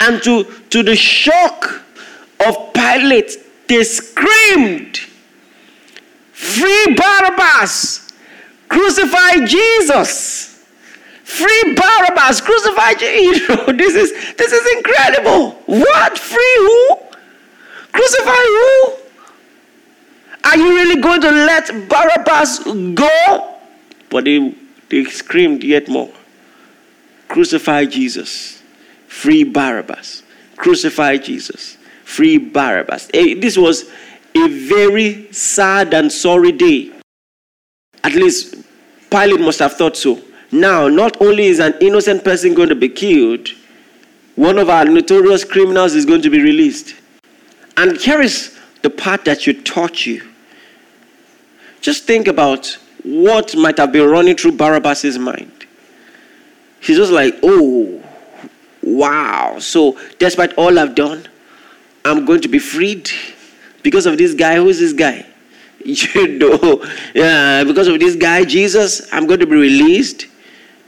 And 0.00 0.22
to, 0.22 0.44
to 0.70 0.82
the 0.82 0.96
shock 0.96 1.82
of 2.46 2.72
Pilate, 2.72 3.36
they 3.68 3.84
screamed, 3.84 4.98
Free 6.32 6.94
Barabbas! 6.96 8.12
Crucify 8.68 9.44
Jesus! 9.44 10.64
Free 11.24 11.74
Barabbas, 11.74 12.40
crucify 12.40 12.94
Jesus. 12.94 13.48
You 13.48 13.56
know, 13.56 13.72
this 13.72 13.94
is 13.94 14.34
this 14.36 14.50
is 14.50 14.76
incredible. 14.78 15.50
What? 15.66 16.18
Free 16.18 16.56
who? 16.56 17.07
Crucify 17.92 18.32
who? 18.32 18.92
Are 20.44 20.56
you 20.56 20.68
really 20.70 21.00
going 21.00 21.20
to 21.20 21.30
let 21.30 21.88
Barabbas 21.88 22.60
go? 22.94 23.56
But 24.10 24.24
they, 24.24 24.54
they 24.88 25.04
screamed 25.04 25.62
yet 25.62 25.88
more. 25.88 26.10
Crucify 27.28 27.84
Jesus. 27.84 28.62
Free 29.06 29.44
Barabbas. 29.44 30.22
Crucify 30.56 31.18
Jesus. 31.18 31.76
Free 32.04 32.38
Barabbas. 32.38 33.08
Eh, 33.12 33.34
this 33.38 33.58
was 33.58 33.90
a 34.34 34.48
very 34.48 35.30
sad 35.32 35.92
and 35.92 36.10
sorry 36.10 36.52
day. 36.52 36.92
At 38.04 38.14
least 38.14 38.56
Pilate 39.10 39.40
must 39.40 39.58
have 39.58 39.74
thought 39.74 39.96
so. 39.96 40.20
Now, 40.50 40.88
not 40.88 41.20
only 41.20 41.46
is 41.46 41.58
an 41.58 41.74
innocent 41.80 42.24
person 42.24 42.54
going 42.54 42.70
to 42.70 42.74
be 42.74 42.88
killed, 42.88 43.48
one 44.36 44.58
of 44.58 44.70
our 44.70 44.84
notorious 44.84 45.44
criminals 45.44 45.94
is 45.94 46.06
going 46.06 46.22
to 46.22 46.30
be 46.30 46.40
released. 46.40 46.94
And 47.78 47.96
here 47.96 48.20
is 48.20 48.58
the 48.82 48.90
part 48.90 49.24
that 49.26 49.40
should 49.40 49.64
touch 49.64 50.04
you. 50.04 50.28
Just 51.80 52.04
think 52.04 52.26
about 52.26 52.76
what 53.04 53.56
might 53.56 53.78
have 53.78 53.92
been 53.92 54.10
running 54.10 54.36
through 54.36 54.52
Barabbas' 54.56 55.16
mind. 55.16 55.64
He's 56.80 56.96
just 56.96 57.12
like, 57.12 57.36
oh, 57.44 58.02
wow. 58.82 59.60
So, 59.60 59.96
despite 60.18 60.54
all 60.54 60.76
I've 60.76 60.96
done, 60.96 61.28
I'm 62.04 62.24
going 62.24 62.40
to 62.40 62.48
be 62.48 62.58
freed 62.58 63.10
because 63.84 64.06
of 64.06 64.18
this 64.18 64.34
guy. 64.34 64.56
Who's 64.56 64.80
this 64.80 64.92
guy? 64.92 65.24
You 65.84 66.38
know, 66.38 66.84
yeah, 67.14 67.62
because 67.62 67.86
of 67.86 68.00
this 68.00 68.16
guy, 68.16 68.44
Jesus, 68.44 69.10
I'm 69.12 69.28
going 69.28 69.38
to 69.38 69.46
be 69.46 69.54
released. 69.54 70.26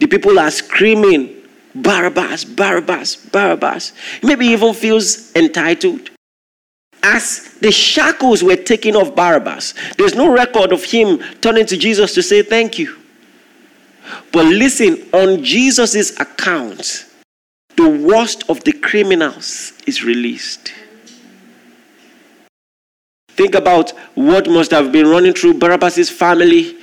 The 0.00 0.08
people 0.08 0.38
are 0.40 0.50
screaming, 0.50 1.36
Barabbas, 1.76 2.44
Barabbas, 2.44 3.14
Barabbas. 3.30 3.92
Maybe 4.24 4.46
even 4.46 4.74
feels 4.74 5.32
entitled. 5.36 6.10
As 7.02 7.54
the 7.60 7.72
shackles 7.72 8.42
were 8.42 8.56
taken 8.56 8.94
off 8.94 9.14
Barabbas, 9.14 9.74
there's 9.96 10.14
no 10.14 10.32
record 10.32 10.72
of 10.72 10.84
him 10.84 11.18
turning 11.40 11.66
to 11.66 11.76
Jesus 11.76 12.14
to 12.14 12.22
say 12.22 12.42
thank 12.42 12.78
you. 12.78 12.96
But 14.32 14.46
listen, 14.46 15.08
on 15.12 15.42
Jesus' 15.42 16.18
account, 16.18 17.06
the 17.76 17.88
worst 17.88 18.48
of 18.50 18.62
the 18.64 18.72
criminals 18.72 19.72
is 19.86 20.04
released. 20.04 20.72
Think 23.28 23.54
about 23.54 23.90
what 24.14 24.50
must 24.50 24.70
have 24.70 24.92
been 24.92 25.06
running 25.06 25.32
through 25.32 25.54
Barabbas' 25.54 26.10
family, 26.10 26.76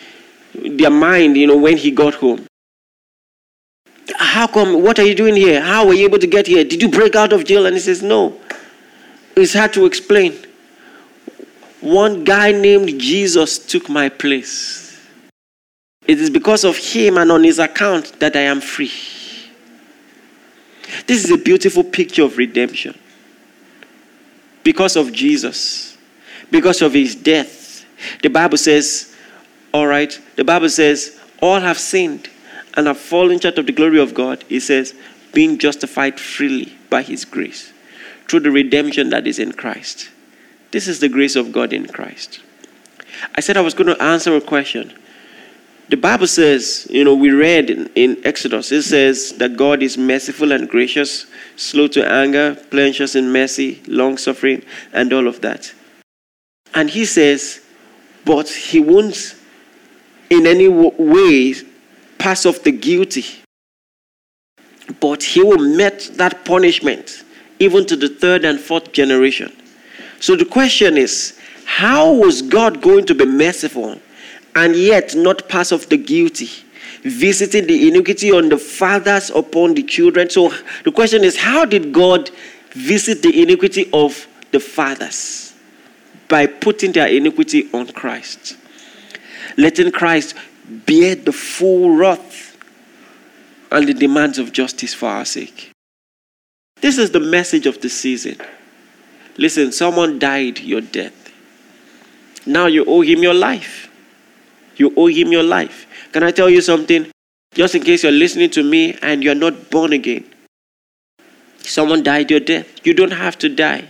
their 0.55 0.89
mind, 0.89 1.37
you 1.37 1.45
know, 1.45 1.57
when 1.57 1.77
he 1.77 1.91
got 1.91 2.15
home. 2.15 2.47
How 4.15 4.47
come? 4.47 4.81
What 4.81 4.97
are 4.97 5.05
you 5.05 5.13
doing 5.13 5.35
here? 5.35 5.61
How 5.61 5.85
were 5.85 5.93
you 5.93 6.05
able 6.05 6.19
to 6.19 6.27
get 6.27 6.47
here? 6.47 6.63
Did 6.63 6.81
you 6.81 6.89
break 6.89 7.15
out 7.15 7.33
of 7.33 7.45
jail? 7.45 7.65
And 7.65 7.75
he 7.75 7.79
says, 7.79 8.01
No. 8.01 8.39
It's 9.37 9.53
hard 9.53 9.71
to 9.73 9.85
explain. 9.85 10.35
One 11.79 12.23
guy 12.23 12.51
named 12.51 12.99
Jesus 12.99 13.59
took 13.59 13.87
my 13.87 14.09
place. 14.09 14.99
It 16.07 16.19
is 16.19 16.31
because 16.31 16.63
of 16.63 16.75
him 16.75 17.19
and 17.19 17.31
on 17.31 17.43
his 17.43 17.59
account 17.59 18.19
that 18.19 18.35
I 18.35 18.41
am 18.41 18.61
free. 18.61 18.91
This 21.05 21.23
is 21.23 21.29
a 21.29 21.37
beautiful 21.37 21.83
picture 21.83 22.23
of 22.23 22.39
redemption. 22.39 22.97
Because 24.63 24.95
of 24.95 25.13
Jesus, 25.13 25.97
because 26.49 26.81
of 26.81 26.93
his 26.93 27.13
death. 27.13 27.85
The 28.23 28.29
Bible 28.29 28.57
says, 28.57 29.15
all 29.71 29.85
right, 29.85 30.19
the 30.35 30.45
Bible 30.45 30.69
says, 30.69 31.19
all 31.43 31.59
have 31.59 31.77
sinned 31.77 32.27
and 32.73 32.87
have 32.87 32.97
fallen 32.97 33.39
short 33.39 33.59
of 33.59 33.67
the 33.67 33.71
glory 33.71 33.99
of 33.99 34.15
God, 34.15 34.43
he 34.49 34.59
says, 34.59 34.95
being 35.31 35.59
justified 35.59 36.19
freely 36.19 36.75
by 36.89 37.03
his 37.03 37.23
grace 37.23 37.71
through 38.27 38.41
the 38.41 38.51
redemption 38.51 39.09
that 39.09 39.25
is 39.27 39.39
in 39.39 39.53
Christ. 39.53 40.09
This 40.71 40.87
is 40.87 40.99
the 40.99 41.09
grace 41.09 41.35
of 41.35 41.51
God 41.51 41.73
in 41.73 41.87
Christ. 41.87 42.41
I 43.35 43.39
said 43.39 43.57
I 43.57 43.61
was 43.61 43.73
going 43.73 43.87
to 43.87 44.01
answer 44.01 44.35
a 44.35 44.41
question. 44.41 44.93
The 45.89 45.95
Bible 45.95 46.27
says, 46.27 46.85
you 46.89 47.05
know, 47.05 47.15
we 47.15 47.31
read 47.31 47.69
in, 47.69 47.89
in 47.95 48.21
Exodus, 48.25 48.73
it 48.73 48.83
says 48.83 49.31
that 49.37 49.55
God 49.55 49.81
is 49.81 49.97
merciful 49.97 50.51
and 50.51 50.67
gracious, 50.67 51.25
slow 51.55 51.87
to 51.87 52.05
anger, 52.05 52.55
plenteous 52.69 53.15
in 53.15 53.31
mercy, 53.31 53.81
long 53.87 54.17
suffering, 54.17 54.63
and 54.91 55.13
all 55.13 55.27
of 55.27 55.39
that. 55.41 55.73
And 56.73 56.89
he 56.89 57.05
says, 57.05 57.61
but 58.25 58.49
he 58.49 58.81
won't 58.81 59.35
in 60.29 60.45
any 60.45 60.67
way 60.67 61.53
pass 62.17 62.45
off 62.45 62.63
the 62.63 62.71
guilty. 62.71 63.25
But 64.99 65.23
he 65.23 65.41
will 65.41 65.75
met 65.77 66.09
that 66.15 66.43
punishment 66.43 67.23
even 67.59 67.85
to 67.85 67.95
the 67.95 68.09
third 68.09 68.45
and 68.45 68.59
fourth 68.59 68.91
generation. 68.91 69.55
So 70.19 70.35
the 70.35 70.45
question 70.45 70.97
is 70.97 71.39
how 71.65 72.13
was 72.13 72.41
God 72.41 72.81
going 72.81 73.05
to 73.05 73.15
be 73.15 73.25
merciful 73.25 73.99
and 74.55 74.75
yet 74.75 75.15
not 75.15 75.47
pass 75.49 75.71
off 75.71 75.89
the 75.89 75.97
guilty? 75.97 76.49
Visiting 77.03 77.67
the 77.67 77.87
iniquity 77.87 78.31
on 78.31 78.49
the 78.49 78.57
fathers 78.57 79.29
upon 79.29 79.75
the 79.75 79.83
children. 79.83 80.29
So 80.29 80.53
the 80.83 80.91
question 80.91 81.23
is 81.23 81.37
how 81.37 81.65
did 81.65 81.93
God 81.93 82.31
visit 82.71 83.21
the 83.21 83.41
iniquity 83.41 83.89
of 83.93 84.27
the 84.51 84.59
fathers? 84.59 85.53
By 86.27 86.47
putting 86.47 86.91
their 86.91 87.07
iniquity 87.07 87.69
on 87.73 87.87
Christ. 87.87 88.57
Letting 89.57 89.91
Christ 89.91 90.35
bear 90.67 91.15
the 91.15 91.31
full 91.31 91.95
wrath 91.95 92.57
and 93.71 93.87
the 93.87 93.93
demands 93.93 94.37
of 94.39 94.51
justice 94.51 94.93
for 94.93 95.09
our 95.09 95.25
sake. 95.25 95.71
This 96.81 96.97
is 96.97 97.11
the 97.11 97.19
message 97.19 97.65
of 97.65 97.81
the 97.81 97.89
season. 97.89 98.37
Listen, 99.37 99.71
someone 99.71 100.19
died 100.19 100.59
your 100.59 100.81
death. 100.81 101.13
Now 102.45 102.67
you 102.67 102.85
owe 102.85 103.01
him 103.01 103.21
your 103.23 103.33
life. 103.33 103.89
You 104.77 104.93
owe 104.95 105.07
him 105.07 105.31
your 105.31 105.43
life. 105.43 105.87
Can 106.11 106.23
I 106.23 106.31
tell 106.31 106.49
you 106.49 106.61
something? 106.61 107.07
Just 107.53 107.75
in 107.75 107.83
case 107.83 108.03
you're 108.03 108.11
listening 108.11 108.49
to 108.51 108.63
me 108.63 108.97
and 109.01 109.23
you're 109.23 109.35
not 109.35 109.69
born 109.69 109.93
again. 109.93 110.25
Someone 111.59 112.03
died 112.03 112.31
your 112.31 112.39
death. 112.39 112.85
You 112.85 112.93
don't 112.93 113.11
have 113.11 113.37
to 113.39 113.49
die. 113.49 113.87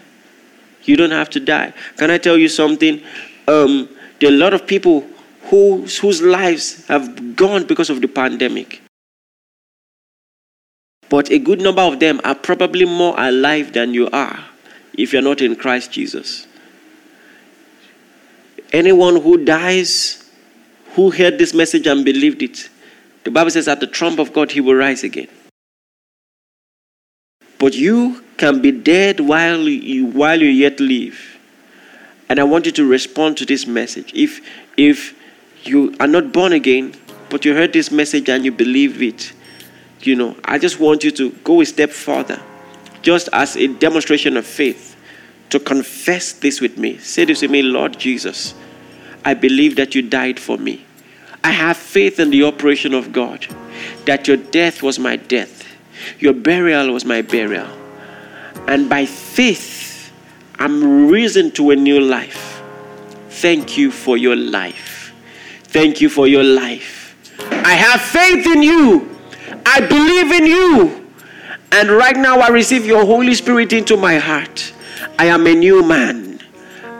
You 0.84 0.96
don't 0.96 1.12
have 1.12 1.30
to 1.32 1.40
die. 1.40 1.74
Can 1.98 2.10
I 2.10 2.18
tell 2.18 2.38
you 2.38 2.48
something? 2.48 3.02
Um, 3.48 3.90
there 4.20 4.32
are 4.32 4.34
a 4.34 4.38
lot 4.38 4.54
of 4.54 4.66
people 4.66 5.06
who, 5.44 5.86
whose 6.02 6.22
lives 6.22 6.88
have 6.88 7.36
gone 7.36 7.66
because 7.68 7.90
of 7.90 8.02
the 8.02 8.08
pandemic. 8.08 8.82
But 11.10 11.32
a 11.32 11.40
good 11.40 11.62
number 11.62 11.82
of 11.82 12.00
them 12.00 12.20
are 12.24 12.36
probably 12.36 12.86
more 12.86 13.16
alive 13.18 13.74
than 13.74 13.94
you 13.94 14.10
are 14.10 14.44
if 14.94 15.14
you're 15.14 15.22
not 15.22 15.42
in 15.42 15.56
Christ 15.56 15.92
Jesus. 15.92 16.48
Anyone 18.74 19.22
who 19.22 19.46
dies, 19.46 20.30
who 20.96 21.12
heard 21.12 21.38
this 21.38 21.54
message 21.54 21.88
and 21.88 22.04
believed 22.04 22.42
it, 22.42 22.70
the 23.24 23.32
Bible 23.32 23.52
says 23.52 23.68
at 23.68 23.80
the 23.80 23.88
trump 23.88 24.20
of 24.20 24.34
God, 24.34 24.52
he 24.52 24.60
will 24.60 24.76
rise 24.76 25.04
again. 25.04 25.28
But 27.60 27.74
you 27.74 28.24
can 28.38 28.62
be 28.62 28.72
dead 28.72 29.20
while 29.20 29.68
you, 29.68 30.08
while 30.08 30.42
you 30.42 30.50
yet 30.50 30.80
live. 30.80 31.38
And 32.30 32.40
I 32.40 32.44
want 32.44 32.66
you 32.66 32.72
to 32.74 32.88
respond 32.88 33.38
to 33.38 33.46
this 33.46 33.66
message. 33.66 34.12
If, 34.14 34.42
if 34.76 35.16
you 35.64 35.96
are 36.00 36.08
not 36.08 36.34
born 36.34 36.54
again, 36.54 36.94
but 37.30 37.46
you 37.46 37.54
heard 37.54 37.74
this 37.74 37.92
message 37.92 38.30
and 38.30 38.44
you 38.46 38.52
believe 38.52 39.02
it, 39.02 39.34
you 40.02 40.16
know, 40.16 40.36
I 40.44 40.58
just 40.58 40.80
want 40.80 41.04
you 41.04 41.12
to 41.12 41.32
go 41.44 41.62
a 41.62 41.66
step 41.66 41.92
further, 41.92 42.42
just 43.02 43.30
as 43.34 43.56
a 43.56 43.68
demonstration 43.68 44.38
of 44.38 44.46
faith, 44.46 44.96
to 45.50 45.60
confess 45.60 46.34
this 46.34 46.62
with 46.62 46.78
me. 46.78 46.98
Say 46.98 47.26
this 47.26 47.42
with 47.42 47.52
me, 47.52 47.62
Lord 47.62 47.98
Jesus, 47.98 48.54
I 49.24 49.34
believe 49.34 49.76
that 49.78 49.96
you 49.96 50.02
died 50.02 50.40
for 50.40 50.58
me. 50.58 50.86
I 51.44 51.52
have 51.52 51.78
faith 51.78 52.20
in 52.20 52.30
the 52.30 52.44
operation 52.44 52.94
of 52.94 53.12
God, 53.12 53.48
that 54.06 54.28
your 54.28 54.38
death 54.38 54.84
was 54.84 55.00
my 55.00 55.16
death, 55.16 55.66
your 56.20 56.34
burial 56.34 56.92
was 56.94 57.06
my 57.06 57.22
burial. 57.22 57.68
And 58.68 58.90
by 58.90 59.06
faith, 59.06 60.12
I'm 60.60 61.08
risen 61.08 61.52
to 61.52 61.72
a 61.72 61.76
new 61.76 62.00
life. 62.02 62.62
Thank 63.30 63.78
you 63.78 63.92
for 63.92 64.18
your 64.18 64.36
life. 64.36 65.14
Thank 65.66 66.02
you 66.02 66.10
for 66.10 66.28
your 66.28 66.44
life. 66.44 67.16
I 67.40 67.74
have 67.74 68.02
faith 68.02 68.48
in 68.48 68.64
you. 68.64 69.17
I 69.70 69.82
believe 69.82 70.32
in 70.32 70.46
you. 70.46 71.12
And 71.74 71.92
right 71.92 72.16
now, 72.16 72.40
I 72.40 72.48
receive 72.48 72.86
your 72.86 73.06
Holy 73.06 73.34
Spirit 73.34 73.74
into 73.74 73.98
my 73.98 74.16
heart. 74.18 74.74
I 75.20 75.26
am 75.26 75.46
a 75.46 75.54
new 75.54 75.84
man. 75.84 76.40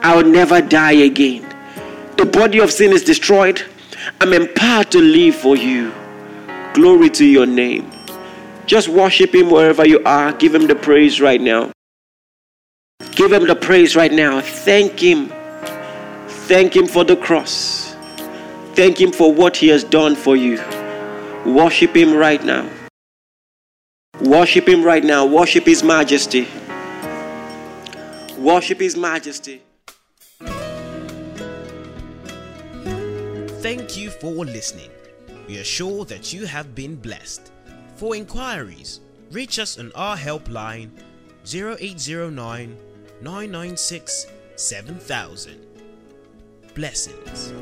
I'll 0.04 0.26
never 0.26 0.60
die 0.60 1.00
again. 1.10 1.44
The 2.18 2.26
body 2.26 2.60
of 2.60 2.74
sin 2.74 2.92
is 2.92 3.04
destroyed. 3.04 3.64
I'm 4.20 4.34
empowered 4.34 4.92
to 4.92 5.00
live 5.00 5.36
for 5.36 5.56
you. 5.56 5.94
Glory 6.74 7.10
to 7.12 7.26
your 7.26 7.46
name. 7.46 7.90
Just 8.66 8.90
worship 8.90 9.34
Him 9.34 9.50
wherever 9.50 9.88
you 9.88 10.04
are. 10.04 10.34
Give 10.34 10.54
Him 10.54 10.68
the 10.68 10.76
praise 10.76 11.22
right 11.22 11.40
now. 11.40 11.72
Give 13.12 13.32
Him 13.32 13.48
the 13.48 13.56
praise 13.56 13.96
right 13.96 14.12
now. 14.12 14.42
Thank 14.42 15.00
Him. 15.00 15.32
Thank 16.50 16.76
Him 16.76 16.86
for 16.86 17.06
the 17.06 17.16
cross. 17.16 17.96
Thank 18.74 19.00
Him 19.00 19.14
for 19.14 19.34
what 19.34 19.56
He 19.56 19.70
has 19.70 19.86
done 19.86 20.16
for 20.16 20.36
you. 20.36 20.62
Worship 21.46 21.96
Him 21.96 22.14
right 22.16 22.44
now. 22.44 22.70
Worship 24.22 24.68
Him 24.68 24.84
right 24.84 25.04
now. 25.04 25.26
Worship 25.26 25.66
His 25.66 25.84
majesty. 25.84 26.48
Worship 28.38 28.80
His 28.80 28.98
majesty. 28.98 29.62
Thank 33.62 33.98
you 33.98 34.10
for 34.10 34.46
listening. 34.46 34.90
We 35.48 35.60
are 35.60 35.64
sure 35.64 36.06
that 36.06 36.34
you 36.34 36.46
have 36.46 36.76
been 36.76 36.96
blessed. 36.96 37.52
For 37.96 38.16
inquiries, 38.16 39.02
reach 39.32 39.60
us 39.60 39.80
on 39.80 39.92
our 39.96 40.18
helpline 40.18 40.90
0809 41.46 42.78
996 43.22 44.28
7000. 44.56 45.66
Blessings. 46.76 47.54